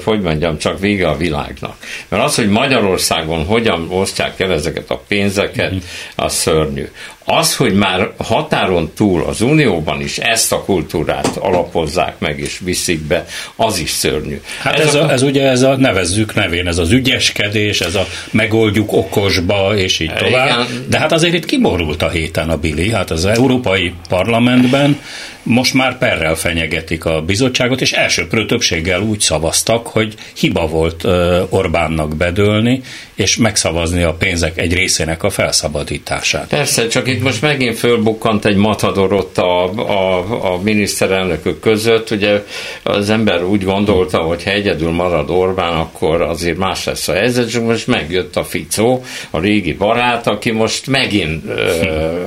hogy 0.04 0.20
mondjam, 0.20 0.58
csak 0.58 0.78
vége 0.80 1.08
a 1.08 1.16
világnak. 1.16 1.76
Mert 2.08 2.22
az, 2.22 2.34
hogy 2.34 2.48
Magyarországon 2.48 3.44
hogyan 3.44 3.86
osztják 3.90 4.40
el 4.40 4.52
ezeket 4.52 4.90
a 4.90 5.02
pénzeket, 5.08 5.72
az 6.14 6.34
szörnyű. 6.34 6.88
Az, 7.26 7.56
hogy 7.56 7.74
már 7.74 8.10
határon 8.16 8.92
túl 8.94 9.24
az 9.24 9.40
Unióban 9.40 10.00
is 10.00 10.18
ezt 10.18 10.52
a 10.52 10.64
kultúrát 10.64 11.36
alapozzák 11.36 12.18
meg 12.18 12.38
és 12.38 12.60
viszik 12.64 13.00
be, 13.00 13.26
az 13.56 13.78
is 13.78 13.90
szörnyű. 13.90 14.40
Hát 14.58 14.78
ez, 14.78 14.86
ez, 14.86 14.94
a, 14.94 15.12
ez 15.12 15.22
ugye 15.22 15.48
ez 15.48 15.62
a 15.62 15.76
nevezzük 15.76 16.34
nevén, 16.34 16.66
ez 16.66 16.78
az 16.78 16.90
ügyeskedés, 16.90 17.80
ez 17.80 17.94
a 17.94 18.06
megoldjuk 18.30 18.92
okosba, 18.92 19.76
és 19.76 20.00
így 20.00 20.12
tovább. 20.12 20.46
Igen. 20.46 20.86
De 20.88 20.98
hát 20.98 21.12
azért 21.12 21.34
itt 21.34 21.44
kiborult 21.44 22.02
a 22.02 22.08
héten 22.08 22.50
a 22.50 22.56
Bili, 22.56 22.90
hát 22.90 23.10
az 23.24 23.38
Európai 23.38 23.94
Parlamentben 24.08 24.98
most 25.42 25.74
már 25.74 25.98
perrel 25.98 26.34
fenyegetik 26.34 27.04
a 27.04 27.22
bizottságot, 27.22 27.80
és 27.80 27.92
elsőprő 27.92 28.46
többséggel 28.46 29.00
úgy 29.00 29.20
szavaztak, 29.20 29.86
hogy 29.86 30.14
hiba 30.36 30.66
volt 30.66 31.04
Orbánnak 31.48 32.16
bedőlni, 32.16 32.82
és 33.14 33.36
megszavazni 33.36 34.02
a 34.02 34.12
pénzek 34.12 34.58
egy 34.58 34.74
részének 34.74 35.22
a 35.22 35.30
felszabadítását. 35.30 36.48
Persze, 36.48 36.86
csak 36.86 37.08
itt 37.08 37.22
most 37.22 37.42
megint 37.42 37.78
fölbukkant 37.78 38.44
egy 38.44 38.56
matador 38.56 39.12
ott 39.12 39.38
a, 39.38 39.64
a, 39.72 40.18
a 40.52 40.60
miniszterelnökök 40.62 41.60
között. 41.60 42.10
Ugye 42.10 42.44
az 42.82 43.10
ember 43.10 43.44
úgy 43.44 43.64
gondolta, 43.64 44.18
hogy 44.18 44.44
ha 44.44 44.50
egyedül 44.50 44.90
marad 44.90 45.30
Orbán, 45.30 45.72
akkor 45.72 46.22
azért 46.22 46.56
más 46.56 46.84
lesz 46.84 47.08
a 47.08 47.12
helyzet, 47.12 47.50
csak 47.50 47.64
most 47.64 47.86
megjött 47.86 48.36
a 48.36 48.44
Ficó, 48.44 49.04
a 49.30 49.40
régi 49.40 49.72
barát, 49.72 50.26
aki 50.26 50.50
most 50.50 50.86
megint 50.86 51.44
ö, 51.48 51.62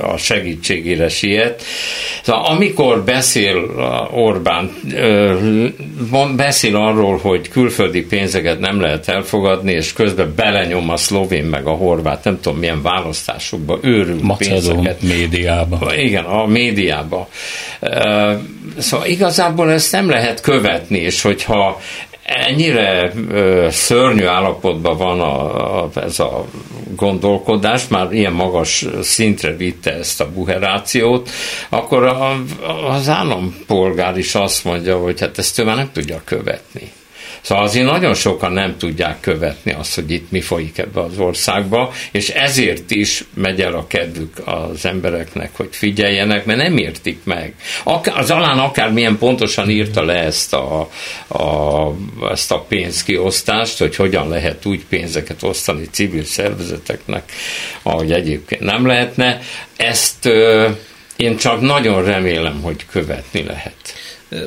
a 0.02 0.16
segítségére 0.16 1.08
siet. 1.08 1.62
Szóval 2.22 2.44
amikor 2.44 3.04
beszél 3.04 3.56
Orbán, 4.10 4.70
beszél 6.36 6.76
arról, 6.76 7.18
hogy 7.18 7.48
külföldi 7.48 8.02
pénzeket 8.02 8.60
nem 8.60 8.80
lehet 8.80 9.08
elfogadni, 9.08 9.72
és 9.72 9.92
közben 9.92 10.34
belenyom 10.78 10.90
a 10.90 10.96
szlovén 10.96 11.44
meg 11.44 11.66
a 11.66 11.70
horvát, 11.70 12.24
nem 12.24 12.40
tudom 12.40 12.58
milyen 12.58 12.82
választásokba 12.82 13.78
őrült 13.82 14.22
Macedon 14.22 14.62
pénzeket. 14.62 15.02
médiába. 15.02 15.94
Igen, 15.96 16.24
a 16.24 16.46
médiába. 16.46 17.28
Szóval 18.78 19.06
igazából 19.06 19.72
ezt 19.72 19.92
nem 19.92 20.08
lehet 20.08 20.40
követni, 20.40 20.98
és 20.98 21.22
hogyha 21.22 21.80
ennyire 22.22 23.12
ö, 23.30 23.66
szörnyű 23.70 24.24
állapotban 24.24 24.96
van 24.96 25.20
a, 25.20 25.82
a, 25.82 25.90
ez 25.94 26.20
a 26.20 26.44
gondolkodás, 26.96 27.88
már 27.88 28.12
ilyen 28.12 28.32
magas 28.32 28.86
szintre 29.00 29.56
vitte 29.56 29.92
ezt 29.92 30.20
a 30.20 30.30
buherációt, 30.30 31.30
akkor 31.68 32.04
a, 32.04 32.40
az 32.88 33.08
állampolgár 33.08 34.18
is 34.18 34.34
azt 34.34 34.64
mondja, 34.64 34.98
hogy 34.98 35.20
hát 35.20 35.38
ezt 35.38 35.58
ő 35.58 35.64
már 35.64 35.76
nem 35.76 35.90
tudja 35.92 36.20
követni. 36.24 36.92
Szóval 37.40 37.64
azért 37.64 37.86
nagyon 37.86 38.14
sokan 38.14 38.52
nem 38.52 38.76
tudják 38.78 39.20
követni 39.20 39.72
azt, 39.72 39.94
hogy 39.94 40.10
itt 40.10 40.30
mi 40.30 40.40
folyik 40.40 40.78
ebbe 40.78 41.00
az 41.00 41.18
országba, 41.18 41.92
és 42.10 42.28
ezért 42.28 42.90
is 42.90 43.24
megy 43.34 43.60
el 43.60 43.72
a 43.72 43.86
kedvük 43.86 44.42
az 44.44 44.84
embereknek, 44.84 45.50
hogy 45.56 45.68
figyeljenek, 45.70 46.44
mert 46.44 46.58
nem 46.58 46.76
értik 46.76 47.18
meg. 47.24 47.54
Az 48.14 48.30
alán 48.30 48.58
akármilyen 48.58 49.18
pontosan 49.18 49.70
írta 49.70 50.02
le 50.02 50.14
ezt 50.14 50.54
a, 50.54 50.88
a, 51.28 51.94
ezt 52.30 52.52
a 52.52 52.58
pénzkiosztást, 52.68 53.78
hogy 53.78 53.96
hogyan 53.96 54.28
lehet 54.28 54.66
úgy 54.66 54.84
pénzeket 54.88 55.42
osztani 55.42 55.88
civil 55.90 56.24
szervezeteknek, 56.24 57.32
ahogy 57.82 58.12
egyébként 58.12 58.60
nem 58.60 58.86
lehetne. 58.86 59.40
Ezt 59.76 60.28
én 61.16 61.36
csak 61.36 61.60
nagyon 61.60 62.04
remélem, 62.04 62.60
hogy 62.62 62.86
követni 62.90 63.42
lehet. 63.42 63.76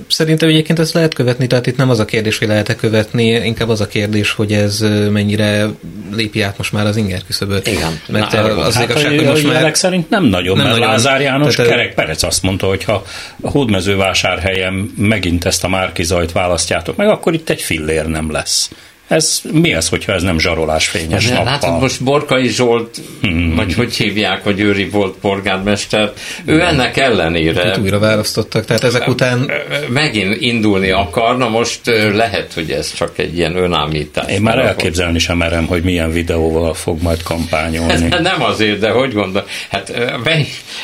Szerintem 0.08 0.50
egyébként 0.50 0.80
ezt 0.80 0.94
lehet 0.94 1.13
követni, 1.13 1.48
tehát 1.48 1.67
itt 1.67 1.78
nem 1.78 1.89
az 1.89 2.00
a 2.00 2.06
kérdés, 2.06 2.38
hogy 2.38 2.48
lehet-e 2.48 2.76
követni, 2.76 3.26
inkább 3.26 3.70
az 3.70 3.82
a 3.82 3.88
kérdés, 3.88 4.32
hogy 4.32 4.54
ez 4.54 4.80
mennyire 5.12 5.67
lépi 6.15 6.41
át 6.41 6.58
most 6.58 6.72
már 6.72 6.86
az 6.86 6.98
inger 6.98 7.22
küszöböt. 7.26 7.67
Igen. 7.67 8.00
Mert 8.08 8.32
Na, 8.32 8.39
az 8.39 8.76
hát 8.76 8.89
igazság, 8.89 9.15
hogy 9.15 9.26
most 9.26 9.48
már... 9.48 9.78
szerint 9.78 10.10
nem 10.10 10.24
nagyon, 10.24 10.58
nem 10.58 10.65
mert 10.65 10.78
nagyon. 10.78 10.91
Lázár 10.91 11.22
János 11.22 11.56
tehát, 11.56 11.72
Kerek 11.72 11.94
Perec 11.94 12.24
azt 12.24 12.44
mondta, 12.44 12.67
hogy 12.67 12.84
ha 12.84 13.04
a 13.41 13.50
hódmezővásárhelyen 13.50 14.94
megint 14.98 15.46
ezt 15.46 15.63
a 15.63 15.67
Márkizajt 15.67 16.32
választjátok 16.32 16.96
meg, 16.96 17.08
akkor 17.08 17.34
itt 17.34 17.50
egy 17.50 17.62
fillér 17.62 18.06
nem 18.06 18.32
lesz. 18.32 18.70
Ez 19.12 19.41
mi 19.52 19.74
ez, 19.74 19.89
hogyha 19.89 20.13
ez 20.13 20.24
nem 20.24 20.39
zsarolás 20.39 20.88
fényes 20.88 21.28
nappal? 21.28 21.43
Látod, 21.43 21.80
most 21.80 22.04
Borkai 22.04 22.47
Zsolt, 22.47 22.97
hmm. 23.21 23.56
vagy 23.56 23.74
hogy 23.74 23.93
hívják, 23.93 24.43
vagy 24.43 24.60
Őri 24.60 24.89
volt 24.89 25.15
polgármester, 25.21 26.12
ő 26.45 26.58
De. 26.58 26.65
ennek 26.65 26.97
ellenére... 26.97 27.69
Itt 27.69 27.78
újra 27.78 28.00
választottak, 28.00 28.65
tehát 28.65 28.84
ezek 28.84 29.08
után... 29.08 29.52
Megint 29.89 30.41
indulni 30.41 30.91
akarna, 30.91 31.50
most 31.50 31.82
lehet, 32.13 32.54
hogy 32.54 32.71
ez 32.71 32.93
csak 32.93 33.17
egy 33.17 33.38
ilyen 33.38 33.56
önállítás. 33.56 34.32
Én 34.32 34.41
már 34.41 34.58
elképzelni 34.58 35.19
sem 35.19 35.38
merem, 35.38 35.65
hogy 35.65 35.84
milyen 35.84 36.12
videóval 36.12 36.74
fog 36.74 37.02
majd 37.02 37.24
kampányolni. 37.24 38.08
nem 38.21 38.43
azért, 38.43 38.80
de 38.80 38.89
hogy 38.89 39.13
gondol, 39.13 39.45
hát 39.69 39.93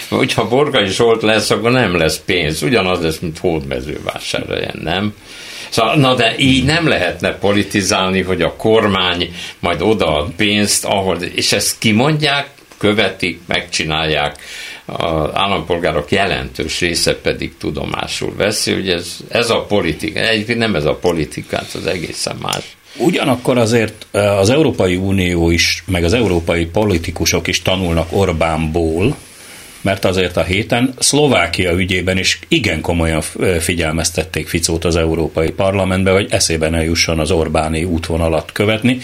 hogyha 0.09 0.47
Borkai 0.47 0.87
Zsolt 0.87 1.21
lesz, 1.21 1.49
akkor 1.49 1.71
nem 1.71 1.97
lesz 1.97 2.21
pénz. 2.25 2.63
Ugyanaz 2.63 3.01
lesz, 3.01 3.19
mint 3.19 3.37
hódmezővásárhelyen, 3.37 4.79
nem? 4.83 5.13
Szóval, 5.69 5.95
na 5.95 6.15
de 6.15 6.35
így 6.37 6.63
nem 6.65 6.87
lehetne 6.87 7.31
politizálni, 7.31 8.21
hogy 8.21 8.41
a 8.41 8.55
kormány 8.55 9.33
majd 9.59 9.81
odaad 9.81 10.31
pénzt, 10.35 10.85
ahol, 10.85 11.17
és 11.17 11.51
ezt 11.51 11.77
kimondják, 11.79 12.49
követik, 12.77 13.39
megcsinálják, 13.47 14.35
az 14.85 15.29
állampolgárok 15.33 16.11
jelentős 16.11 16.79
része 16.79 17.15
pedig 17.15 17.57
tudomásul 17.57 18.33
veszi, 18.37 18.73
hogy 18.73 18.89
ez, 18.89 19.15
ez 19.29 19.49
a 19.49 19.61
politika, 19.61 20.19
egyébként 20.19 20.59
nem 20.59 20.75
ez 20.75 20.85
a 20.85 20.95
politikát, 20.95 21.73
az 21.73 21.85
egészen 21.85 22.35
más. 22.41 22.77
Ugyanakkor 22.97 23.57
azért 23.57 24.07
az 24.11 24.49
Európai 24.49 24.95
Unió 24.95 25.49
is, 25.49 25.83
meg 25.87 26.03
az 26.03 26.13
európai 26.13 26.65
politikusok 26.65 27.47
is 27.47 27.61
tanulnak 27.61 28.07
Orbánból, 28.11 29.15
mert 29.87 30.05
azért 30.05 30.37
a 30.37 30.43
héten 30.43 30.93
Szlovákia 30.99 31.71
ügyében 31.71 32.17
is 32.17 32.39
igen 32.47 32.81
komolyan 32.81 33.21
figyelmeztették 33.59 34.47
Ficót 34.47 34.85
az 34.85 34.95
Európai 34.95 35.49
Parlamentbe, 35.49 36.11
hogy 36.11 36.27
eszébe 36.29 36.69
ne 36.69 36.83
jusson 36.83 37.19
az 37.19 37.31
Orbáni 37.31 37.83
útvonalat 37.83 38.51
követni. 38.51 38.97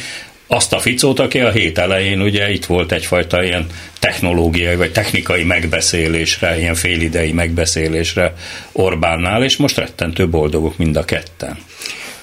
Azt 0.47 0.73
a 0.73 0.79
Ficót, 0.79 1.19
aki 1.19 1.39
a 1.39 1.51
hét 1.51 1.77
elején 1.77 2.21
ugye 2.21 2.51
itt 2.51 2.65
volt 2.65 2.91
egyfajta 2.91 3.43
ilyen 3.43 3.65
technológiai 3.99 4.75
vagy 4.75 4.91
technikai 4.91 5.43
megbeszélésre, 5.43 6.59
ilyen 6.59 6.75
félidei 6.75 7.31
megbeszélésre 7.31 8.33
Orbánnál, 8.71 9.43
és 9.43 9.57
most 9.57 9.77
rettentő 9.77 10.29
boldogok 10.29 10.77
mind 10.77 10.95
a 10.95 11.05
ketten. 11.05 11.57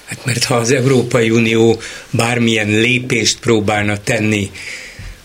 Hát 0.04 0.18
mert 0.24 0.44
ha 0.44 0.54
az 0.54 0.70
Európai 0.70 1.30
Unió 1.30 1.80
bármilyen 2.10 2.68
lépést 2.68 3.38
próbálna 3.38 3.96
tenni 3.96 4.50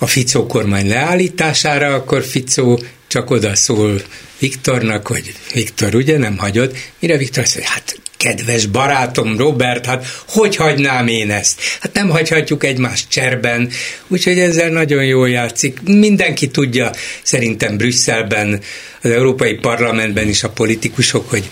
a 0.06 0.08
Ficó 0.08 0.46
kormány 0.46 0.88
leállítására, 0.88 1.94
akkor 1.94 2.24
Ficó 2.24 2.80
csak 3.08 3.30
oda 3.30 3.56
szól 3.56 4.02
Viktornak, 4.40 5.08
hogy 5.08 5.34
Viktor, 5.54 5.96
ugye 5.96 6.18
nem 6.18 6.38
hagyod? 6.38 6.76
Mire 7.00 7.18
Viktor 7.18 7.44
azt 7.44 7.56
mondja, 7.56 7.74
hát 7.74 8.00
kedves 8.18 8.66
barátom 8.66 9.38
Robert, 9.38 9.86
hát 9.86 10.06
hogy 10.28 10.56
hagynám 10.56 11.08
én 11.08 11.32
ezt? 11.32 11.62
Hát 11.80 11.94
nem 11.94 12.10
hagyhatjuk 12.10 12.64
egymást 12.64 13.10
cserben, 13.10 13.70
úgyhogy 14.08 14.40
ezzel 14.40 14.70
nagyon 14.70 15.06
jól 15.06 15.30
játszik. 15.30 15.82
Mindenki 15.82 16.48
tudja, 16.48 16.92
szerintem 17.24 17.78
Brüsszelben, 17.78 18.62
az 19.02 19.10
Európai 19.10 19.54
Parlamentben 19.54 20.28
is 20.28 20.44
a 20.44 20.50
politikusok, 20.50 21.30
hogy 21.30 21.48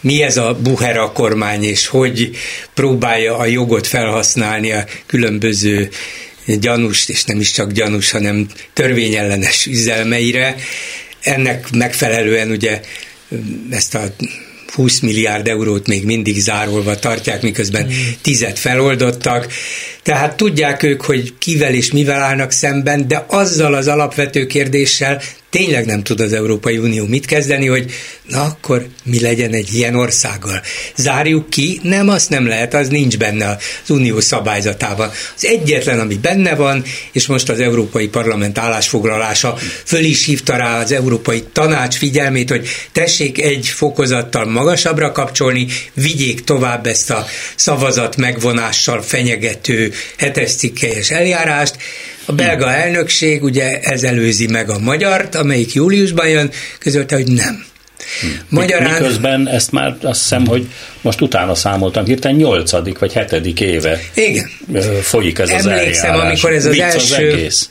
mi 0.00 0.22
ez 0.22 0.36
a 0.36 0.58
Buhera 0.62 1.12
kormány, 1.12 1.64
és 1.64 1.86
hogy 1.86 2.30
próbálja 2.74 3.36
a 3.36 3.46
jogot 3.46 3.86
felhasználni 3.86 4.72
a 4.72 4.84
különböző 5.06 5.88
gyanús, 6.46 7.08
és 7.08 7.24
nem 7.24 7.40
is 7.40 7.50
csak 7.50 7.72
gyanús, 7.72 8.10
hanem 8.10 8.46
törvényellenes 8.72 9.66
üzelmeire. 9.66 10.54
Ennek 11.22 11.70
megfelelően 11.70 12.50
ugye 12.50 12.80
ezt 13.70 13.94
a 13.94 14.02
20 14.74 15.00
milliárd 15.00 15.48
eurót 15.48 15.86
még 15.86 16.04
mindig 16.04 16.40
zárolva 16.40 16.98
tartják, 16.98 17.42
miközben 17.42 17.88
tizet 18.20 18.58
feloldottak. 18.58 19.52
Tehát 20.02 20.36
tudják 20.36 20.82
ők, 20.82 21.02
hogy 21.02 21.32
kivel 21.38 21.74
és 21.74 21.92
mivel 21.92 22.22
állnak 22.22 22.50
szemben, 22.50 23.08
de 23.08 23.24
azzal 23.28 23.74
az 23.74 23.88
alapvető 23.88 24.46
kérdéssel 24.46 25.20
tényleg 25.52 25.86
nem 25.86 26.02
tud 26.02 26.20
az 26.20 26.32
Európai 26.32 26.78
Unió 26.78 27.06
mit 27.06 27.26
kezdeni, 27.26 27.66
hogy 27.66 27.92
na 28.28 28.42
akkor 28.42 28.86
mi 29.04 29.20
legyen 29.20 29.52
egy 29.52 29.74
ilyen 29.74 29.94
országgal. 29.94 30.62
Zárjuk 30.96 31.50
ki? 31.50 31.80
Nem, 31.82 32.08
azt 32.08 32.30
nem 32.30 32.46
lehet, 32.46 32.74
az 32.74 32.88
nincs 32.88 33.18
benne 33.18 33.48
az 33.48 33.90
unió 33.90 34.20
szabályzatában. 34.20 35.10
Az 35.36 35.46
egyetlen, 35.46 36.00
ami 36.00 36.14
benne 36.14 36.54
van, 36.54 36.84
és 37.12 37.26
most 37.26 37.48
az 37.48 37.60
Európai 37.60 38.08
Parlament 38.08 38.58
állásfoglalása 38.58 39.58
föl 39.84 40.04
is 40.04 40.24
hívta 40.24 40.56
rá 40.56 40.80
az 40.80 40.92
Európai 40.92 41.42
Tanács 41.52 41.96
figyelmét, 41.96 42.50
hogy 42.50 42.68
tessék 42.92 43.42
egy 43.42 43.66
fokozattal 43.66 44.44
magasabbra 44.44 45.12
kapcsolni, 45.12 45.66
vigyék 45.94 46.44
tovább 46.44 46.86
ezt 46.86 47.10
a 47.10 47.26
szavazat 47.56 48.16
megvonással 48.16 49.02
fenyegető 49.02 49.92
hetes 50.18 50.54
cikkelyes 50.54 51.10
eljárást. 51.10 51.76
A 52.24 52.32
belga 52.32 52.72
elnökség 52.72 53.42
ugye 53.42 53.80
ez 53.80 54.02
előzi 54.02 54.46
meg 54.46 54.70
a 54.70 54.78
magyart, 54.78 55.34
amelyik 55.34 55.72
júliusban 55.72 56.28
jön, 56.28 56.50
közölte, 56.78 57.14
hogy 57.14 57.26
nem. 57.26 57.64
Magyarán... 58.48 59.00
Miközben 59.00 59.48
ezt 59.48 59.72
már 59.72 59.96
azt 60.02 60.20
hiszem, 60.20 60.46
hogy 60.46 60.66
most 61.00 61.20
utána 61.20 61.54
számoltam, 61.54 62.04
hirtelen 62.04 62.36
nyolcadik 62.36 62.98
vagy 62.98 63.12
hetedik 63.12 63.60
éve 63.60 64.00
Igen. 64.14 64.50
folyik 65.02 65.38
ez 65.38 65.48
Emlékszem, 65.48 65.72
az 65.72 65.98
eljárás. 65.98 66.26
amikor 66.26 66.52
ez 66.52 66.64
az 66.64 66.72
Vicc 66.72 66.82
első... 66.82 67.26
Az 67.26 67.34
egész 67.34 67.70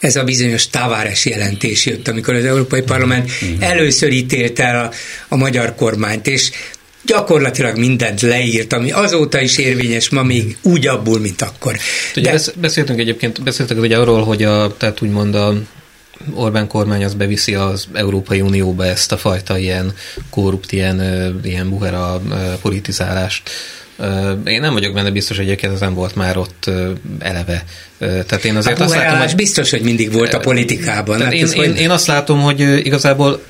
ez 0.00 0.16
a 0.16 0.24
bizonyos 0.24 0.68
Tavares 0.68 1.24
jelentés 1.24 1.86
jött, 1.86 2.08
amikor 2.08 2.34
az 2.34 2.44
Európai 2.44 2.82
Parlament 2.82 3.30
mm-hmm. 3.44 3.62
először 3.62 4.12
ítélt 4.12 4.58
el 4.58 4.84
a, 4.84 4.90
a 5.28 5.36
magyar 5.36 5.74
kormányt, 5.74 6.26
és 6.26 6.50
gyakorlatilag 7.10 7.78
mindent 7.78 8.20
leírt, 8.20 8.72
ami 8.72 8.90
azóta 8.90 9.40
is 9.40 9.58
érvényes, 9.58 10.08
ma 10.08 10.22
még 10.22 10.56
úgy 10.62 10.86
abból, 10.86 11.20
mint 11.20 11.42
akkor. 11.42 11.76
Ugye 12.16 12.32
De... 12.32 12.40
beszéltünk 12.56 13.00
egyébként, 13.00 13.42
beszéltek 13.42 13.78
ugye 13.78 13.96
arról, 13.96 14.24
hogy 14.24 14.42
a, 14.42 14.76
tehát 14.76 15.02
úgymond 15.02 15.34
a 15.34 15.54
Orbán 16.34 16.66
kormány 16.66 17.04
az 17.04 17.14
beviszi 17.14 17.54
az 17.54 17.88
Európai 17.92 18.40
Unióba 18.40 18.86
ezt 18.86 19.12
a 19.12 19.16
fajta 19.16 19.58
ilyen 19.58 19.92
korrupt, 20.30 20.72
ilyen, 20.72 21.00
ilyen 21.44 21.68
buhera 21.70 22.22
politizálást. 22.62 23.50
Én 24.44 24.60
nem 24.60 24.72
vagyok 24.72 24.94
benne 24.94 25.10
biztos, 25.10 25.36
hogy 25.36 25.46
egyébként 25.46 25.72
ez 25.72 25.80
nem 25.80 25.94
volt 25.94 26.14
már 26.14 26.36
ott 26.36 26.70
eleve. 27.18 27.64
Tehát 27.98 28.44
én 28.44 28.56
azért 28.56 28.80
a 28.80 28.84
azt 28.84 28.94
látom, 28.94 29.18
hogy 29.18 29.34
biztos, 29.34 29.70
hogy 29.70 29.82
mindig 29.82 30.12
volt 30.12 30.34
a 30.34 30.38
politikában. 30.38 31.20
Hát 31.20 31.32
én, 31.32 31.46
én, 31.46 31.54
hogy... 31.54 31.78
én 31.78 31.90
azt 31.90 32.06
látom, 32.06 32.40
hogy 32.40 32.60
igazából 32.60 33.42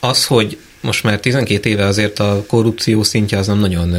az, 0.00 0.24
hogy 0.24 0.58
most 0.80 1.02
már 1.02 1.20
12 1.20 1.68
éve 1.68 1.84
azért 1.84 2.18
a 2.18 2.44
korrupció 2.46 3.02
szintje 3.02 3.38
az 3.38 3.46
nem 3.46 3.58
nagyon 3.58 3.90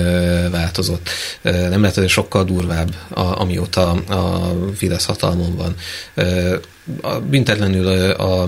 változott. 0.51 1.09
Nem 1.41 1.81
lehet, 1.81 1.95
hogy 1.95 2.09
sokkal 2.09 2.43
durvább, 2.43 2.95
amióta 3.13 3.91
a 3.91 4.53
Fidesz 4.75 5.05
hatalmon 5.05 5.55
van. 5.55 5.75
Büntetlenül 7.29 7.87
a 8.11 8.47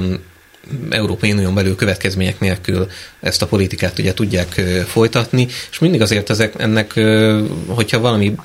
Európai 0.90 1.32
Unión 1.32 1.54
belül 1.54 1.76
következmények 1.76 2.40
nélkül 2.40 2.88
ezt 3.20 3.42
a 3.42 3.46
politikát 3.46 4.00
ugye 4.00 4.14
tudják 4.14 4.62
folytatni, 4.88 5.48
és 5.72 5.80
mindig 5.80 6.02
azért 6.02 6.30
ezek, 6.30 6.54
ennek, 6.58 7.00
hogyha 7.68 8.00
valami 8.00 8.36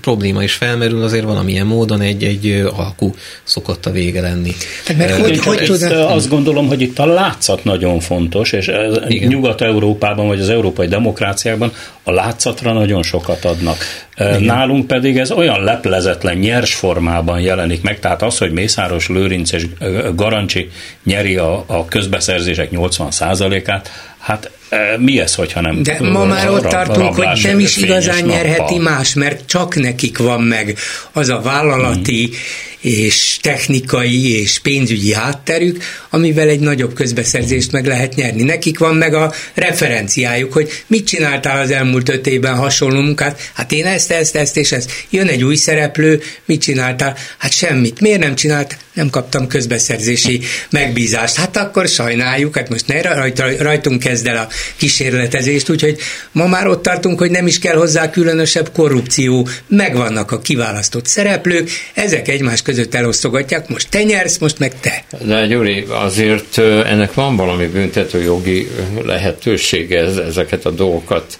probléma 0.00 0.42
is 0.42 0.52
felmerül, 0.52 1.02
azért 1.02 1.24
valamilyen 1.24 1.66
módon 1.66 2.00
egy, 2.00 2.24
egy 2.24 2.64
alkú 2.76 3.14
szokott 3.42 3.86
a 3.86 3.90
vége 3.90 4.20
lenni. 4.20 4.52
Hát 4.86 4.96
mert 4.96 5.16
hogy, 5.16 5.38
hogy 5.38 5.58
tud... 5.64 5.82
Azt 5.92 6.28
gondolom, 6.28 6.66
hogy 6.66 6.80
itt 6.80 6.98
a 6.98 7.06
látszat 7.06 7.64
nagyon 7.64 8.00
fontos, 8.00 8.52
és 8.52 8.70
Nyugat-Európában, 9.08 10.26
vagy 10.26 10.40
az 10.40 10.48
európai 10.48 10.86
demokráciákban 10.86 11.72
a 12.02 12.12
látszatra 12.12 12.72
nagyon 12.72 13.02
sokat 13.02 13.44
adnak. 13.44 13.76
Igen. 14.16 14.42
Nálunk 14.42 14.86
pedig 14.86 15.18
ez 15.18 15.30
olyan 15.30 15.64
leplezetlen, 15.64 16.36
nyers 16.36 16.74
formában 16.74 17.40
jelenik 17.40 17.82
meg, 17.82 18.00
tehát 18.00 18.22
az, 18.22 18.38
hogy 18.38 18.52
Mészáros 18.52 19.08
Lőrinc 19.08 19.52
és 19.52 19.66
Garancsi 20.14 20.68
nyeri 21.04 21.36
a, 21.36 21.51
a 21.66 21.84
közbeszerzések 21.84 22.68
80%-át, 22.72 23.90
hát 24.18 24.50
mi 24.98 25.20
ez, 25.20 25.34
hogyha 25.34 25.60
nem 25.60 25.82
De 25.82 25.98
ma 26.00 26.24
már 26.24 26.50
ott 26.50 26.66
tartunk, 26.66 27.14
hogy 27.14 27.40
nem 27.42 27.58
is 27.58 27.76
igazán 27.76 28.24
nyerheti 28.24 28.78
más, 28.78 29.14
mert 29.14 29.46
csak 29.46 29.74
nekik 29.74 30.18
van 30.18 30.42
meg 30.42 30.78
az 31.12 31.28
a 31.28 31.40
vállalati 31.40 32.24
hmm 32.24 32.70
és 32.82 33.38
technikai 33.40 34.40
és 34.40 34.58
pénzügyi 34.58 35.12
hátterük, 35.12 35.82
amivel 36.10 36.48
egy 36.48 36.60
nagyobb 36.60 36.94
közbeszerzést 36.94 37.72
meg 37.72 37.86
lehet 37.86 38.14
nyerni. 38.14 38.42
Nekik 38.42 38.78
van 38.78 38.94
meg 38.94 39.14
a 39.14 39.32
referenciájuk, 39.54 40.52
hogy 40.52 40.70
mit 40.86 41.06
csináltál 41.06 41.60
az 41.60 41.70
elmúlt 41.70 42.08
öt 42.08 42.26
évben 42.26 42.56
hasonló 42.56 43.00
munkát, 43.00 43.50
hát 43.52 43.72
én 43.72 43.86
ezt, 43.86 44.10
ezt, 44.10 44.36
ezt 44.36 44.56
és 44.56 44.72
ezt. 44.72 44.90
Jön 45.10 45.28
egy 45.28 45.44
új 45.44 45.54
szereplő, 45.54 46.22
mit 46.44 46.60
csináltál? 46.60 47.16
Hát 47.38 47.52
semmit. 47.52 48.00
Miért 48.00 48.20
nem 48.20 48.34
csinált? 48.34 48.76
Nem 48.92 49.10
kaptam 49.10 49.46
közbeszerzési 49.46 50.40
megbízást. 50.70 51.36
Hát 51.36 51.56
akkor 51.56 51.88
sajnáljuk, 51.88 52.56
hát 52.56 52.68
most 52.68 52.86
ne 52.86 53.02
rajt, 53.02 53.42
rajtunk 53.58 54.00
kezd 54.02 54.26
el 54.26 54.36
a 54.36 54.48
kísérletezést, 54.76 55.70
úgyhogy 55.70 55.96
ma 56.32 56.46
már 56.46 56.66
ott 56.66 56.82
tartunk, 56.82 57.18
hogy 57.18 57.30
nem 57.30 57.46
is 57.46 57.58
kell 57.58 57.76
hozzá 57.76 58.10
különösebb 58.10 58.70
korrupció, 58.72 59.48
megvannak 59.66 60.30
a 60.30 60.40
kiválasztott 60.40 61.06
szereplők, 61.06 61.70
ezek 61.94 62.28
egymás 62.28 62.62
között 62.62 62.94
elosztogatják, 62.94 63.68
most 63.68 63.88
te 63.90 64.02
nyersz, 64.02 64.38
most 64.38 64.58
meg 64.58 64.80
te. 64.80 65.04
De 65.24 65.46
Gyuri, 65.46 65.84
azért 65.88 66.58
ennek 66.58 67.14
van 67.14 67.36
valami 67.36 67.66
büntető 67.66 68.22
jogi 68.22 68.70
lehetősége 69.04 70.00
ezeket 70.00 70.64
a 70.64 70.70
dolgokat 70.70 71.38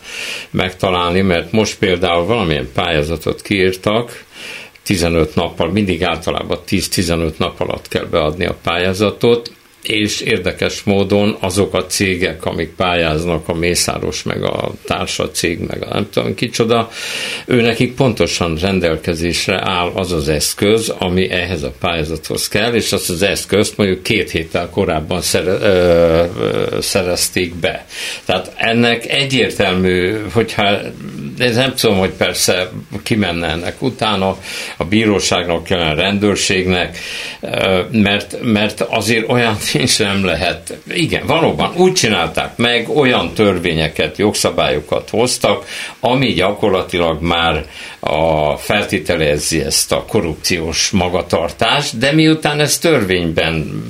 megtalálni, 0.50 1.20
mert 1.20 1.52
most 1.52 1.78
például 1.78 2.24
valamilyen 2.24 2.68
pályázatot 2.74 3.42
kiírtak, 3.42 4.24
15 4.82 5.34
nappal, 5.34 5.70
mindig 5.70 6.04
általában 6.04 6.58
10-15 6.68 7.36
nap 7.36 7.60
alatt 7.60 7.88
kell 7.88 8.04
beadni 8.04 8.46
a 8.46 8.56
pályázatot, 8.62 9.52
és 9.82 10.20
érdekes 10.20 10.82
módon 10.82 11.36
azok 11.40 11.74
a 11.74 11.86
cégek, 11.86 12.44
amik 12.44 12.68
pályáznak, 12.68 13.48
a 13.48 13.54
Mészáros, 13.54 14.22
meg 14.22 14.42
a 14.42 14.72
társa 14.84 15.30
cég, 15.30 15.58
meg 15.58 15.82
a 15.82 15.94
nem 15.94 16.08
tudom 16.10 16.34
kicsoda, 16.34 16.90
ő 17.46 17.60
nekik 17.60 17.94
pontosan 17.94 18.56
rendelkezésre 18.60 19.60
áll 19.70 19.90
az 19.94 20.12
az 20.12 20.28
eszköz, 20.28 20.88
ami 20.98 21.30
ehhez 21.30 21.62
a 21.62 21.72
pályázathoz 21.80 22.48
kell, 22.48 22.74
és 22.74 22.92
azt 22.92 23.10
az 23.10 23.22
eszközt 23.22 23.76
mondjuk 23.76 24.02
két 24.02 24.30
héttel 24.30 24.68
korábban 24.70 25.20
szere, 25.20 25.50
ö, 25.50 26.24
ö, 26.38 26.80
szerezték 26.80 27.54
be. 27.54 27.86
Tehát 28.24 28.52
ennek 28.56 29.10
egyértelmű, 29.10 30.16
hogyha 30.32 30.80
de 31.36 31.50
nem 31.50 31.74
tudom, 31.74 31.98
hogy 31.98 32.10
persze 32.10 32.70
kimenne 33.02 33.48
ennek 33.48 33.82
utána, 33.82 34.36
a 34.76 34.84
bíróságnak 34.84 35.70
a 35.70 35.94
rendőrségnek, 35.94 36.98
mert, 37.90 38.36
mert 38.42 38.80
azért 38.80 39.28
olyan 39.28 39.56
nincs 39.72 39.98
nem 39.98 40.24
lehet. 40.24 40.78
Igen, 40.88 41.26
valóban 41.26 41.72
úgy 41.76 41.92
csinálták 41.92 42.56
meg, 42.56 42.88
olyan 42.88 43.32
törvényeket, 43.34 44.18
jogszabályokat 44.18 45.10
hoztak, 45.10 45.66
ami 46.00 46.32
gyakorlatilag 46.32 47.22
már 47.22 47.64
a 48.00 48.56
feltételezi 48.56 49.60
ezt 49.60 49.92
a 49.92 50.04
korrupciós 50.08 50.90
magatartást, 50.90 51.98
de 51.98 52.12
miután 52.12 52.60
ezt 52.60 52.80
törvényben 52.80 53.82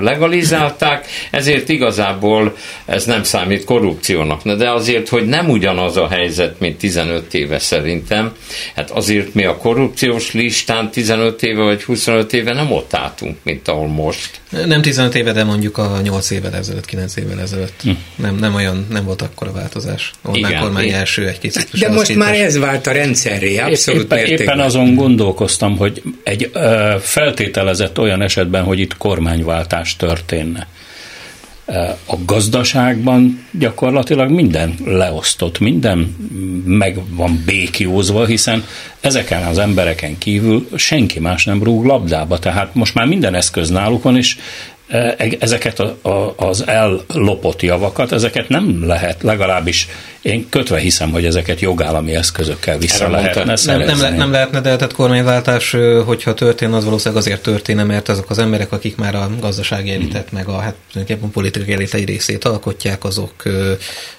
legalizálták, 0.00 1.06
ezért 1.30 1.68
igazából 1.68 2.56
ez 2.84 3.04
nem 3.04 3.22
számít 3.22 3.64
korrupciónak. 3.64 4.42
De 4.42 4.70
azért, 4.70 5.08
hogy 5.08 5.26
nem 5.26 5.50
ugyanaz 5.50 5.96
a 5.96 6.08
helyzet, 6.08 6.60
mint 6.60 6.78
15 6.78 7.34
éve 7.34 7.58
szerintem, 7.58 8.32
hát 8.74 8.90
azért 8.90 9.34
mi 9.34 9.44
a 9.44 9.56
korrupciós 9.56 10.32
listán 10.32 10.90
15 10.90 11.42
éve 11.42 11.62
vagy 11.62 11.84
25 11.84 12.32
éve 12.32 12.52
nem 12.52 12.72
ott 12.72 12.94
álltunk, 12.94 13.36
mint 13.42 13.68
ahol 13.68 13.88
most. 13.88 14.40
Nem 14.66 14.82
15 14.82 15.14
éve, 15.16 15.32
de 15.32 15.44
mondjuk 15.44 15.78
a 15.78 16.00
8 16.02 16.30
évvel 16.30 16.54
ezelőtt, 16.54 16.84
9 16.84 17.16
évvel 17.16 17.40
ezelőtt. 17.40 17.82
Hm. 17.82 17.90
Nem, 18.16 18.36
nem 18.36 18.54
olyan, 18.54 18.86
nem 18.90 19.04
volt 19.04 19.22
akkor 19.22 19.48
a 19.48 19.52
változás. 19.52 20.10
Orbán 20.22 20.60
kormány 20.60 20.88
első 20.88 21.26
egy 21.26 21.38
kicsit. 21.38 21.68
De 21.78 21.90
most 21.90 22.14
már 22.14 22.34
ez 22.34 22.58
vált 22.58 22.86
a 22.86 22.92
rendszerré, 22.92 23.58
abszolút 23.58 24.12
éppen, 24.12 24.26
éppen 24.26 24.60
azon 24.60 24.94
gondolkoztam, 24.94 25.76
hogy 25.76 26.02
egy 26.22 26.50
ö, 26.52 26.94
feltételezett 27.00 27.98
olyan 27.98 28.22
esetben, 28.22 28.62
hogy 28.62 28.78
itt 28.78 28.96
kormányváltás 28.96 29.96
történne. 29.96 30.66
A 32.04 32.16
gazdaságban 32.24 33.46
gyakorlatilag 33.50 34.30
minden 34.30 34.74
leosztott, 34.84 35.58
minden 35.58 36.16
meg 36.64 36.98
van 37.08 37.42
békiózva, 37.46 38.26
hiszen 38.26 38.64
ezeken 39.00 39.42
az 39.42 39.58
embereken 39.58 40.18
kívül 40.18 40.68
senki 40.74 41.20
más 41.20 41.44
nem 41.44 41.62
rúg 41.62 41.84
labdába, 41.84 42.38
tehát 42.38 42.74
most 42.74 42.94
már 42.94 43.06
minden 43.06 43.34
eszköz 43.34 43.70
náluk 43.70 44.02
van, 44.02 44.16
és 44.16 44.36
ezeket 45.38 45.80
a, 45.80 46.08
a, 46.08 46.34
az 46.36 46.66
ellopott 46.66 47.62
javakat, 47.62 48.12
ezeket 48.12 48.48
nem 48.48 48.86
lehet, 48.86 49.22
legalábbis 49.22 49.88
én 50.22 50.48
kötve 50.48 50.78
hiszem, 50.78 51.10
hogy 51.10 51.24
ezeket 51.24 51.60
jogállami 51.60 52.14
eszközökkel 52.14 52.78
vissza 52.78 53.04
Erre 53.04 53.12
lehetne 53.12 53.54
nem, 53.64 53.98
nem, 53.98 54.14
nem 54.14 54.30
lehetne, 54.30 54.60
de 54.60 54.76
tehát 54.76 54.92
kormányváltás, 54.92 55.76
hogyha 56.04 56.34
történne, 56.34 56.76
az 56.76 56.84
valószínűleg 56.84 57.22
azért 57.22 57.42
történne, 57.42 57.84
mert 57.84 58.08
azok 58.08 58.30
az 58.30 58.38
emberek, 58.38 58.72
akik 58.72 58.96
már 58.96 59.14
a 59.14 59.30
gazdasági 59.40 59.90
elitet, 59.90 60.32
meg 60.32 60.48
a 60.48 60.58
hát 60.58 60.74
tulajdonképpen 60.92 61.30
politikai 61.30 61.72
elit 61.74 61.94
egy 61.94 62.04
részét 62.04 62.44
alkotják, 62.44 63.04
azok 63.04 63.32
ö, 63.44 63.72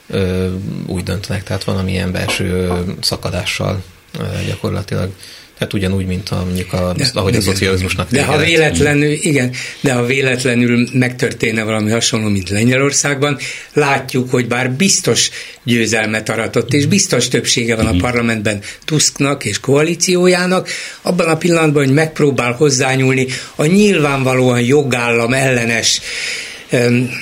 ö, 0.08 0.48
úgy 0.88 1.04
döntenek, 1.04 1.44
tehát 1.44 1.64
valamilyen 1.64 2.12
belső 2.12 2.72
szakadással 3.02 3.84
ö, 4.20 4.24
gyakorlatilag 4.48 5.10
Tehát 5.58 5.74
ugyanúgy, 5.74 6.06
mint 6.06 6.30
a, 6.30 6.44
mondjuk 6.46 6.74
a, 6.74 6.94
de, 6.98 7.06
ahogy 7.14 7.34
igen. 7.34 7.42
a 7.42 7.52
szocializmusnak 7.52 8.10
De 8.10 8.24
ha 8.24 8.38
véletlenül, 8.38 9.12
igen, 9.12 9.52
de 9.82 9.94
ha 9.94 10.06
véletlenül 10.06 10.88
megtörténne 10.94 11.64
valami 11.64 11.92
hasonló, 11.92 12.28
mint 12.28 12.50
Lengyelországban, 12.50 13.38
látjuk, 13.74 14.30
hogy 14.30 14.48
bár 14.48 14.72
biztos 14.72 15.30
győzelmet 15.64 16.30
aratott, 16.30 16.74
és 16.74 16.86
biztos 16.86 17.28
többsége 17.28 17.76
van 17.76 17.86
a 17.86 17.92
mhm. 17.92 18.02
parlamentben 18.02 18.60
Tusknak 18.86 19.46
és 19.46 19.60
koalíciójának, 19.60 20.70
abban 21.02 21.28
a 21.28 21.38
pillanatban, 21.38 21.86
hogy 21.86 21.94
megpróbál 21.94 22.52
hozzányúlni 22.52 23.28
a 23.56 23.66
nyilvánvalóan 23.66 24.62
jogállam 24.62 25.34
ellenes 25.34 26.02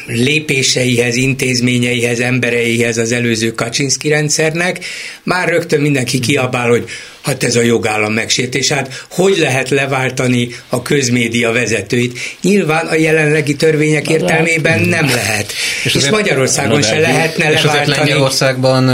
lépéseihez, 0.07 1.15
intézményeihez, 1.15 2.19
embereihez 2.19 2.97
az 2.97 3.11
előző 3.11 3.51
Kaczynszki 3.51 4.09
rendszernek, 4.09 4.85
már 5.23 5.49
rögtön 5.49 5.81
mindenki 5.81 6.19
kiabál, 6.19 6.69
hogy 6.69 6.89
hát 7.25 7.43
ez 7.43 7.55
a 7.55 7.61
jogállam 7.61 8.13
megsértés. 8.13 8.71
Hát 8.71 9.05
hogy 9.09 9.37
lehet 9.37 9.69
leváltani 9.69 10.49
a 10.69 10.81
közmédia 10.81 11.51
vezetőit? 11.51 12.19
Nyilván 12.41 12.85
a 12.87 12.95
jelenlegi 12.95 13.55
törvények 13.55 14.09
értelmében 14.09 14.79
nem 14.81 15.05
lehet. 15.05 15.53
És, 15.83 15.93
és 15.93 16.09
Magyarországon 16.09 16.81
se 16.81 16.99
lehetne 16.99 17.51
és 17.51 17.61
leváltani. 17.61 17.91
És 17.91 17.97
Lengyelországban 17.97 18.91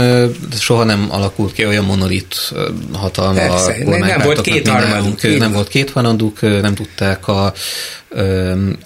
soha 0.60 0.84
nem 0.84 1.06
alakult 1.10 1.52
ki 1.52 1.66
olyan 1.66 1.84
monolit 1.84 2.52
hatalma 2.92 3.38
Persze, 3.38 3.76
a 3.86 3.96
nem 3.96 4.20
volt 4.20 4.40
két 4.40 4.68
harmaduk. 4.68 5.38
Nem 5.38 5.52
volt 5.52 5.68
két 5.68 5.90
harmaduk, 5.90 6.40
nem 6.40 6.74
tudták 6.74 7.28
a 7.28 7.52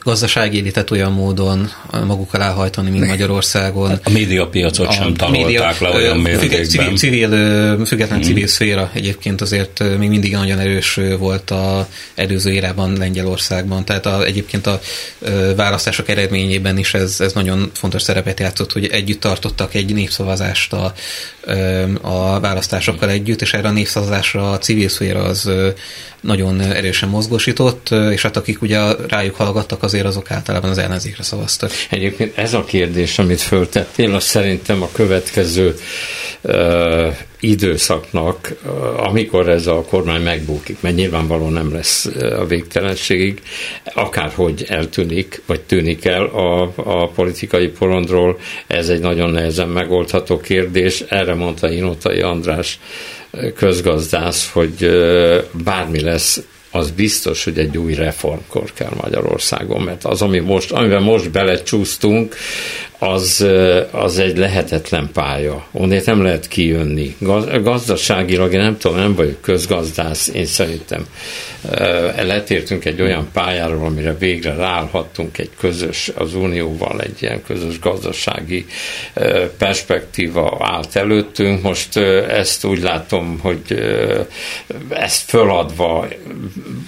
gazdasági 0.04 0.56
élitet 0.56 0.90
olyan 0.90 1.12
módon 1.12 1.70
maguk 2.06 2.34
alá 2.34 2.52
hajtani, 2.52 2.90
mint 2.90 3.06
Magyarországon. 3.06 3.88
Hát 3.88 4.00
a 4.04 4.10
médiapiacot 4.10 4.92
sem 4.92 5.14
tanulták 5.14 5.80
le 5.80 5.90
olyan 5.90 6.18
mértékben. 6.18 6.64
Civil, 6.64 6.96
civil, 6.96 7.84
független 7.86 8.22
civil 8.22 8.42
hmm. 8.42 8.46
szféra 8.46 8.90
egyébként 8.94 9.35
azért 9.40 9.98
még 9.98 10.08
mindig 10.08 10.32
nagyon 10.32 10.58
erős 10.58 11.00
volt 11.18 11.50
a 11.50 11.88
előző 12.14 12.52
érában 12.52 12.96
Lengyelországban. 12.96 13.84
Tehát 13.84 14.06
a, 14.06 14.24
egyébként 14.24 14.66
a 14.66 14.80
választások 15.56 16.08
eredményében 16.08 16.78
is 16.78 16.94
ez, 16.94 17.20
ez 17.20 17.32
nagyon 17.32 17.70
fontos 17.74 18.02
szerepet 18.02 18.40
játszott, 18.40 18.72
hogy 18.72 18.86
együtt 18.86 19.20
tartottak 19.20 19.74
egy 19.74 19.94
népszavazást 19.94 20.72
a, 20.72 20.94
a 22.00 22.40
választásokkal 22.40 23.10
együtt, 23.10 23.42
és 23.42 23.54
erre 23.54 23.68
a 23.68 23.72
népszavazásra 23.72 24.50
a 24.50 24.58
civil 24.58 24.88
szféra 24.88 25.22
az 25.22 25.50
nagyon 26.26 26.60
erősen 26.60 27.08
mozgósított, 27.08 27.88
és 28.10 28.22
hát 28.22 28.36
akik 28.36 28.62
ugye 28.62 28.80
rájuk 29.08 29.34
hallgattak, 29.34 29.82
azért 29.82 30.06
azok 30.06 30.30
általában 30.30 30.70
az 30.70 30.78
ellenzékre 30.78 31.22
szavaztak. 31.22 31.70
Egyébként 31.90 32.38
ez 32.38 32.54
a 32.54 32.64
kérdés, 32.64 33.18
amit 33.18 33.40
föltettél, 33.40 34.14
az 34.14 34.24
szerintem 34.24 34.82
a 34.82 34.88
következő 34.92 35.74
időszaknak, 37.40 38.54
amikor 38.96 39.48
ez 39.48 39.66
a 39.66 39.84
kormány 39.88 40.22
megbukik, 40.22 40.80
mert 40.80 40.94
nyilvánvalóan 40.94 41.52
nem 41.52 41.72
lesz 41.72 42.06
a 42.38 42.44
végtelenségig, 42.46 43.42
akárhogy 43.94 44.64
eltűnik, 44.68 45.42
vagy 45.46 45.60
tűnik 45.60 46.04
el 46.04 46.24
a, 46.24 46.72
a 46.76 47.08
politikai 47.08 47.68
porondról, 47.68 48.38
ez 48.66 48.88
egy 48.88 49.00
nagyon 49.00 49.30
nehezen 49.30 49.68
megoldható 49.68 50.40
kérdés. 50.40 51.00
Erre 51.08 51.34
mondta 51.34 51.70
Inotai 51.70 52.20
András 52.20 52.78
közgazdász, 53.54 54.50
hogy 54.52 54.90
bármi 55.64 56.00
lesz, 56.00 56.42
az 56.76 56.90
biztos, 56.90 57.44
hogy 57.44 57.58
egy 57.58 57.78
új 57.78 57.94
reformkor 57.94 58.72
kell 58.74 58.92
Magyarországon, 59.02 59.82
mert 59.82 60.04
az, 60.04 60.22
ami 60.22 60.38
most, 60.38 60.72
amiben 60.72 61.02
most 61.02 61.30
belecsúsztunk, 61.30 62.36
az, 62.98 63.46
az 63.90 64.18
egy 64.18 64.36
lehetetlen 64.36 65.10
pálya. 65.12 65.66
Onnét 65.72 66.06
nem 66.06 66.22
lehet 66.22 66.48
kijönni. 66.48 67.16
Gazdaságilag, 67.62 68.52
én 68.52 68.60
nem 68.60 68.78
tudom, 68.78 68.96
nem 68.96 69.14
vagyok 69.14 69.40
közgazdász, 69.40 70.28
én 70.28 70.44
szerintem 70.46 71.06
letértünk 72.22 72.84
egy 72.84 73.00
olyan 73.00 73.28
pályáról, 73.32 73.86
amire 73.86 74.16
végre 74.18 74.54
ráállhattunk 74.54 75.38
egy 75.38 75.50
közös, 75.58 76.10
az 76.14 76.34
Unióval 76.34 77.00
egy 77.00 77.22
ilyen 77.22 77.42
közös 77.42 77.78
gazdasági 77.78 78.66
perspektíva 79.58 80.58
állt 80.60 80.96
előttünk. 80.96 81.62
Most 81.62 81.96
ezt 82.28 82.64
úgy 82.64 82.82
látom, 82.82 83.38
hogy 83.40 83.62
ezt 84.88 85.28
föladva, 85.28 86.06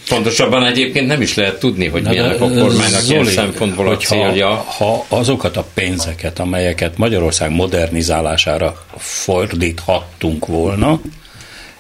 pontosabban 0.09 0.67
egyébként 0.67 1.07
nem 1.07 1.21
is 1.21 1.35
lehet 1.35 1.59
tudni, 1.59 1.87
hogy 1.87 2.03
milyenek 2.03 2.41
a 2.41 2.49
kormánynak 2.49 3.01
Zoli, 3.01 3.21
ilyen 3.21 3.25
szempontból 3.25 3.89
a 3.89 3.97
célja. 3.97 4.49
Ha 4.49 5.05
azokat 5.09 5.57
a 5.57 5.65
pénz 5.75 5.99
pénzeket, 5.99 6.39
amelyeket 6.39 6.99
Magyarország 6.99 7.51
modernizálására 7.51 8.85
fordíthattunk 8.97 10.47
volna, 10.47 11.01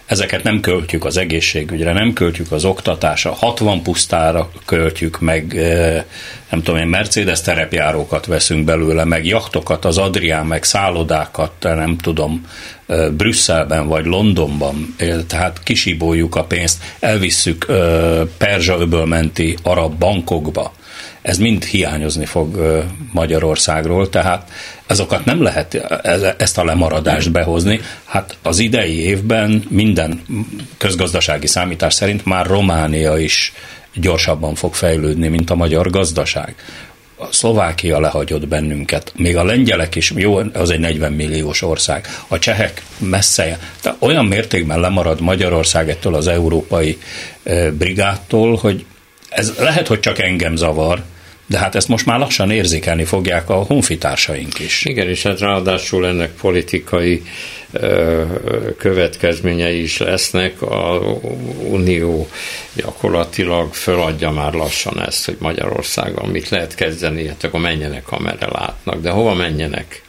ezeket 0.08 0.42
nem 0.42 0.60
költjük 0.60 1.04
az 1.04 1.16
egészségügyre, 1.16 1.92
nem 1.92 2.12
költjük 2.12 2.52
az 2.52 2.64
oktatásra, 2.64 3.32
60 3.32 3.82
pusztára 3.82 4.50
költjük, 4.64 5.20
meg 5.20 5.54
nem 6.50 6.62
tudom 6.62 6.80
én, 6.80 6.86
Mercedes 6.86 7.40
terepjárókat 7.40 8.26
veszünk 8.26 8.64
belőle, 8.64 9.04
meg 9.04 9.26
jachtokat 9.26 9.84
az 9.84 9.98
Adrián, 9.98 10.46
meg 10.46 10.64
szállodákat, 10.64 11.52
nem 11.60 11.96
tudom, 11.96 12.46
Brüsszelben 13.16 13.88
vagy 13.88 14.04
Londonban, 14.04 14.94
tehát 15.26 15.62
kisíboljuk 15.62 16.36
a 16.36 16.44
pénzt, 16.44 16.82
elvisszük 17.00 17.66
Perzsa 18.38 18.78
öbölmenti 18.78 19.56
arab 19.62 19.98
bankokba, 19.98 20.72
ez 21.22 21.38
mind 21.38 21.64
hiányozni 21.64 22.24
fog 22.24 22.56
Magyarországról, 23.12 24.08
tehát 24.08 24.50
azokat 24.88 25.24
nem 25.24 25.42
lehet 25.42 25.74
ezt 26.38 26.58
a 26.58 26.64
lemaradást 26.64 27.32
behozni. 27.32 27.80
Hát 28.04 28.36
az 28.42 28.58
idei 28.58 29.04
évben 29.04 29.64
minden 29.68 30.22
közgazdasági 30.78 31.46
számítás 31.46 31.94
szerint 31.94 32.24
már 32.24 32.46
Románia 32.46 33.18
is 33.18 33.52
gyorsabban 33.94 34.54
fog 34.54 34.74
fejlődni, 34.74 35.28
mint 35.28 35.50
a 35.50 35.54
magyar 35.54 35.90
gazdaság. 35.90 36.54
A 37.20 37.32
Szlovákia 37.32 38.00
lehagyott 38.00 38.48
bennünket, 38.48 39.12
még 39.16 39.36
a 39.36 39.44
lengyelek 39.44 39.94
is, 39.94 40.12
jó, 40.16 40.36
az 40.52 40.70
egy 40.70 40.78
40 40.78 41.12
milliós 41.12 41.62
ország, 41.62 42.06
a 42.28 42.38
csehek 42.38 42.82
messze, 42.98 43.58
de 43.82 43.94
olyan 43.98 44.24
mértékben 44.26 44.80
lemarad 44.80 45.20
Magyarország 45.20 45.90
ettől 45.90 46.14
az 46.14 46.26
európai 46.26 46.98
brigádtól, 47.72 48.56
hogy 48.56 48.84
ez 49.28 49.54
lehet, 49.58 49.86
hogy 49.86 50.00
csak 50.00 50.18
engem 50.18 50.56
zavar, 50.56 51.02
de 51.48 51.58
hát 51.58 51.74
ezt 51.74 51.88
most 51.88 52.06
már 52.06 52.18
lassan 52.18 52.50
érzékelni 52.50 53.04
fogják 53.04 53.50
a 53.50 53.54
honfitársaink 53.54 54.58
is. 54.58 54.84
Igen, 54.84 55.08
és 55.08 55.22
hát 55.22 55.40
ráadásul 55.40 56.06
ennek 56.06 56.30
politikai 56.30 57.22
ö, 57.72 58.22
következményei 58.78 59.82
is 59.82 59.98
lesznek. 59.98 60.62
A 60.62 61.00
Unió 61.68 62.28
gyakorlatilag 62.74 63.74
föladja 63.74 64.30
már 64.30 64.52
lassan 64.52 65.00
ezt, 65.00 65.24
hogy 65.24 65.36
Magyarországon 65.38 66.28
mit 66.28 66.48
lehet 66.48 66.74
kezdeni, 66.74 67.26
hát 67.26 67.44
akkor 67.44 67.60
menjenek, 67.60 68.10
amerre 68.10 68.48
látnak. 68.52 69.00
De 69.00 69.10
hova 69.10 69.34
menjenek? 69.34 70.02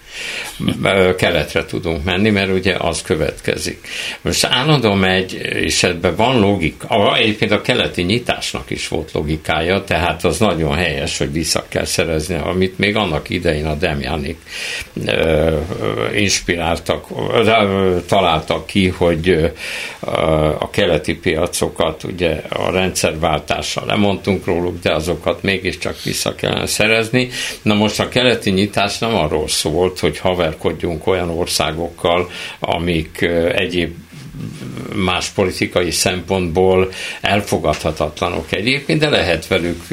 Keletre 1.17 1.65
tudunk 1.65 2.03
menni, 2.03 2.29
mert 2.29 2.51
ugye 2.51 2.75
az 2.77 3.01
következik. 3.01 3.87
Most 4.21 4.45
állandóan 4.45 4.97
megy, 4.97 5.33
és 5.53 5.83
ebben 5.83 6.15
van 6.15 6.39
logika. 6.39 7.15
Egyébként 7.17 7.51
a 7.51 7.61
keleti 7.61 8.01
nyitásnak 8.01 8.69
is 8.69 8.87
volt 8.87 9.11
logikája, 9.11 9.83
tehát 9.83 10.23
az 10.23 10.37
nagyon 10.37 10.75
helyes, 10.75 11.17
hogy 11.17 11.31
vissza 11.31 11.65
kell 11.67 11.85
szerezni, 11.85 12.35
amit 12.35 12.77
még 12.77 12.95
annak 12.95 13.29
idején 13.29 13.65
a 13.65 13.75
Demjanik 13.75 14.37
inspiráltak, 16.15 17.05
találtak 18.07 18.65
ki, 18.65 18.87
hogy 18.87 19.51
a 20.59 20.69
keleti 20.69 21.15
piacokat 21.15 22.03
ugye 22.03 22.41
a 22.49 22.71
rendszerváltással 22.71 23.85
lemondtunk 23.85 24.45
róluk, 24.45 24.79
de 24.81 24.93
azokat 24.93 25.43
mégiscsak 25.43 26.03
vissza 26.03 26.35
kellene 26.35 26.65
szerezni. 26.65 27.29
Na 27.61 27.73
most 27.73 27.99
a 27.99 28.09
keleti 28.09 28.49
nyitás 28.49 28.97
nem 28.97 29.15
arról 29.15 29.47
szólt, 29.47 29.98
hogy 29.99 30.17
haverkodjunk 30.17 31.07
olyan 31.07 31.29
országokkal, 31.29 32.29
amik 32.59 33.21
egyéb 33.55 33.95
más 34.95 35.29
politikai 35.29 35.91
szempontból 35.91 36.91
elfogadhatatlanok 37.21 38.51
egyébként, 38.51 38.99
de 38.99 39.09
lehet 39.09 39.47
velük 39.47 39.87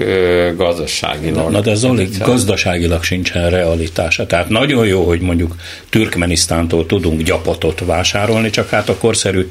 gazdaságilag. 0.57 1.51
Na 1.51 1.61
de 1.61 1.75
Zoli, 1.75 2.09
gazdaságilag 2.19 3.03
sincsen 3.03 3.51
realitása. 3.51 4.27
Tehát 4.27 4.49
nagyon 4.49 4.87
jó, 4.87 5.05
hogy 5.05 5.21
mondjuk 5.21 5.55
Türkmenisztántól 5.89 6.87
tudunk 6.87 7.23
gyapotot 7.23 7.83
vásárolni, 7.85 8.51
csak 8.51 8.69
hát 8.69 8.89
a 8.89 8.97
korszerű 8.97 9.51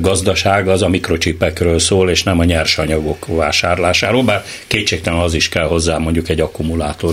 gazdaság 0.00 0.68
az 0.68 0.82
a 0.82 0.88
mikrocsipekről 0.88 1.78
szól, 1.78 2.10
és 2.10 2.22
nem 2.22 2.38
a 2.38 2.44
nyersanyagok 2.44 3.26
vásárlásáról, 3.26 4.22
bár 4.22 4.44
kétségtelen 4.66 5.20
az 5.20 5.34
is 5.34 5.48
kell 5.48 5.66
hozzá 5.66 5.98
mondjuk 5.98 6.28
egy 6.28 6.44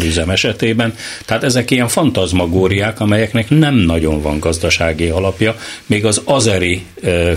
üzem 0.04 0.30
esetében. 0.30 0.96
Tehát 1.26 1.44
ezek 1.44 1.72
ilyen 1.72 1.88
fantazmagóriák, 1.88 3.00
amelyeknek 3.00 3.50
nem 3.50 3.76
nagyon 3.76 4.22
van 4.22 4.40
gazdasági 4.40 5.10
alapja, 5.10 5.56
még 5.86 6.06
az 6.06 6.22
azeri 6.26 6.86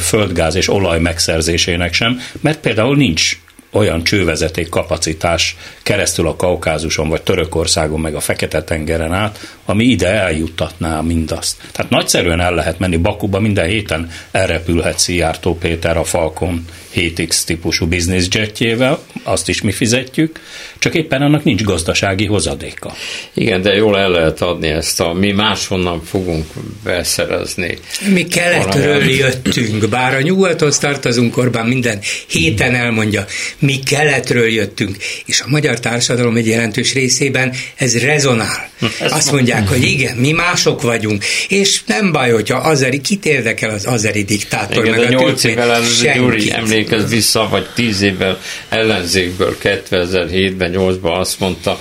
földgáz 0.00 0.54
és 0.54 0.68
olaj 0.68 1.00
megszerzésének 1.00 1.92
sem, 1.92 2.20
mert 2.40 2.60
például 2.60 2.96
nincs 2.96 3.38
olyan 3.72 4.04
csővezeték 4.04 4.68
kapacitás 4.68 5.56
keresztül 5.82 6.26
a 6.26 6.36
Kaukázuson, 6.36 7.08
vagy 7.08 7.22
Törökországon, 7.22 8.00
meg 8.00 8.14
a 8.14 8.20
Fekete-tengeren 8.20 9.12
át, 9.12 9.56
ami 9.64 9.84
ide 9.84 10.08
eljuttatná 10.08 11.00
mindazt. 11.00 11.56
Tehát 11.72 11.90
nagyszerűen 11.90 12.40
el 12.40 12.54
lehet 12.54 12.78
menni 12.78 12.96
Bakuba, 12.96 13.40
minden 13.40 13.66
héten 13.66 14.10
elrepülhet 14.30 14.98
Szijjártó 14.98 15.58
Péter 15.58 15.96
a 15.96 16.04
Falkon 16.04 16.64
7X 16.94 17.44
típusú 17.44 17.86
business 17.86 18.26
jetjével, 18.30 19.02
azt 19.22 19.48
is 19.48 19.62
mi 19.62 19.72
fizetjük, 19.72 20.40
csak 20.78 20.94
éppen 20.94 21.22
annak 21.22 21.44
nincs 21.44 21.62
gazdasági 21.62 22.26
hozadéka. 22.26 22.94
Igen, 23.34 23.62
de 23.62 23.74
jól 23.74 23.98
el 23.98 24.10
lehet 24.10 24.40
adni 24.40 24.68
ezt, 24.68 25.00
a, 25.00 25.12
mi 25.12 25.32
máshonnan 25.32 26.02
fogunk 26.04 26.46
beszerezni. 26.84 27.78
Mi 28.12 28.26
keletről 28.26 28.94
valami... 28.94 29.12
jöttünk, 29.12 29.88
bár 29.88 30.14
a 30.14 30.20
nyugathoz 30.20 30.78
tartozunk, 30.78 31.36
Orbán 31.36 31.66
minden 31.66 31.98
héten 32.26 32.74
elmondja, 32.74 33.24
mi 33.58 33.78
keletről 33.78 34.48
jöttünk, 34.48 34.96
és 35.26 35.40
a 35.40 35.48
magyar 35.48 35.80
társadalom 35.80 36.36
egy 36.36 36.46
jelentős 36.46 36.92
részében 36.92 37.54
ez 37.76 37.98
rezonál. 37.98 38.70
Ez 39.00 39.12
Azt 39.12 39.32
mondják, 39.32 39.68
hogy 39.68 39.84
igen, 39.84 40.16
mi 40.16 40.32
mások 40.32 40.82
vagyunk, 40.82 41.24
és 41.48 41.80
nem 41.86 42.12
baj, 42.12 42.30
hogyha 42.30 42.56
azeri, 42.56 43.00
kit 43.00 43.26
érdekel 43.26 43.70
az 43.70 43.86
azeri 43.86 44.22
diktátor, 44.22 44.84
igen, 44.84 44.98
meg 44.98 45.14
a 45.14 45.20
8 45.20 45.44
évvel 45.44 45.82
Gyuri 46.14 46.50
emlékez 46.80 47.10
vissza, 47.10 47.48
vagy 47.50 47.66
10 47.74 48.00
évvel 48.00 48.40
ellenzékből 48.68 49.56
2007-ben, 49.62 50.74
8-ban 50.76 51.18
azt 51.18 51.40
mondta, 51.40 51.80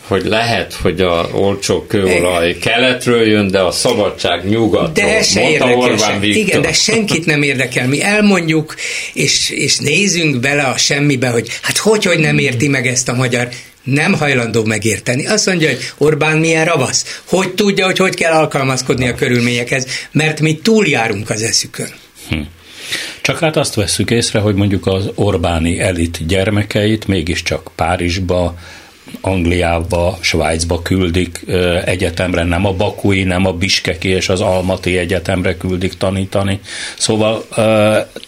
hogy 0.00 0.24
lehet, 0.24 0.74
hogy 0.82 1.00
a 1.00 1.28
olcsó 1.32 1.86
kőolaj 1.86 2.56
keletről 2.58 3.26
jön, 3.26 3.50
de 3.50 3.60
a 3.60 3.70
szabadság 3.70 4.48
nyugatról. 4.48 5.08
De 5.08 5.22
se 5.22 5.74
Orbán 5.76 6.20
Viktor. 6.20 6.42
Igen, 6.42 6.62
de 6.62 6.72
senkit 6.72 7.26
nem 7.26 7.42
érdekel. 7.42 7.86
Mi 7.86 8.02
elmondjuk, 8.02 8.74
és, 9.12 9.50
és 9.50 9.76
nézzünk 9.76 10.40
bele 10.40 10.62
a 10.62 10.76
semmibe, 10.76 11.28
hogy 11.28 11.48
hát 11.62 11.76
hogy, 11.76 12.04
hogy 12.04 12.18
nem 12.18 12.38
érti 12.38 12.68
meg 12.68 12.86
ezt 12.86 13.08
a 13.08 13.14
magyar 13.14 13.48
nem 13.82 14.12
hajlandó 14.14 14.64
megérteni. 14.64 15.26
Azt 15.26 15.46
mondja, 15.46 15.68
hogy 15.68 15.78
Orbán 15.98 16.38
milyen 16.38 16.64
ravasz. 16.64 17.20
Hogy 17.24 17.54
tudja, 17.54 17.84
hogy 17.84 17.98
hogy 17.98 18.14
kell 18.14 18.32
alkalmazkodni 18.32 19.08
a 19.08 19.14
körülményekhez, 19.14 19.86
mert 20.12 20.40
mi 20.40 20.58
túljárunk 20.58 21.30
az 21.30 21.42
eszükön. 21.42 21.88
Hm. 22.28 22.40
Csak 23.20 23.38
hát 23.38 23.56
azt 23.56 23.74
vesszük 23.74 24.10
észre, 24.10 24.38
hogy 24.38 24.54
mondjuk 24.54 24.86
az 24.86 25.10
Orbáni 25.14 25.80
elit 25.80 26.26
gyermekeit 26.26 27.06
mégiscsak 27.06 27.70
Párizsba, 27.74 28.54
Angliába, 29.20 30.18
Svájcba 30.20 30.82
küldik 30.82 31.44
egyetemre, 31.84 32.44
nem 32.44 32.66
a 32.66 32.72
Bakui, 32.72 33.22
nem 33.22 33.46
a 33.46 33.52
Biskeki 33.52 34.08
és 34.08 34.28
az 34.28 34.40
Almati 34.40 34.98
egyetemre 34.98 35.56
küldik 35.56 35.92
tanítani. 35.92 36.60
Szóval 36.98 37.46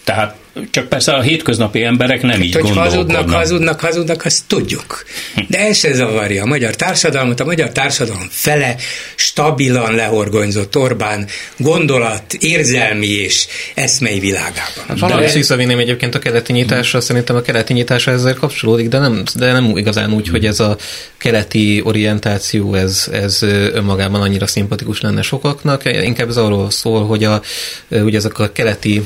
tehát 0.03 0.35
csak 0.69 0.87
persze 0.87 1.13
a 1.13 1.21
hétköznapi 1.21 1.83
emberek 1.83 2.21
nem 2.21 2.31
hát, 2.31 2.39
így 2.39 2.53
hogy 2.53 2.61
gondolkodnak. 2.61 3.15
hazudnak, 3.15 3.39
hazudnak, 3.39 3.79
hazudnak, 3.79 4.25
azt 4.25 4.43
tudjuk. 4.47 5.05
De 5.47 5.59
ez 5.59 5.77
se 5.77 5.93
zavarja 5.93 6.43
a 6.43 6.45
magyar 6.45 6.75
társadalmat, 6.75 7.39
a 7.39 7.45
magyar 7.45 7.69
társadalom 7.69 8.27
fele 8.29 8.75
stabilan 9.15 9.95
lehorgonyzott 9.95 10.77
Orbán 10.77 11.27
gondolat, 11.57 12.33
érzelmi 12.33 13.07
és 13.07 13.47
eszmei 13.73 14.19
világában. 14.19 14.83
Hát 14.87 14.99
valami 14.99 15.25
de... 15.25 15.31
visszavinném 15.31 15.79
egyébként 15.79 16.15
a 16.15 16.19
keleti 16.19 16.53
nyitásra, 16.53 17.01
szerintem 17.01 17.35
a 17.35 17.41
keleti 17.41 17.73
nyitásra 17.73 18.11
ezzel 18.11 18.33
kapcsolódik, 18.33 18.87
de 18.87 18.99
nem, 18.99 19.23
de 19.35 19.51
nem 19.51 19.77
igazán 19.77 20.13
úgy, 20.13 20.27
hogy 20.27 20.45
ez 20.45 20.59
a 20.59 20.77
keleti 21.17 21.81
orientáció, 21.83 22.73
ez, 22.73 23.07
ez 23.11 23.41
önmagában 23.73 24.21
annyira 24.21 24.47
szimpatikus 24.47 25.01
lenne 25.01 25.21
sokaknak, 25.21 25.81
inkább 25.85 26.29
ez 26.29 26.37
arról 26.37 26.71
szól, 26.71 27.05
hogy 27.05 27.23
a, 27.23 27.41
ugye 27.89 28.17
ezek 28.17 28.39
a 28.39 28.51
keleti 28.51 29.01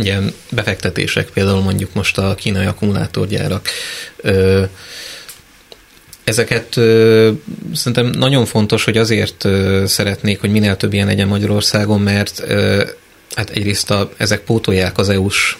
ugye, 0.00 0.18
befektetések, 0.50 1.28
például 1.28 1.60
mondjuk 1.60 1.94
most 1.94 2.18
a 2.18 2.34
kínai 2.34 2.66
akkumulátorgyárak, 2.66 3.68
ezeket 6.24 6.76
ö, 6.76 7.30
szerintem 7.74 8.06
nagyon 8.06 8.46
fontos, 8.46 8.84
hogy 8.84 8.96
azért 8.96 9.48
szeretnék, 9.84 10.40
hogy 10.40 10.50
minél 10.50 10.76
több 10.76 10.92
ilyen 10.92 11.06
legyen 11.06 11.28
Magyarországon, 11.28 12.00
mert 12.00 12.44
hát 13.34 13.50
egyrészt 13.50 13.90
a, 13.90 14.10
ezek 14.16 14.40
pótolják 14.40 14.98
az 14.98 15.08
EU-s 15.08 15.56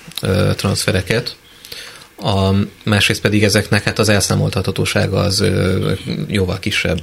transfereket, 0.57 1.36
a, 2.22 2.51
másrészt 2.84 3.20
pedig 3.20 3.45
ezeknek 3.45 3.82
hát 3.82 3.99
az 3.99 4.09
elszámoltathatósága 4.09 5.18
az 5.18 5.41
ö, 5.41 5.93
jóval 6.26 6.59
kisebb. 6.59 7.01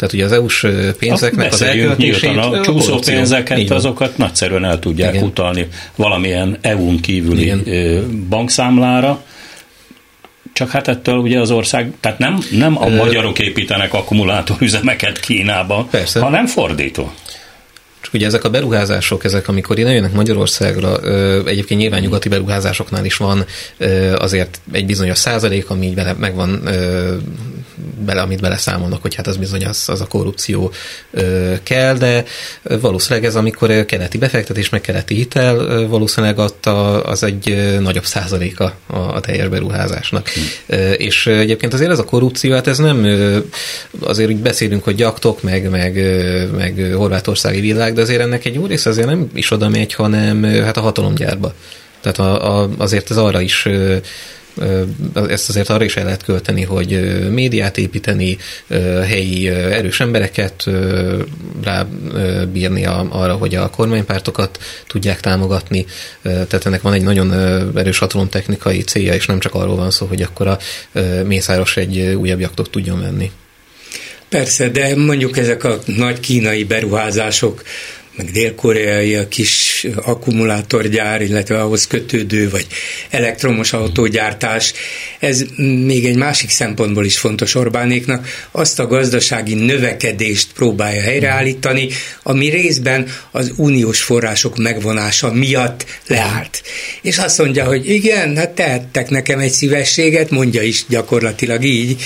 Tehát 0.00 0.14
ugye 0.14 0.24
az 0.24 0.32
EU-s 0.32 0.66
pénzeknek 0.98 1.52
az 1.52 1.62
elköltését... 1.62 2.36
A 2.36 2.60
csúszó 2.60 2.98
pénzeket, 2.98 3.70
azokat 3.70 4.16
nagyszerűen 4.16 4.64
el 4.64 4.78
tudják 4.78 5.14
Igen. 5.14 5.26
utalni 5.26 5.68
valamilyen 5.96 6.58
EU-n 6.60 7.00
kívüli 7.00 7.42
Igen. 7.42 8.26
bankszámlára, 8.28 9.22
csak 10.52 10.70
hát 10.70 10.88
ettől 10.88 11.16
ugye 11.16 11.40
az 11.40 11.50
ország, 11.50 11.92
tehát 12.00 12.18
nem, 12.18 12.38
nem 12.50 12.82
a 12.82 12.88
magyarok 12.88 13.38
építenek 13.38 13.94
akkumulátorüzemeket 13.94 15.20
Kínába, 15.20 15.86
Persze. 15.90 16.20
hanem 16.20 16.46
fordító. 16.46 17.12
Csak 18.00 18.14
ugye 18.14 18.26
ezek 18.26 18.44
a 18.44 18.50
beruházások, 18.50 19.24
ezek 19.24 19.48
amikor 19.48 19.78
ide 19.78 19.90
jönnek 19.92 20.12
Magyarországra, 20.12 21.00
egyébként 21.46 21.80
nyilván 21.80 22.00
nyugati 22.00 22.28
beruházásoknál 22.28 23.04
is 23.04 23.16
van 23.16 23.44
azért 24.14 24.60
egy 24.72 24.86
bizonyos 24.86 25.18
százalék, 25.18 25.70
ami 25.70 25.86
így 25.86 25.94
bele, 25.94 26.12
megvan 26.12 26.68
bele, 28.04 28.20
amit 28.20 28.40
beleszámolnak, 28.40 29.02
hogy 29.02 29.14
hát 29.14 29.26
az 29.26 29.36
bizony 29.36 29.64
az, 29.64 29.84
az 29.86 30.00
a 30.00 30.06
korrupció 30.06 30.72
kell, 31.62 31.94
de 31.94 32.24
valószínűleg 32.62 33.28
ez, 33.28 33.36
amikor 33.36 33.84
keleti 33.84 34.18
befektetés, 34.18 34.68
meg 34.68 34.80
keleti 34.80 35.14
hitel, 35.14 35.86
valószínűleg 35.86 36.38
adta, 36.38 37.02
az 37.02 37.22
egy 37.22 37.76
nagyobb 37.80 38.04
százaléka 38.04 38.74
a, 38.86 38.96
a 38.96 39.20
teljes 39.20 39.48
beruházásnak. 39.48 40.28
Hm. 40.28 40.74
És 40.96 41.26
egyébként 41.26 41.72
azért 41.74 41.90
ez 41.90 41.98
a 41.98 42.04
korrupció, 42.04 42.52
hát 42.52 42.66
ez 42.66 42.78
nem, 42.78 43.06
azért 44.00 44.30
úgy 44.30 44.36
beszélünk, 44.36 44.84
hogy 44.84 44.94
gyaktok, 44.94 45.42
meg, 45.42 45.70
meg, 45.70 45.94
meg 46.56 46.92
horvátországi 46.94 47.60
világ, 47.60 47.89
de 47.94 48.00
azért 48.00 48.20
ennek 48.20 48.44
egy 48.44 48.54
jó 48.54 48.66
része 48.66 48.90
azért 48.90 49.06
nem 49.06 49.30
is 49.34 49.50
oda 49.50 49.68
megy, 49.68 49.94
hanem 49.94 50.42
hát 50.42 50.76
a 50.76 50.80
hatalomgyárba. 50.80 51.54
Tehát 52.00 52.18
a, 52.18 52.60
a, 52.60 52.68
azért 52.78 53.10
ez 53.10 53.16
arra 53.16 53.40
is 53.40 53.68
ezt 55.28 55.48
azért 55.48 55.68
arra 55.68 55.84
is 55.84 55.96
el 55.96 56.04
lehet 56.04 56.22
költeni, 56.22 56.62
hogy 56.62 57.20
médiát 57.30 57.78
építeni, 57.78 58.36
helyi 59.06 59.48
erős 59.48 60.00
embereket 60.00 60.64
rábírni 61.62 62.86
arra, 63.08 63.34
hogy 63.34 63.54
a 63.54 63.70
kormánypártokat 63.70 64.58
tudják 64.86 65.20
támogatni. 65.20 65.86
Tehát 66.22 66.66
ennek 66.66 66.82
van 66.82 66.92
egy 66.92 67.02
nagyon 67.02 67.32
erős 67.76 67.98
hatalomtechnikai 67.98 68.80
célja, 68.80 69.14
és 69.14 69.26
nem 69.26 69.38
csak 69.38 69.54
arról 69.54 69.76
van 69.76 69.90
szó, 69.90 70.06
hogy 70.06 70.22
akkor 70.22 70.46
a 70.46 70.58
Mészáros 71.24 71.76
egy 71.76 71.98
újabb 71.98 72.40
jaktot 72.40 72.70
tudjon 72.70 73.00
venni. 73.00 73.30
Persze, 74.30 74.68
de 74.68 74.96
mondjuk 74.96 75.38
ezek 75.38 75.64
a 75.64 75.78
nagy 75.86 76.20
kínai 76.20 76.64
beruházások 76.64 77.62
meg 78.16 78.30
dél-koreai 78.30 79.14
a 79.14 79.28
kis 79.28 79.86
akkumulátorgyár, 80.02 81.22
illetve 81.22 81.60
ahhoz 81.60 81.86
kötődő, 81.86 82.50
vagy 82.50 82.66
elektromos 83.10 83.72
autógyártás. 83.72 84.72
Ez 85.18 85.44
még 85.84 86.06
egy 86.06 86.16
másik 86.16 86.50
szempontból 86.50 87.04
is 87.04 87.18
fontos 87.18 87.54
Orbánéknak, 87.54 88.28
azt 88.50 88.78
a 88.78 88.86
gazdasági 88.86 89.54
növekedést 89.54 90.52
próbálja 90.52 91.02
helyreállítani, 91.02 91.88
ami 92.22 92.48
részben 92.48 93.08
az 93.30 93.52
uniós 93.56 94.02
források 94.02 94.56
megvonása 94.56 95.32
miatt 95.32 95.84
leállt. 96.06 96.62
És 97.02 97.18
azt 97.18 97.38
mondja, 97.38 97.64
hogy 97.64 97.90
igen, 97.90 98.36
hát 98.36 98.50
tehettek 98.50 99.10
nekem 99.10 99.38
egy 99.38 99.52
szívességet, 99.52 100.30
mondja 100.30 100.62
is 100.62 100.84
gyakorlatilag 100.88 101.64
így, 101.64 102.02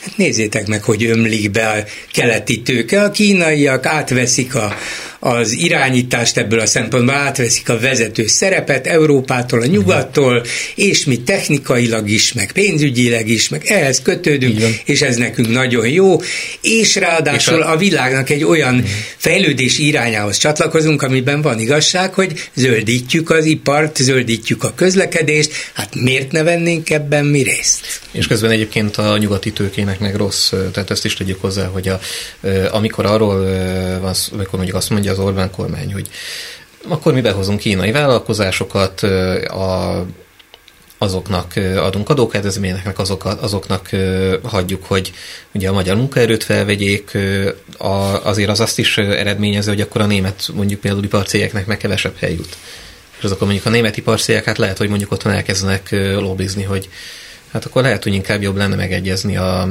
Hát 0.00 0.16
nézzétek 0.16 0.66
meg, 0.66 0.82
hogy 0.82 1.04
ömlik 1.04 1.50
be 1.50 1.68
a 1.68 1.84
keleti 2.12 2.62
tőke. 2.62 3.02
A 3.02 3.10
kínaiak 3.10 3.86
átveszik 3.86 4.54
a, 4.54 4.74
az 5.20 5.52
irányítást 5.52 6.36
ebből 6.36 6.60
a 6.60 6.66
szempontból 6.66 7.14
átveszik 7.14 7.68
a 7.68 7.78
vezető 7.78 8.26
szerepet 8.26 8.86
Európától, 8.86 9.60
a 9.60 9.66
nyugattól, 9.66 10.44
és 10.74 11.04
mi 11.04 11.20
technikailag 11.20 12.08
is, 12.08 12.32
meg 12.32 12.52
pénzügyileg 12.52 13.28
is, 13.28 13.48
meg 13.48 13.62
ehhez 13.66 14.02
kötődünk, 14.02 14.56
Igen. 14.56 14.72
és 14.84 15.02
ez 15.02 15.16
nekünk 15.16 15.48
nagyon 15.48 15.88
jó, 15.88 16.20
és 16.60 16.96
ráadásul 16.96 17.58
és 17.58 17.64
a... 17.64 17.72
a 17.72 17.76
világnak 17.76 18.30
egy 18.30 18.44
olyan 18.44 18.74
Igen. 18.74 18.90
fejlődés 19.16 19.78
irányához 19.78 20.36
csatlakozunk, 20.36 21.02
amiben 21.02 21.42
van 21.42 21.58
igazság, 21.58 22.14
hogy 22.14 22.48
zöldítjük 22.54 23.30
az 23.30 23.44
ipart, 23.44 23.96
zöldítjük 23.96 24.64
a 24.64 24.72
közlekedést, 24.74 25.52
hát 25.72 25.94
miért 25.94 26.32
ne 26.32 26.42
vennénk 26.42 26.90
ebben 26.90 27.24
mi 27.24 27.42
részt? 27.42 28.00
És 28.10 28.26
közben 28.26 28.50
egyébként 28.50 28.96
a 28.96 29.16
nyugati 29.16 29.52
tőkének 29.52 29.98
meg 29.98 30.14
rossz, 30.14 30.52
tehát 30.72 30.90
ezt 30.90 31.04
is 31.04 31.14
tegyük 31.14 31.40
hozzá, 31.40 31.66
hogy 31.66 31.88
a, 31.88 32.00
amikor 32.70 33.06
arról 33.06 33.44
van, 34.00 34.14
amikor 34.32 34.54
mondjuk 34.54 34.76
azt 34.76 34.90
mondja 34.90 35.07
az 35.08 35.18
Orbán 35.18 35.50
kormány, 35.50 35.92
hogy 35.92 36.08
akkor 36.88 37.12
mi 37.12 37.20
behozunk 37.20 37.58
kínai 37.58 37.90
vállalkozásokat, 37.90 39.02
a, 39.42 40.04
azoknak 40.98 41.52
adunk 41.76 42.08
adókedvezményeknek, 42.08 42.98
azokat, 42.98 43.40
azoknak 43.40 43.88
hagyjuk, 44.42 44.84
hogy 44.84 45.12
ugye 45.54 45.68
a 45.68 45.72
magyar 45.72 45.96
munkaerőt 45.96 46.44
felvegyék, 46.44 47.18
a, 47.78 48.26
azért 48.26 48.50
az 48.50 48.60
azt 48.60 48.78
is 48.78 48.98
eredményező, 48.98 49.70
hogy 49.70 49.80
akkor 49.80 50.00
a 50.00 50.06
német 50.06 50.48
mondjuk 50.54 50.80
például 50.80 51.04
iparcégeknek 51.04 51.66
meg 51.66 51.76
kevesebb 51.76 52.16
hely 52.18 52.34
jut. 52.34 52.56
És 53.18 53.24
azok 53.24 53.40
mondjuk 53.40 53.66
a 53.66 53.70
német 53.70 53.96
iparcégek, 53.96 54.44
hát 54.44 54.58
lehet, 54.58 54.78
hogy 54.78 54.88
mondjuk 54.88 55.12
otthon 55.12 55.32
elkezdenek 55.32 55.90
lobbizni, 56.14 56.62
hogy 56.62 56.88
Hát 57.58 57.66
akkor 57.66 57.82
lehet, 57.82 58.02
hogy 58.02 58.14
inkább 58.14 58.42
jobb 58.42 58.56
lenne 58.56 58.74
megegyezni 58.74 59.36
a 59.36 59.68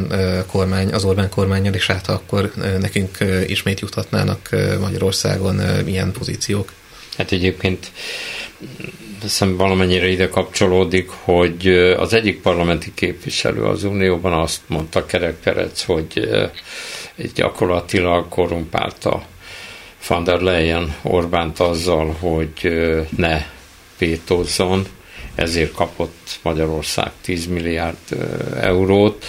kormány, 0.48 0.94
az 0.94 1.04
Orbán 1.04 1.30
kormányjal, 1.30 1.74
és 1.74 1.88
hát 1.88 2.08
akkor 2.08 2.52
nekünk 2.80 3.18
ismét 3.48 3.80
juthatnának 3.80 4.50
Magyarországon 4.80 5.62
ilyen 5.86 6.12
pozíciók. 6.12 6.72
Hát 7.18 7.32
egyébként 7.32 7.92
hiszem 9.22 9.58
valamennyire 9.58 10.08
ide 10.08 10.30
kapcsolódik, 10.30 11.10
hogy 11.10 11.68
az 11.98 12.14
egyik 12.14 12.42
parlamenti 12.42 12.92
képviselő 12.94 13.64
az 13.64 13.84
Unióban 13.84 14.34
azt 14.34 14.62
mondta 14.68 15.06
Kerek 15.06 15.36
Perec, 15.36 15.84
hogy 15.84 16.30
gyakorlatilag 17.36 18.28
korrumpálta 18.28 19.26
van 20.08 20.24
der 20.24 20.40
Leyen 20.40 20.96
Orbánt 21.02 21.60
azzal, 21.60 22.16
hogy 22.20 22.52
ne 23.18 23.46
vétózzon, 23.98 24.88
ezért 25.38 25.72
kapott 25.72 26.40
Magyarország 26.42 27.12
10 27.22 27.46
milliárd 27.46 27.98
eurót 28.62 29.26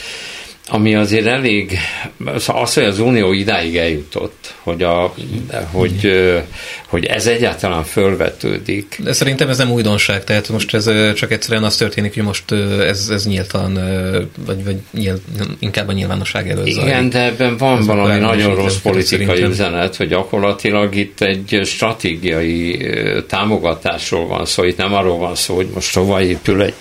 ami 0.70 0.94
azért 0.94 1.26
elég, 1.26 1.78
szóval 2.36 2.62
az, 2.62 2.74
hogy 2.74 2.84
az 2.84 2.98
Unió 2.98 3.32
idáig 3.32 3.76
eljutott, 3.76 4.54
hogy, 4.62 4.82
a, 4.82 5.14
hogy, 5.70 6.10
hogy 6.86 7.04
ez 7.04 7.26
egyáltalán 7.26 7.84
fölvetődik. 7.84 9.00
De 9.04 9.12
szerintem 9.12 9.48
ez 9.48 9.58
nem 9.58 9.70
újdonság, 9.70 10.24
tehát 10.24 10.48
most 10.48 10.74
ez 10.74 10.90
csak 11.14 11.32
egyszerűen 11.32 11.64
az 11.64 11.76
történik, 11.76 12.14
hogy 12.14 12.22
most 12.22 12.52
ez, 12.80 13.08
ez 13.12 13.26
nyíltan, 13.26 13.74
vagy, 14.46 14.64
vagy 14.64 14.76
nyíl, 14.92 15.20
inkább 15.58 15.88
a 15.88 15.92
nyilvánosság 15.92 16.50
előtt 16.50 16.66
zajlik. 16.66 16.92
Igen, 16.92 17.10
de 17.10 17.24
ebben 17.24 17.56
van 17.56 17.78
ez 17.78 17.86
valami 17.86 18.18
nagyon 18.18 18.54
rossz 18.54 18.76
politikai 18.76 19.24
szerintem. 19.26 19.50
üzenet, 19.50 19.96
hogy 19.96 20.08
gyakorlatilag 20.08 20.94
itt 20.94 21.20
egy 21.20 21.60
stratégiai 21.64 22.86
támogatásról 23.28 24.26
van 24.26 24.46
szó, 24.46 24.64
itt 24.64 24.76
nem 24.76 24.94
arról 24.94 25.18
van 25.18 25.34
szó, 25.34 25.54
hogy 25.54 25.68
most 25.74 25.94
hova 25.94 26.22
épül 26.22 26.62
egy 26.62 26.74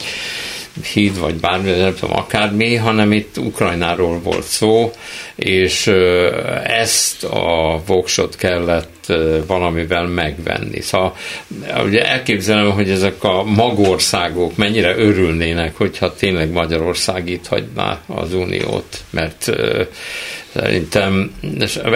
híd, 0.93 1.19
vagy 1.19 1.35
bármi, 1.35 1.71
nem 1.71 1.95
tudom, 1.95 2.15
akármi, 2.15 2.75
hanem 2.75 3.11
itt 3.11 3.37
Ukrajnáról 3.37 4.19
volt 4.19 4.45
szó, 4.45 4.91
és 5.35 5.87
ezt 6.63 7.23
a 7.23 7.81
voksot 7.85 8.35
kellett 8.35 9.13
valamivel 9.47 10.05
megvenni. 10.05 10.81
Szóval 10.81 11.15
ugye 11.83 12.05
elképzelem, 12.07 12.71
hogy 12.71 12.89
ezek 12.89 13.23
a 13.23 13.43
magországok 13.43 14.55
mennyire 14.55 14.97
örülnének, 14.97 15.75
hogyha 15.75 16.13
tényleg 16.13 16.51
Magyarország 16.51 17.29
itt 17.29 17.47
hagyná 17.47 18.01
az 18.07 18.33
uniót, 18.33 19.03
mert 19.09 19.51
Szerintem 20.59 21.31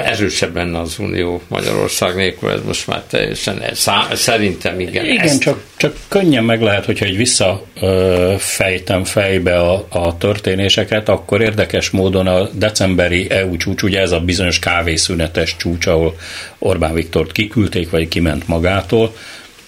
erősebb 0.03 0.55
lenne 0.55 0.79
az 0.79 0.95
Unió 0.99 1.41
Magyarország 1.47 2.15
nélkül, 2.15 2.49
ez 2.49 2.59
most 2.65 2.87
már 2.87 3.01
teljesen, 3.01 3.63
szá, 3.73 4.07
szerintem 4.13 4.79
igen. 4.79 5.05
Igen, 5.05 5.19
ezt... 5.25 5.41
csak, 5.41 5.63
csak 5.75 5.95
könnyen 6.07 6.43
meg 6.43 6.61
lehet, 6.61 6.85
hogyha 6.85 7.05
egy 7.05 7.17
visszafejtem 7.17 9.03
fejbe 9.03 9.59
a, 9.59 9.85
a 9.89 10.17
történéseket, 10.17 11.09
akkor 11.09 11.41
érdekes 11.41 11.89
módon 11.89 12.27
a 12.27 12.49
decemberi 12.53 13.29
EU 13.29 13.57
csúcs, 13.57 13.81
ugye 13.81 13.99
ez 13.99 14.11
a 14.11 14.19
bizonyos 14.19 14.59
kávészünetes 14.59 15.55
csúcs, 15.57 15.85
ahol 15.85 16.15
Orbán 16.59 16.93
Viktort 16.93 17.31
kiküldték, 17.31 17.89
vagy 17.89 18.07
kiment 18.07 18.47
magától, 18.47 19.15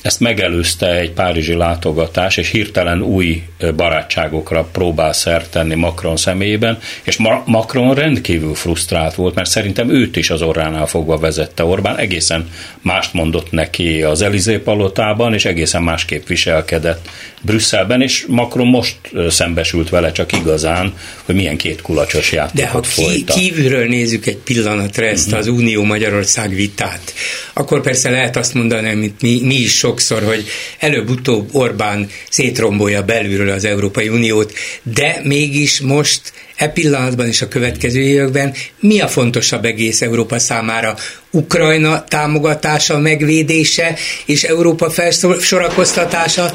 ezt 0.04 0.20
megelőzte 0.20 0.96
egy 1.00 1.12
párizsi 1.12 1.54
látogatás, 1.54 2.38
és 2.38 2.50
hirtelen 2.50 3.02
új 3.02 3.44
barátságokra 3.76 4.64
próbál 4.72 5.14
szert 5.14 5.52
tenni 5.52 5.76
Macron 5.76 6.18
személyében, 6.18 6.78
és 7.04 7.18
Macron 7.46 7.94
rendkívül 7.94 8.56
frusztrált 8.56 9.16
volt, 9.16 9.36
mert 9.36 9.50
szerintem 9.50 9.90
őt 9.90 10.16
is 10.16 10.30
az 10.30 10.42
orránál 10.42 10.86
fogva 10.86 11.18
vezette 11.18 11.64
Orbán, 11.64 11.98
egészen 11.98 12.50
mást 12.82 13.14
mondott 13.14 13.52
neki 13.52 14.02
az 14.02 14.22
Elizé 14.22 14.58
palotában, 14.58 15.34
és 15.34 15.46
egészen 15.46 15.84
másképp 15.84 16.28
viselkedett 16.28 17.10
Brüsszelben, 17.42 18.02
és 18.02 18.26
Macron 18.28 18.68
most 18.68 18.98
szembesült 19.30 19.90
vele 19.90 20.12
csak 20.12 20.32
igazán, 20.32 20.94
hogy 21.26 21.36
milyen 21.36 21.58
két 21.58 21.82
kulacsos 21.82 22.32
játékot 22.32 22.88
De 22.96 23.04
ha 23.04 23.06
ki, 23.06 23.24
kívülről 23.24 23.88
nézzük 23.88 24.26
egy 24.26 24.38
pillanatra 24.38 25.06
ezt 25.06 25.26
uh-huh. 25.26 25.40
az 25.40 25.48
Unió 25.48 25.84
Magyarország 25.84 26.56
vitát, 26.56 27.14
akkor 27.54 27.82
persze 27.82 28.10
lehet 28.10 28.36
azt 28.36 28.54
mondani, 28.54 28.90
amit 28.90 29.22
mi, 29.22 29.42
mi 29.44 29.56
is 29.56 29.78
sokszor, 29.94 30.24
hogy 30.24 30.46
előbb-utóbb 30.80 31.50
Orbán 31.52 32.10
szétrombolja 32.30 33.04
belülről 33.04 33.50
az 33.50 33.66
Európai 33.66 34.10
Uniót, 34.10 34.54
de 34.84 35.22
mégis 35.24 35.80
most 35.82 36.22
e 36.56 36.68
pillanatban 36.68 37.28
és 37.28 37.42
a 37.42 37.48
következő 37.48 38.00
években 38.02 38.54
mi 38.80 39.00
a 39.00 39.08
fontosabb 39.08 39.66
egész 39.66 40.02
Európa 40.02 40.40
számára? 40.40 40.96
Ukrajna 41.32 42.04
támogatása, 42.04 43.00
megvédése 43.00 43.96
és 44.26 44.44
Európa 44.44 44.90
felsorakoztatása, 44.90 46.54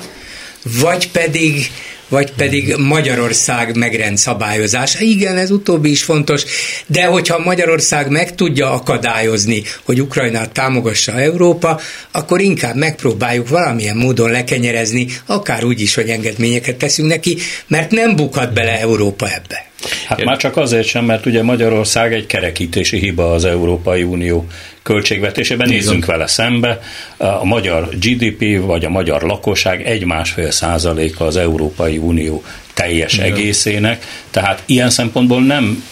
vagy 0.62 1.10
pedig 1.10 1.70
vagy 2.08 2.32
pedig 2.32 2.74
Magyarország 2.76 3.76
megrend 3.76 4.18
szabályozása. 4.18 5.00
Igen, 5.00 5.36
ez 5.36 5.50
utóbbi 5.50 5.90
is 5.90 6.02
fontos, 6.02 6.44
de 6.86 7.04
hogyha 7.04 7.38
Magyarország 7.38 8.10
meg 8.10 8.34
tudja 8.34 8.72
akadályozni, 8.72 9.62
hogy 9.84 10.00
Ukrajnát 10.00 10.52
támogassa 10.52 11.12
Európa, 11.20 11.80
akkor 12.10 12.40
inkább 12.40 12.76
megpróbáljuk 12.76 13.48
valamilyen 13.48 13.96
módon 13.96 14.30
lekenyerezni, 14.30 15.06
akár 15.26 15.64
úgy 15.64 15.80
is, 15.80 15.94
hogy 15.94 16.08
engedményeket 16.08 16.76
teszünk 16.76 17.08
neki, 17.08 17.38
mert 17.66 17.90
nem 17.90 18.16
bukhat 18.16 18.52
bele 18.52 18.80
Európa 18.80 19.32
ebbe. 19.34 19.67
Hát 20.06 20.24
már 20.24 20.36
csak 20.36 20.56
azért 20.56 20.86
sem, 20.86 21.04
mert 21.04 21.26
ugye 21.26 21.42
Magyarország 21.42 22.12
egy 22.12 22.26
kerekítési 22.26 22.98
hiba 22.98 23.32
az 23.32 23.44
Európai 23.44 24.02
Unió 24.02 24.46
költségvetésében, 24.82 25.68
nézzünk 25.68 26.04
vele 26.04 26.26
szembe, 26.26 26.80
a 27.16 27.44
magyar 27.44 27.88
GDP 27.88 28.60
vagy 28.60 28.84
a 28.84 28.88
magyar 28.88 29.22
lakosság 29.22 29.86
egy-másfél 29.86 30.50
százaléka 30.50 31.24
az 31.24 31.36
Európai 31.36 31.98
Unió 31.98 32.42
teljes 32.78 33.14
Igen. 33.14 33.32
egészének, 33.32 34.04
tehát 34.30 34.62
ilyen 34.66 34.90
szempontból 34.90 35.42
nem, 35.42 35.84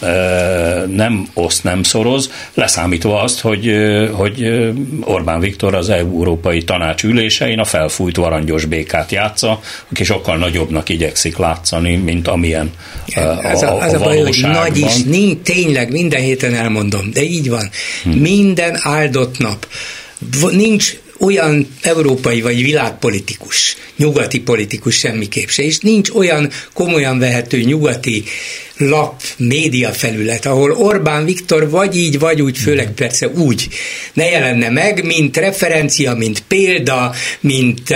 nem 0.86 1.28
oszt, 1.34 1.64
nem 1.64 1.82
szoroz, 1.82 2.30
leszámítva 2.54 3.20
azt, 3.20 3.40
hogy, 3.40 3.70
hogy 4.12 4.48
Orbán 5.00 5.40
Viktor 5.40 5.74
az 5.74 5.88
Európai 5.88 6.62
Tanács 6.62 7.04
ülésein 7.04 7.58
a 7.58 7.64
felfújt 7.64 8.16
varangyos 8.16 8.64
békát 8.64 9.12
játsza, 9.12 9.60
aki 9.90 10.04
sokkal 10.04 10.36
nagyobbnak 10.36 10.88
igyekszik 10.88 11.36
látszani, 11.36 11.96
mint 11.96 12.28
amilyen 12.28 12.70
a, 13.14 13.20
az 13.20 13.62
a, 13.62 13.82
az 13.82 13.92
a, 13.92 13.96
a 13.96 14.02
baj, 14.02 14.18
hogy 14.18 14.38
nagy 14.42 14.78
is, 14.78 15.02
nincs, 15.02 15.38
tényleg 15.42 15.90
minden 15.90 16.20
héten 16.20 16.54
elmondom, 16.54 17.10
de 17.12 17.22
így 17.22 17.48
van. 17.48 17.70
Hmm. 18.02 18.12
Minden 18.12 18.78
áldott 18.82 19.38
nap 19.38 19.66
nincs 20.50 20.96
olyan 21.18 21.68
európai 21.82 22.40
vagy 22.40 22.62
világpolitikus, 22.62 23.76
nyugati 23.96 24.40
politikus 24.40 24.94
semmiképp 24.98 25.48
se, 25.48 25.62
és 25.62 25.78
nincs 25.78 26.10
olyan 26.10 26.50
komolyan 26.72 27.18
vehető 27.18 27.60
nyugati 27.60 28.24
lap, 28.78 29.22
média 29.36 29.92
felület, 29.92 30.46
ahol 30.46 30.70
Orbán 30.70 31.24
Viktor 31.24 31.70
vagy 31.70 31.96
így, 31.96 32.18
vagy 32.18 32.42
úgy, 32.42 32.58
főleg 32.58 32.90
persze 32.90 33.28
úgy 33.28 33.68
ne 34.12 34.24
jelenne 34.24 34.68
meg, 34.68 35.04
mint 35.04 35.36
referencia, 35.36 36.14
mint 36.14 36.42
példa, 36.48 37.14
mint, 37.40 37.94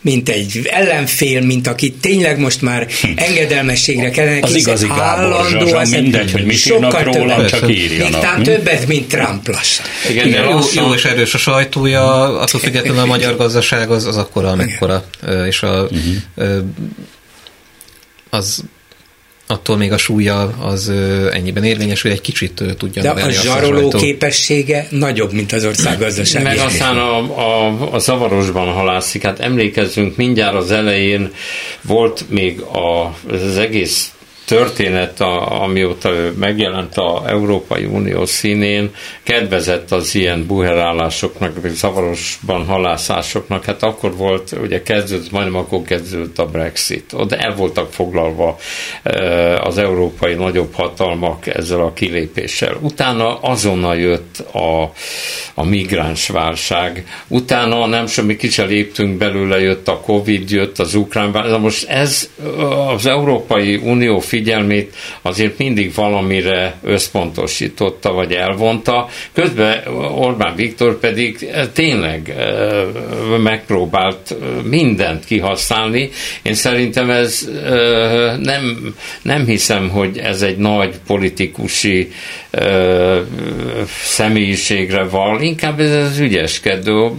mint 0.00 0.28
egy 0.28 0.68
ellenfél, 0.70 1.40
mint 1.40 1.66
aki 1.66 1.92
tényleg 1.92 2.38
most 2.38 2.62
már 2.62 2.86
hm. 3.00 3.08
engedelmességre 3.16 4.10
kellene 4.10 4.38
Az 4.40 4.54
igazi 4.54 4.86
Gábor 4.86 5.74
az 5.74 5.90
mindegy, 5.90 6.32
hogy 6.32 6.44
mit 6.44 6.66
írnak 6.66 7.02
rólam, 7.02 7.46
csak 7.46 7.70
írjanak. 7.70 8.20
Talán 8.20 8.42
többet, 8.42 8.86
mint 8.86 9.08
Trump 9.08 9.48
lassan. 9.48 9.86
Igen, 10.10 10.26
Igen, 10.26 10.44
jó, 10.44 10.58
jó 10.74 10.94
és 10.94 11.04
erős 11.04 11.34
a 11.34 11.38
sajtója, 11.38 12.38
attól 12.38 12.60
függetlenül 12.60 13.00
a 13.00 13.06
magyar 13.16 13.36
gazdaság 13.36 13.90
az, 13.90 14.04
az 14.04 14.16
akkora, 14.16 14.48
amekkora, 14.48 15.04
és 15.46 15.62
a, 15.62 15.82
uh-huh. 15.82 16.64
az 18.30 18.64
attól 19.50 19.76
még 19.76 19.92
a 19.92 19.96
súlya 19.96 20.54
az 20.60 20.92
ennyiben 21.32 21.64
érvényes, 21.64 22.02
hogy 22.02 22.10
egy 22.10 22.20
kicsit 22.20 22.62
tudja 22.78 23.02
De 23.02 23.10
a 23.10 23.30
zsaroló 23.30 23.90
a 23.92 23.98
képessége 23.98 24.86
nagyobb, 24.90 25.32
mint 25.32 25.52
az 25.52 25.64
ország 25.64 25.98
gazdaság. 25.98 26.42
Meg 26.42 26.58
aztán 26.58 26.96
a, 26.96 27.18
a, 27.18 27.94
a 27.94 27.98
zavarosban 27.98 28.72
halászik. 28.72 29.22
Hát 29.22 29.40
emlékezzünk, 29.40 30.16
mindjárt 30.16 30.54
az 30.54 30.70
elején 30.70 31.32
volt 31.82 32.24
még 32.28 32.60
a, 32.60 33.16
az 33.30 33.56
egész 33.56 34.12
történet, 34.48 35.20
a, 35.20 35.62
amióta 35.62 36.10
ő 36.10 36.32
megjelent 36.38 36.96
a 36.96 37.22
Európai 37.26 37.84
Unió 37.84 38.24
színén, 38.24 38.90
kedvezett 39.22 39.92
az 39.92 40.14
ilyen 40.14 40.46
buherálásoknak, 40.46 41.62
vagy 41.62 41.70
zavarosban 41.70 42.64
halászásoknak. 42.64 43.64
Hát 43.64 43.82
akkor 43.82 44.16
volt, 44.16 44.56
ugye 44.62 44.82
kezdődött, 44.82 45.30
majdnem 45.30 45.56
akkor 45.56 45.82
kezdődött 45.82 46.38
a 46.38 46.46
Brexit. 46.46 47.12
Oda 47.12 47.36
el 47.36 47.54
voltak 47.54 47.92
foglalva 47.92 48.58
az 49.60 49.78
európai 49.78 50.34
nagyobb 50.34 50.72
hatalmak 50.72 51.46
ezzel 51.46 51.80
a 51.80 51.92
kilépéssel. 51.92 52.76
Utána 52.80 53.38
azonnal 53.40 53.96
jött 53.96 54.38
a, 54.52 54.92
a 55.54 55.64
migráns 55.64 56.28
válság. 56.28 57.06
Utána 57.26 57.86
nem 57.86 58.06
semmi 58.06 58.36
kicsi 58.36 58.62
léptünk 58.62 59.16
belőle, 59.18 59.60
jött 59.60 59.88
a 59.88 60.00
Covid, 60.00 60.50
jött 60.50 60.78
az 60.78 60.94
ukrán 60.94 61.32
válság. 61.32 61.60
Most 61.60 61.88
ez 61.88 62.30
az 62.94 63.06
Európai 63.06 63.76
Unió 63.76 64.18
figyelmét 64.38 64.94
azért 65.22 65.58
mindig 65.58 65.94
valamire 65.94 66.74
összpontosította, 66.82 68.12
vagy 68.12 68.32
elvonta. 68.32 69.08
Közben 69.32 69.86
Orbán 70.16 70.54
Viktor 70.56 70.98
pedig 70.98 71.48
tényleg 71.72 72.34
megpróbált 73.42 74.34
mindent 74.64 75.24
kihasználni. 75.24 76.10
Én 76.42 76.54
szerintem 76.54 77.10
ez 77.10 77.48
nem, 78.40 78.94
nem 79.22 79.46
hiszem, 79.46 79.88
hogy 79.88 80.18
ez 80.18 80.42
egy 80.42 80.56
nagy 80.56 80.94
politikusi 81.06 82.10
személyiségre 84.02 85.04
val, 85.04 85.42
inkább 85.42 85.80
ez 85.80 86.10
az 86.10 86.18
ügyeskedő, 86.18 87.10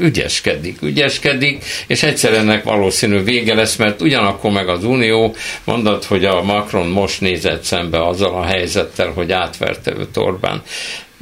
ügyeskedik, 0.00 0.82
ügyeskedik, 0.82 1.64
és 1.86 2.02
egyszer 2.02 2.32
ennek 2.32 2.64
valószínű 2.64 3.22
vége 3.22 3.54
lesz, 3.54 3.76
mert 3.76 4.00
ugyanakkor 4.00 4.50
meg 4.50 4.68
az 4.68 4.84
Unió 4.84 5.34
mondott, 5.64 6.04
hogy 6.04 6.24
a 6.24 6.42
Macron 6.54 6.86
most 6.86 7.20
nézett 7.20 7.62
szembe 7.62 8.06
azzal 8.06 8.34
a 8.34 8.44
helyzettel, 8.44 9.10
hogy 9.10 9.32
átverte 9.32 9.92
őt 9.96 10.16
Orbán 10.16 10.62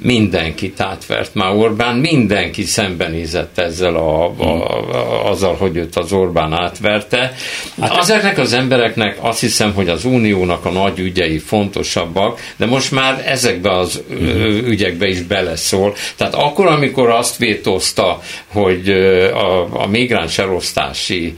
mindenkit 0.03 0.81
átvert 0.81 1.35
már 1.35 1.55
Orbán, 1.55 1.97
mindenki 1.97 2.65
szembenézett 2.65 3.59
ezzel 3.59 3.97
a, 3.97 4.35
a, 4.37 4.45
a, 4.45 5.31
azzal, 5.31 5.55
hogy 5.55 5.77
őt 5.77 5.97
az 5.97 6.13
Orbán 6.13 6.53
átverte. 6.53 7.35
Hát 7.81 7.97
Azeknek 7.97 8.39
az 8.39 8.53
embereknek 8.53 9.19
azt 9.21 9.41
hiszem, 9.41 9.73
hogy 9.75 9.89
az 9.89 10.05
uniónak 10.05 10.65
a 10.65 10.71
nagy 10.71 10.99
ügyei 10.99 11.39
fontosabbak, 11.39 12.41
de 12.57 12.67
most 12.67 12.91
már 12.91 13.23
ezekbe 13.27 13.71
az 13.79 14.03
uh-huh. 14.11 14.69
ügyekbe 14.69 15.09
is 15.09 15.21
beleszól. 15.21 15.95
Tehát 16.17 16.35
akkor, 16.35 16.67
amikor 16.67 17.11
azt 17.11 17.37
vétózta, 17.37 18.21
hogy 18.47 18.89
a, 19.33 19.83
a 19.83 19.87
migráns 19.87 20.39
elosztási 20.39 21.35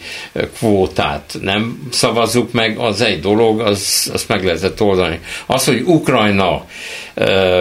kvótát 0.57 1.37
nem 1.41 1.89
szavazzuk 1.91 2.53
meg, 2.53 2.79
az 2.79 3.01
egy 3.01 3.21
dolog, 3.21 3.61
az, 3.61 4.11
azt 4.13 4.29
meg 4.29 4.45
lehetett 4.45 4.81
oldani. 4.81 5.21
Az, 5.47 5.65
hogy 5.65 5.83
Ukrajna 5.87 6.65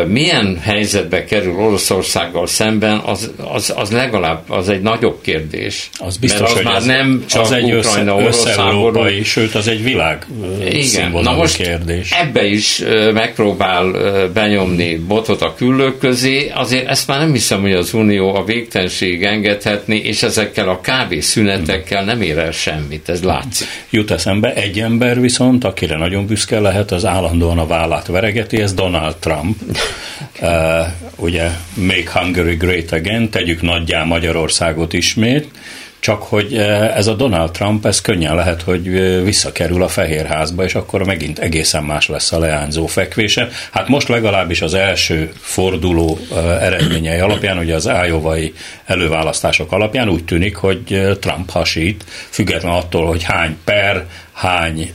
milyen 0.07 0.59
helyzetbe 0.61 1.23
kerül 1.23 1.53
Oroszországgal 1.53 2.47
szemben, 2.47 2.97
az, 3.05 3.31
az, 3.53 3.73
az 3.75 3.91
legalább 3.91 4.43
az 4.47 4.69
egy 4.69 4.81
nagyobb 4.81 5.21
kérdés. 5.21 5.89
Az 5.99 6.17
biztos, 6.17 6.39
Mert 6.39 6.51
az 6.51 6.55
hogy 6.55 6.65
már 6.65 6.75
az, 6.75 6.85
nem 6.85 7.23
csak 7.27 7.41
az 7.41 7.51
egy 7.51 7.73
Ukrajna, 7.73 8.25
össze, 8.25 8.55
európai, 8.57 9.23
sőt 9.23 9.55
az 9.55 9.67
egy 9.67 9.83
világ 9.83 10.25
Igen. 10.71 11.11
Na 11.21 11.35
most 11.35 11.55
kérdés. 11.55 12.11
ebbe 12.11 12.45
is 12.45 12.83
megpróbál 13.13 13.91
benyomni 14.33 14.95
botot 14.95 15.41
a 15.41 15.53
küllők 15.55 15.97
közé, 15.97 16.51
azért 16.53 16.87
ezt 16.87 17.07
már 17.07 17.19
nem 17.19 17.31
hiszem, 17.31 17.61
hogy 17.61 17.73
az 17.73 17.93
Unió 17.93 18.35
a 18.35 18.43
végtenség 18.43 19.23
engedhetni, 19.23 19.95
és 19.95 20.23
ezekkel 20.23 20.69
a 20.69 20.81
kávészünetekkel 20.81 22.03
nem 22.03 22.21
ér 22.21 22.37
el 22.37 22.51
semmit, 22.51 23.09
ez 23.09 23.23
látszik. 23.23 23.67
Jut 23.89 24.11
eszembe 24.11 24.53
egy 24.53 24.79
ember 24.79 25.21
viszont, 25.21 25.63
akire 25.63 25.97
nagyon 25.97 26.25
büszke 26.25 26.59
lehet, 26.59 26.91
az 26.91 27.05
állandóan 27.05 27.57
a 27.57 27.67
vállát 27.67 28.07
veregeti, 28.07 28.61
ez 28.61 28.73
Donald 28.73 29.15
Trump 29.15 29.42
Trump, 29.43 29.61
uh, 30.41 30.87
ugye 31.15 31.49
Make 31.73 32.19
Hungary 32.19 32.55
Great 32.55 32.91
Again, 32.91 33.29
tegyük 33.29 33.61
nagyjá 33.61 34.03
Magyarországot 34.03 34.93
ismét, 34.93 35.47
csak 36.03 36.23
hogy 36.23 36.53
uh, 36.53 36.97
ez 36.97 37.07
a 37.07 37.13
Donald 37.13 37.51
Trump, 37.51 37.85
ez 37.85 38.01
könnyen 38.01 38.35
lehet, 38.35 38.61
hogy 38.61 38.87
uh, 38.87 39.23
visszakerül 39.23 39.83
a 39.83 39.87
Fehérházba, 39.87 40.63
és 40.63 40.75
akkor 40.75 41.05
megint 41.05 41.39
egészen 41.39 41.83
más 41.83 42.07
lesz 42.07 42.31
a 42.31 42.39
leányzó 42.39 42.87
fekvése. 42.87 43.47
Hát 43.71 43.87
most 43.87 44.07
legalábbis 44.07 44.61
az 44.61 44.73
első 44.73 45.31
forduló 45.39 46.19
uh, 46.29 46.63
eredményei 46.63 47.19
alapján, 47.19 47.57
ugye 47.57 47.75
az 47.75 47.87
ájovai 47.87 48.53
előválasztások 48.85 49.71
alapján 49.71 50.09
úgy 50.09 50.25
tűnik, 50.25 50.55
hogy 50.55 51.01
Trump 51.19 51.49
hasít, 51.49 52.03
független 52.29 52.73
attól, 52.73 53.05
hogy 53.05 53.23
hány 53.23 53.57
per, 53.63 54.05
hány 54.33 54.93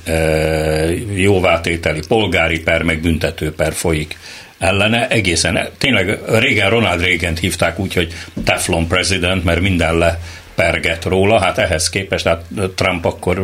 jóvátételi 1.15 2.01
polgári 2.09 2.61
per, 2.61 2.83
meg 2.83 3.01
büntető 3.01 3.53
per 3.53 3.73
folyik 3.73 4.17
ellene 4.59 5.09
egészen, 5.09 5.69
tényleg 5.79 6.19
régen 6.27 6.71
Ronald 6.71 7.01
reagan 7.01 7.37
hívták 7.37 7.79
úgy, 7.79 7.95
hogy 7.95 8.13
Teflon 8.45 8.87
president, 8.87 9.45
mert 9.45 9.61
minden 9.61 9.99
le 9.99 10.19
perget 10.59 11.05
róla, 11.05 11.41
hát 11.41 11.59
ehhez 11.59 11.89
képest, 11.89 12.27
hát 12.27 12.45
Trump 12.75 13.05
akkor 13.05 13.39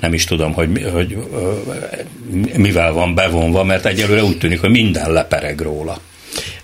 nem 0.00 0.12
is 0.12 0.24
tudom, 0.24 0.52
hogy, 0.52 0.90
hogy 0.92 1.16
mivel 2.56 2.92
van 2.92 3.14
bevonva, 3.14 3.64
mert 3.64 3.86
egyelőre 3.86 4.22
úgy 4.22 4.38
tűnik, 4.38 4.60
hogy 4.60 4.70
minden 4.70 5.12
lepereg 5.12 5.60
róla. 5.60 6.00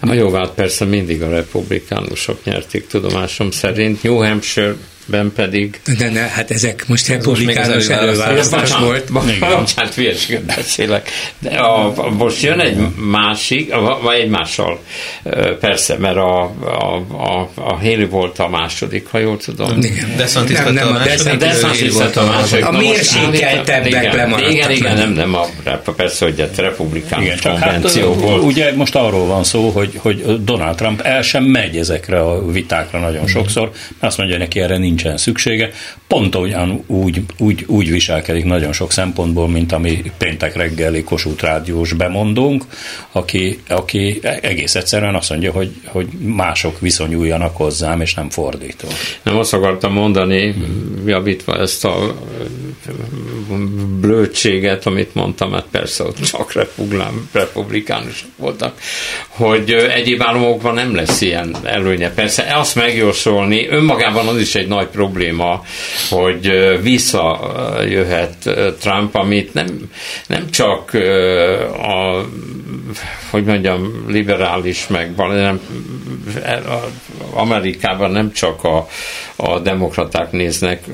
A 0.00 0.12
jóvát 0.12 0.50
persze 0.50 0.84
mindig 0.84 1.22
a 1.22 1.28
republikánusok 1.28 2.44
nyerték 2.44 2.86
tudomásom 2.86 3.50
szerint. 3.50 4.02
New 4.02 4.16
Hampshire 4.16 4.74
ben 5.06 5.32
pedig... 5.34 5.80
De 5.98 6.10
ne, 6.10 6.20
hát 6.20 6.50
ezek 6.50 6.84
most 6.88 7.08
republikánus 7.08 7.88
előválasztás 7.88 8.76
volt. 8.76 9.12
Bocsánat, 9.12 9.94
hülyeséget 9.94 10.42
beszélek. 10.42 11.10
De 11.38 11.50
a, 11.50 11.92
a, 11.96 12.10
most 12.10 12.42
jön 12.42 12.60
egy 12.60 12.76
másik, 12.96 13.74
vagy 14.02 14.18
egy 14.18 14.28
mással, 14.28 14.80
persze, 15.60 15.96
mert 15.98 16.16
a, 16.16 16.42
a, 16.60 17.04
a, 17.08 17.50
a 17.54 17.74
Haley 17.74 18.06
volt 18.06 18.38
a 18.38 18.48
második, 18.48 19.06
ha 19.06 19.18
jól 19.18 19.36
tudom. 19.36 19.80
DeSantis 20.16 20.56
nem, 20.56 20.72
nem, 20.72 20.88
a 20.88 20.92
második. 20.92 21.38
DeSantis 21.38 21.96
lett 21.96 22.16
a 22.16 22.26
második. 22.26 22.64
A 22.64 22.70
mérsékeltebbek 22.70 24.14
lemaradtak. 24.14 24.52
Igen, 24.52 24.70
igen, 24.70 24.96
nem, 24.96 25.12
nem, 25.12 25.34
a, 25.34 25.46
persze, 25.96 26.24
hogy 26.24 26.40
a 26.40 26.62
republikánus 26.62 27.24
igen, 27.24 27.38
csak 27.38 27.58
hát, 27.58 27.94
volt. 27.94 28.42
Ugye 28.42 28.74
most 28.74 28.94
arról 28.94 29.26
van 29.26 29.44
szó, 29.44 29.68
hogy, 29.68 29.92
hogy 29.96 30.44
Donald 30.44 30.76
Trump 30.76 31.00
el 31.00 31.22
sem 31.22 31.44
megy 31.44 31.76
ezekre 31.76 32.20
a 32.20 32.50
vitákra 32.50 32.98
nagyon 32.98 33.26
sokszor, 33.26 33.70
mert 33.88 34.02
azt 34.02 34.18
mondja, 34.18 34.38
neki 34.38 34.60
erre 34.60 34.78
nincs 34.78 34.91
nincsen 34.92 35.16
szüksége, 35.16 35.70
pont 36.06 36.34
olyan 36.34 36.82
úgy, 36.86 37.22
úgy, 37.38 37.64
úgy 37.66 37.90
viselkedik 37.90 38.44
nagyon 38.44 38.72
sok 38.72 38.92
szempontból, 38.92 39.48
mint 39.48 39.72
ami 39.72 40.02
péntek 40.18 40.56
reggeli 40.56 41.02
Kossuth 41.02 41.42
rádiós 41.42 41.92
bemondónk, 41.92 42.64
aki, 43.12 43.58
aki 43.68 44.20
egész 44.22 44.74
egyszerűen 44.74 45.14
azt 45.14 45.30
mondja, 45.30 45.52
hogy, 45.52 45.70
hogy 45.84 46.08
mások 46.18 46.80
viszonyuljanak 46.80 47.56
hozzám, 47.56 48.00
és 48.00 48.14
nem 48.14 48.30
fordító. 48.30 48.88
Nem 49.22 49.36
azt 49.36 49.54
akartam 49.54 49.92
mondani, 49.92 50.54
javítva 51.06 51.58
ezt 51.58 51.84
a 51.84 52.16
blödséget, 54.00 54.86
amit 54.86 55.14
mondtam, 55.14 55.50
mert 55.50 55.66
persze 55.70 56.04
ott 56.04 56.20
csak 56.20 56.52
republikánusok 57.32 58.30
voltak, 58.36 58.78
hogy 59.28 59.70
egyéb 59.70 60.22
államokban 60.22 60.74
nem 60.74 60.94
lesz 60.94 61.20
ilyen 61.20 61.56
előnye. 61.62 62.10
Persze 62.10 62.56
azt 62.56 62.74
megjósolni, 62.74 63.66
önmagában 63.68 64.28
az 64.28 64.40
is 64.40 64.54
egy 64.54 64.68
nagy 64.68 64.86
probléma, 64.86 65.64
hogy 66.10 66.50
visszajöhet 66.82 68.50
Trump, 68.80 69.14
amit 69.14 69.54
nem, 69.54 69.90
nem 70.26 70.50
csak 70.50 70.94
a 71.72 72.26
hogy 73.30 73.44
mondjam, 73.44 74.04
liberális 74.08 74.86
meg 74.86 75.14
nem, 75.16 75.60
Amerikában 77.30 78.10
nem 78.10 78.32
csak 78.32 78.64
a, 78.64 78.86
a 79.36 79.58
demokraták 79.58 80.32
néznek 80.32 80.84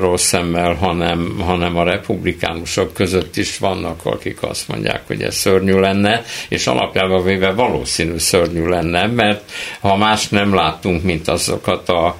rossz 0.00 0.26
szemmel, 0.26 0.74
hanem, 0.74 1.27
hanem 1.38 1.76
a 1.76 1.84
republikánusok 1.84 2.94
között 2.94 3.36
is 3.36 3.58
vannak, 3.58 4.00
akik 4.04 4.42
azt 4.42 4.68
mondják, 4.68 5.02
hogy 5.06 5.22
ez 5.22 5.34
szörnyű 5.34 5.78
lenne, 5.78 6.22
és 6.48 6.66
alapjában 6.66 7.24
véve 7.24 7.52
valószínű 7.52 8.18
szörnyű 8.18 8.64
lenne, 8.64 9.06
mert 9.06 9.50
ha 9.80 9.96
más 9.96 10.28
nem 10.28 10.54
láttunk, 10.54 11.02
mint 11.02 11.28
azokat 11.28 11.88
a 11.88 12.16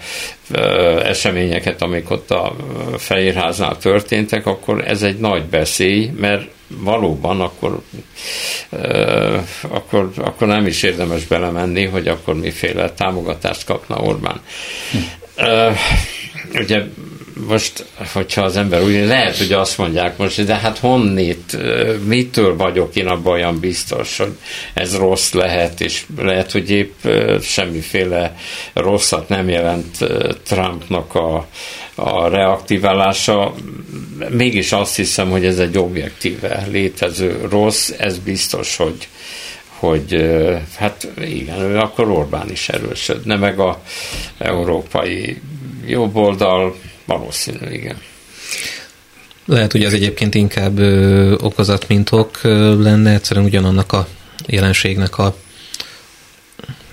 eseményeket, 1.04 1.82
amik 1.82 2.10
ott 2.10 2.30
a 2.30 2.56
Fehérháznál 2.96 3.78
történtek, 3.78 4.46
akkor 4.46 4.84
ez 4.86 5.02
egy 5.02 5.18
nagy 5.18 5.44
beszély, 5.44 6.10
mert 6.16 6.50
valóban 6.68 7.40
akkor, 7.40 7.80
akkor, 9.68 10.10
akkor 10.16 10.46
nem 10.46 10.66
is 10.66 10.82
érdemes 10.82 11.24
belemenni, 11.24 11.84
hogy 11.84 12.08
akkor 12.08 12.34
miféle 12.34 12.90
támogatást 12.90 13.64
kapna 13.64 13.96
Orbán. 13.96 14.40
Hm. 14.90 14.98
Ugye 16.54 16.82
most, 17.46 17.84
hogyha 18.12 18.42
az 18.42 18.56
ember 18.56 18.82
úgy, 18.82 19.04
lehet, 19.06 19.36
hogy 19.36 19.52
azt 19.52 19.78
mondják 19.78 20.16
most, 20.16 20.44
de 20.44 20.54
hát 20.54 20.78
honnét, 20.78 21.58
mitől 22.04 22.56
vagyok 22.56 22.96
én 22.96 23.06
abban 23.06 23.32
olyan 23.32 23.60
biztos, 23.60 24.16
hogy 24.16 24.36
ez 24.74 24.96
rossz 24.96 25.32
lehet, 25.32 25.80
és 25.80 26.04
lehet, 26.16 26.52
hogy 26.52 26.70
épp 26.70 27.06
semmiféle 27.40 28.36
rosszat 28.72 29.28
nem 29.28 29.48
jelent 29.48 29.96
Trumpnak 30.42 31.14
a, 31.14 31.46
a 31.94 32.28
reaktiválása. 32.28 33.54
Mégis 34.28 34.72
azt 34.72 34.96
hiszem, 34.96 35.30
hogy 35.30 35.44
ez 35.44 35.58
egy 35.58 35.78
objektíve 35.78 36.66
létező 36.70 37.46
rossz, 37.50 37.92
ez 37.98 38.18
biztos, 38.18 38.76
hogy 38.76 39.08
hogy 39.78 40.28
hát 40.76 41.08
igen, 41.20 41.60
ő 41.60 41.78
akkor 41.78 42.10
Orbán 42.10 42.50
is 42.50 42.68
erősödne, 42.68 43.36
meg 43.36 43.58
a 43.58 43.82
európai 44.38 45.40
jobboldal 45.86 46.74
valószínű, 47.08 47.70
igen. 47.70 47.96
Lehet, 49.44 49.72
hogy 49.72 49.84
ez 49.84 49.92
egyébként 49.92 50.34
inkább 50.34 50.78
ö, 50.78 51.32
okozat, 51.40 51.88
mint 51.88 52.12
ok 52.12 52.38
ö, 52.42 52.82
lenne, 52.82 53.12
egyszerűen 53.12 53.46
ugyanannak 53.46 53.92
a 53.92 54.08
jelenségnek 54.46 55.18
a, 55.18 55.36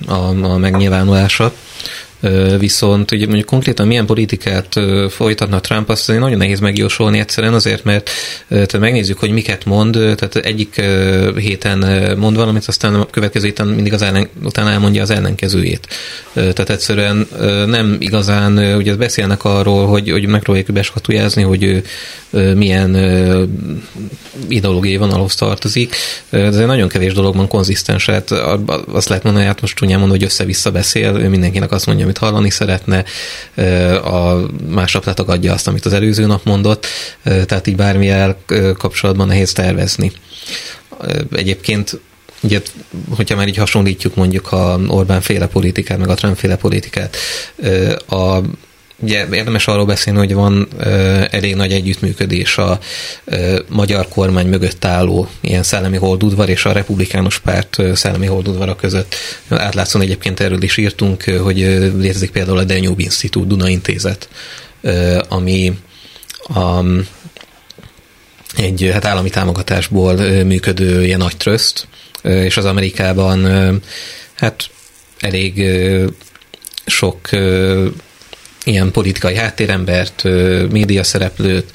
a, 0.08 0.14
a 0.44 0.58
megnyilvánulása. 0.58 1.54
Viszont 2.60 3.12
ugye 3.12 3.26
mondjuk 3.26 3.46
konkrétan 3.46 3.88
milyen 3.88 4.06
politikát 4.06 4.80
folytatna 5.10 5.60
Trump, 5.60 5.90
azt 5.90 6.08
nagyon 6.08 6.38
nehéz 6.38 6.60
megjósolni 6.60 7.20
egyszerűen 7.20 7.54
azért, 7.54 7.84
mert 7.84 8.10
tehát 8.48 8.80
megnézzük, 8.80 9.20
hogy 9.20 9.32
miket 9.32 9.66
mond, 9.66 9.92
tehát 9.94 10.36
egyik 10.36 10.82
héten 11.38 12.12
mond 12.18 12.36
valamit, 12.36 12.66
aztán 12.68 12.96
a 12.96 13.06
következő 13.06 13.46
héten 13.46 13.68
mindig 13.68 13.94
az 13.94 14.02
ellen, 14.02 14.28
utána 14.44 14.70
elmondja 14.70 15.02
az 15.02 15.10
ellenkezőjét. 15.10 15.88
Tehát 16.34 16.70
egyszerűen 16.70 17.28
nem 17.68 17.96
igazán, 18.00 18.76
ugye 18.76 18.96
beszélnek 18.96 19.44
arról, 19.44 19.88
hogy, 19.88 20.12
hogy 20.12 20.26
megpróbálják 20.26 20.72
beskatujázni, 20.72 21.42
hogy 21.42 21.84
milyen 22.56 22.96
ideológiai 24.48 24.98
vonalhoz 24.98 25.36
tartozik, 25.36 25.96
de 26.30 26.38
ez 26.38 26.56
nagyon 26.56 26.88
kevés 26.88 27.14
dologban 27.14 27.48
konzisztens. 27.48 28.06
Hát 28.06 28.32
azt 28.92 29.08
lehet 29.08 29.24
mondani, 29.24 29.46
hát 29.46 29.62
most 29.62 29.76
csúnyán 29.76 30.00
mondani, 30.00 30.20
hogy 30.20 30.30
össze-vissza 30.30 30.72
beszél, 30.72 31.12
mindenkinek 31.12 31.72
azt 31.72 31.86
mondja, 31.86 32.06
amit 32.16 32.34
hallani 32.34 32.50
szeretne, 32.50 33.04
a 33.98 34.46
másnap 34.70 35.06
letagadja 35.06 35.54
azt, 35.54 35.68
amit 35.68 35.86
az 35.86 35.94
előző 35.94 36.26
nap 36.26 36.44
mondott, 36.44 36.88
tehát 37.24 37.68
így 37.68 37.76
bármilyen 37.76 38.36
kapcsolatban 38.78 39.28
nehéz 39.28 39.54
tervezni. 39.54 40.12
Egyébként 41.32 42.00
Ugye, 42.42 42.62
hogyha 43.16 43.36
már 43.36 43.48
így 43.48 43.58
hasonlítjuk 43.58 44.16
mondjuk 44.16 44.52
a 44.52 44.80
Orbán 44.88 45.22
féle 45.22 45.48
politikát, 45.48 45.98
meg 45.98 46.10
a 46.10 46.14
Trump 46.14 46.38
féle 46.38 46.56
politikát, 46.56 47.18
a 48.08 48.40
Ugye 49.00 49.28
érdemes 49.32 49.68
arról 49.68 49.86
beszélni, 49.86 50.20
hogy 50.20 50.34
van 50.34 50.68
ö, 50.78 51.24
elég 51.32 51.56
nagy 51.56 51.72
együttműködés 51.72 52.58
a 52.58 52.80
ö, 53.26 53.60
magyar 53.70 54.08
kormány 54.08 54.48
mögött 54.48 54.86
álló 54.86 55.28
ilyen 55.42 55.64
szellemi 55.64 55.98
holdudvar 55.98 56.50
és 56.50 56.66
a 56.66 56.72
republikánus 56.72 57.40
párt 57.40 57.80
ö, 57.80 57.94
szellemi 57.96 58.26
holdudvara 58.26 58.76
között. 58.76 59.16
Átlátszóan 59.50 60.04
egyébként 60.04 60.40
erről 60.40 60.62
is 60.62 60.78
írtunk, 60.78 61.24
hogy 61.24 61.58
létezik 61.98 62.32
például 62.32 62.58
a 62.58 62.64
Danube 62.64 63.04
Institute 63.04 63.48
Duna 63.48 63.70
Intézet, 63.70 64.30
ö, 64.82 65.22
ami 65.30 65.78
a, 66.44 66.84
egy 68.56 68.90
hát 68.94 69.06
állami 69.06 69.30
támogatásból 69.30 70.14
működő 70.44 71.04
ilyen 71.04 71.20
nagy 71.20 71.38
tröszt, 71.38 71.88
és 72.22 72.58
az 72.58 72.66
Amerikában 72.66 73.46
hát 74.36 74.70
elég 75.20 75.64
sok 76.86 77.30
ilyen 78.66 78.92
politikai 78.92 79.36
háttérembert, 79.36 80.24
média 80.72 81.04
szereplőt 81.04 81.72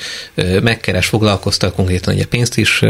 megkeres, 0.62 1.06
foglalkoztat, 1.06 1.74
konkrétan 1.74 2.14
ugye 2.14 2.26
pénzt 2.26 2.58
is 2.58 2.82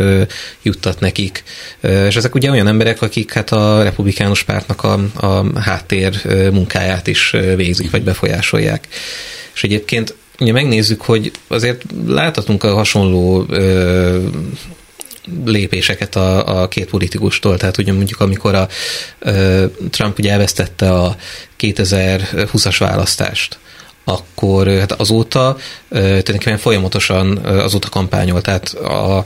juttat 0.62 1.00
nekik, 1.00 1.42
és 1.80 2.16
ezek 2.16 2.34
ugye 2.34 2.50
olyan 2.50 2.66
emberek, 2.66 3.02
akik 3.02 3.32
hát 3.32 3.50
a 3.50 3.82
republikánus 3.82 4.42
pártnak 4.42 4.82
a, 4.82 5.00
a 5.14 5.60
háttér 5.60 6.22
munkáját 6.52 7.06
is 7.06 7.30
végzik, 7.56 7.90
vagy 7.90 8.02
befolyásolják. 8.02 8.88
És 9.54 9.64
egyébként 9.64 10.14
ugye 10.38 10.52
megnézzük, 10.52 11.00
hogy 11.00 11.30
azért 11.48 11.82
láthatunk 12.06 12.64
a 12.64 12.74
hasonló 12.74 13.46
lépéseket 15.44 16.16
a, 16.16 16.60
a 16.62 16.68
két 16.68 16.88
politikustól. 16.88 17.56
Tehát 17.56 17.78
ugye 17.78 17.92
mondjuk 17.92 18.20
amikor 18.20 18.54
a 18.54 18.68
Trump 19.90 20.18
ugye 20.18 20.32
elvesztette 20.32 20.92
a 20.92 21.16
2020-as 21.58 22.76
választást, 22.78 23.58
akkor 24.10 24.68
hát 24.68 24.92
azóta 24.92 25.56
tulajdonképpen 25.88 26.58
folyamatosan 26.58 27.36
azóta 27.36 27.88
kampányol, 27.88 28.40
tehát 28.40 28.68
a, 28.68 29.24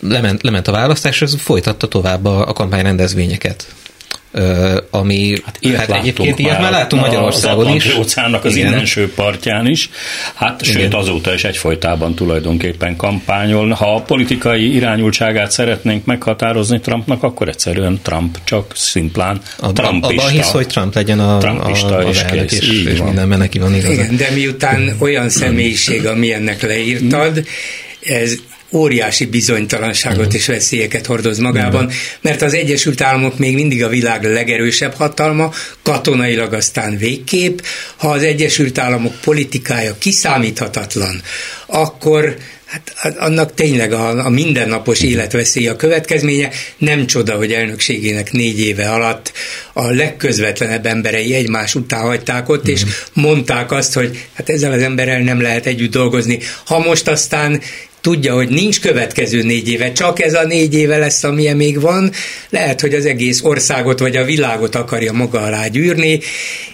lement, 0.00 0.42
lement 0.42 0.68
a 0.68 0.72
választás, 0.72 1.20
és 1.20 1.34
folytatta 1.38 1.88
tovább 1.88 2.24
a, 2.24 2.48
a 2.48 2.52
kampányrendezvényeket 2.52 3.74
ami 4.90 5.36
hát, 5.44 5.56
ilyet 5.60 5.78
hát 5.78 5.90
egyébként 5.90 6.38
ilyet 6.38 6.60
már 6.60 6.70
látunk 6.70 7.02
Magyarországon 7.02 7.74
is. 7.74 7.86
Az 7.86 7.98
óceánnak 7.98 8.44
az 8.44 8.56
innenső 8.56 9.12
partján 9.14 9.66
is, 9.66 9.90
hát 10.34 10.62
Igen. 10.62 10.74
sőt 10.74 10.94
azóta 10.94 11.34
is 11.34 11.44
egyfolytában 11.44 12.14
tulajdonképpen 12.14 12.96
kampányol. 12.96 13.70
Ha 13.70 13.94
a 13.94 14.00
politikai 14.00 14.74
irányultságát 14.74 15.50
szeretnénk 15.50 16.04
meghatározni 16.04 16.80
Trumpnak, 16.80 17.22
akkor 17.22 17.48
egyszerűen 17.48 18.00
Trump 18.02 18.38
csak 18.44 18.72
szimplán 18.76 19.40
a, 19.58 19.72
Trumpista. 19.72 20.22
Abban 20.22 20.36
hisz, 20.36 20.50
hogy 20.50 20.66
Trump 20.66 20.94
legyen 20.94 21.20
a, 21.20 21.38
Trumpista 21.38 21.96
a, 21.96 21.98
a 21.98 22.08
és, 22.08 22.20
elnök, 22.20 22.52
és, 22.52 22.84
és 22.84 23.02
mindenben 23.02 23.38
neki 23.38 23.58
van 23.58 23.74
igaza. 23.74 23.92
Igen, 23.92 24.16
de 24.16 24.28
miután 24.34 24.96
olyan 24.98 25.28
személyiség, 25.28 26.06
ami 26.06 26.32
ennek 26.32 26.62
leírtad, 26.62 27.46
ez 28.00 28.34
óriási 28.74 29.26
bizonytalanságot 29.26 30.18
uh-huh. 30.18 30.34
és 30.34 30.46
veszélyeket 30.46 31.06
hordoz 31.06 31.38
magában, 31.38 31.90
mert 32.20 32.42
az 32.42 32.54
Egyesült 32.54 33.00
Államok 33.00 33.38
még 33.38 33.54
mindig 33.54 33.84
a 33.84 33.88
világ 33.88 34.24
legerősebb 34.24 34.94
hatalma, 34.94 35.52
katonailag 35.82 36.52
aztán 36.52 36.96
végképp. 36.96 37.58
Ha 37.96 38.08
az 38.08 38.22
Egyesült 38.22 38.78
Államok 38.78 39.14
politikája 39.20 39.98
kiszámíthatatlan, 39.98 41.22
akkor 41.66 42.36
hát 42.64 43.16
annak 43.18 43.54
tényleg 43.54 43.92
a, 43.92 44.24
a 44.24 44.28
mindennapos 44.28 45.00
életveszély 45.00 45.68
a 45.68 45.76
következménye. 45.76 46.50
Nem 46.78 47.06
csoda, 47.06 47.36
hogy 47.36 47.52
elnökségének 47.52 48.32
négy 48.32 48.60
éve 48.60 48.90
alatt 48.90 49.32
a 49.72 49.90
legközvetlenebb 49.90 50.86
emberei 50.86 51.34
egymás 51.34 51.74
után 51.74 52.00
hagyták 52.00 52.48
ott, 52.48 52.68
és 52.68 52.84
mhm. 52.84 52.90
mondták 53.12 53.72
azt, 53.72 53.92
hogy 53.94 54.26
hát 54.32 54.48
ezzel 54.48 54.72
az 54.72 54.82
emberrel 54.82 55.20
nem 55.20 55.40
lehet 55.40 55.66
együtt 55.66 55.90
dolgozni. 55.90 56.38
Ha 56.66 56.78
most 56.78 57.08
aztán 57.08 57.60
tudja, 58.04 58.34
hogy 58.34 58.48
nincs 58.48 58.80
következő 58.80 59.42
négy 59.42 59.68
éve, 59.68 59.92
csak 59.92 60.22
ez 60.22 60.34
a 60.34 60.44
négy 60.44 60.74
éve 60.74 60.96
lesz, 60.96 61.24
amilyen 61.24 61.56
még 61.56 61.80
van, 61.80 62.12
lehet, 62.50 62.80
hogy 62.80 62.94
az 62.94 63.06
egész 63.06 63.42
országot 63.42 63.98
vagy 63.98 64.16
a 64.16 64.24
világot 64.24 64.74
akarja 64.74 65.12
maga 65.12 65.40
alá 65.40 65.66
gyűrni, 65.66 66.20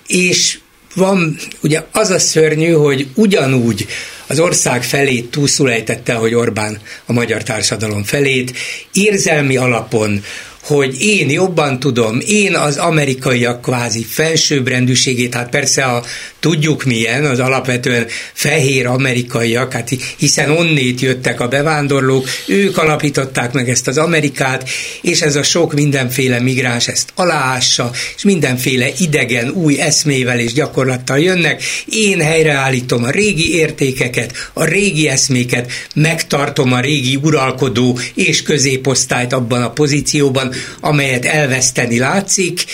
és 0.07 0.59
van, 0.95 1.37
ugye 1.61 1.83
az 1.93 2.11
a 2.11 2.19
szörnyű, 2.19 2.71
hogy 2.71 3.07
ugyanúgy 3.15 3.87
az 4.27 4.41
ország 4.41 4.83
felét 4.83 5.31
túlszulejtette, 5.31 6.15
hogy 6.15 6.35
Orbán 6.35 6.79
a 7.07 7.13
magyar 7.13 7.43
társadalom 7.43 8.05
felét, 8.05 8.53
érzelmi 8.93 9.57
alapon 9.57 10.23
hogy 10.63 11.01
én 11.01 11.31
jobban 11.31 11.81
tudom, 11.81 12.19
én 12.27 12.55
az 12.55 12.77
amerikaiak 12.77 13.63
kvázi 13.63 14.05
felsőbbrendűségét, 14.05 15.35
hát 15.35 15.49
persze 15.49 15.85
a, 15.85 16.05
tudjuk 16.41 16.85
milyen, 16.85 17.25
az 17.25 17.39
alapvetően 17.39 18.07
fehér 18.33 18.87
amerikaiak, 18.87 19.73
hát 19.73 19.91
hiszen 20.17 20.51
onnét 20.51 21.01
jöttek 21.01 21.41
a 21.41 21.49
bevándorlók, 21.49 22.29
ők 22.47 22.79
alapították 22.79 23.53
meg 23.53 23.69
ezt 23.69 23.89
az 23.89 23.99
Amerikát, 23.99 24.69
és 25.03 25.21
ez 25.21 25.37
a 25.37 25.43
sok 25.43 25.75
mindenféle 25.75 26.41
migráns 26.41 26.89
ezt 26.89 27.13
aláássa, 27.15 27.91
és 28.17 28.23
mindenféle 28.23 28.89
idegen, 28.99 29.49
új 29.49 29.81
eszmével 29.81 30.39
és 30.39 30.53
gyakorlattal 30.53 31.19
jönnek. 31.19 31.63
Én 31.87 32.21
helyreállítom 32.21 33.05
a 33.05 33.11
régi 33.11 33.55
értékeket, 33.55 34.51
a 34.53 34.65
régi 34.65 35.09
eszméket, 35.09 35.73
megtartom 35.95 36.73
a 36.73 36.81
régi 36.81 37.19
uralkodó 37.23 37.99
és 38.15 38.43
középosztályt 38.43 39.33
abban 39.33 39.63
a 39.63 39.71
pozícióban, 39.71 40.50
amelyet 40.81 41.25
elveszteni 41.25 41.99
látszik, 41.99 42.65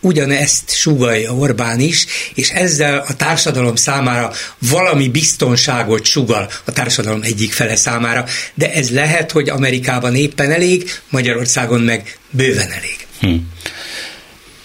ugyanezt 0.00 0.76
sugalja 0.76 1.32
Orbán 1.32 1.80
is, 1.80 2.06
és 2.34 2.50
ezzel 2.50 3.04
a 3.08 3.16
társadalom 3.16 3.76
számára 3.76 4.32
valami 4.70 5.08
biztonságot 5.08 6.04
sugal 6.04 6.48
a 6.64 6.72
társadalom 6.72 7.20
egyik 7.22 7.52
fele 7.52 7.76
számára, 7.76 8.24
de 8.54 8.72
ez 8.72 8.90
lehet, 8.90 9.30
hogy 9.30 9.48
Amerikában 9.48 10.14
éppen 10.14 10.50
elég, 10.50 10.90
Magyarországon 11.08 11.80
meg 11.80 12.18
bőven 12.30 12.70
elég. 12.70 13.06
Hm. 13.20 13.34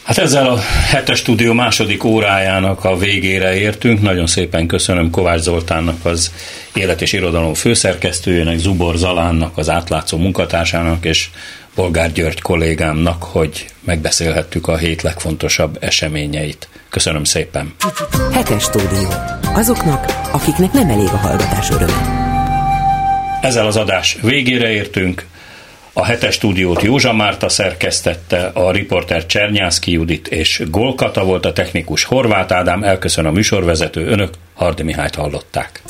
Hát 0.04 0.18
ezzel 0.18 0.50
a 0.50 0.60
hetes 0.90 1.20
stúdió 1.20 1.54
második 1.54 2.04
órájának 2.04 2.84
a 2.84 2.98
végére 2.98 3.56
értünk. 3.56 4.02
Nagyon 4.02 4.28
szépen 4.28 4.68
köszönöm 4.68 5.10
Kovács 5.10 5.40
Zoltánnak, 5.40 6.06
az 6.06 6.32
élet 6.74 7.02
és 7.02 7.14
irodalom 7.14 7.54
főszerkesztőjének, 7.54 8.58
Zubor 8.58 8.96
Zalánnak, 8.98 9.58
az 9.58 9.70
átlátszó 9.70 10.18
munkatársának, 10.18 11.06
és 11.06 11.30
Polgár 11.76 12.12
György 12.12 12.42
kollégámnak, 12.42 13.24
hogy 13.24 13.66
megbeszélhettük 13.80 14.68
a 14.68 14.78
hét 14.78 15.02
legfontosabb 15.02 15.78
eseményeit. 15.80 16.68
Köszönöm 16.90 17.24
szépen! 17.24 17.74
Hetes 18.32 18.64
stúdió. 18.64 19.08
Azoknak, 19.54 20.06
akiknek 20.32 20.72
nem 20.72 20.90
elég 20.90 21.08
a 21.08 21.18
hallgatás 21.18 21.70
öröme. 21.70 22.20
Ezzel 23.42 23.66
az 23.66 23.76
adás 23.76 24.18
végére 24.22 24.70
értünk. 24.70 25.26
A 25.94 26.06
hetes 26.06 26.34
stúdiót 26.34 26.82
Józsa 26.82 27.14
Márta 27.14 27.50
szerkesztette, 27.50 28.52
a 28.54 28.72
riporter 28.72 29.26
Csernyászki 29.26 29.92
Judit 29.92 30.28
és 30.28 30.64
Golkata 30.70 31.24
volt 31.24 31.46
a 31.46 31.54
technikus 31.54 32.04
Horváth 32.04 32.56
Ádám, 32.56 32.84
elköszön 32.84 33.26
a 33.26 33.32
műsorvezető, 33.32 34.06
önök 34.06 34.34
Hardi 34.54 34.84
Mihályt 34.84 35.16
hallották. 35.16 35.82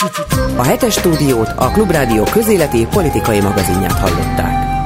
A 0.55 0.63
hetes 0.63 0.93
stúdiót 0.93 1.49
a 1.55 1.69
Klubrádió 1.69 2.23
közéleti 2.23 2.88
politikai 2.91 3.39
magazinját 3.39 3.99
hallották. 3.99 4.80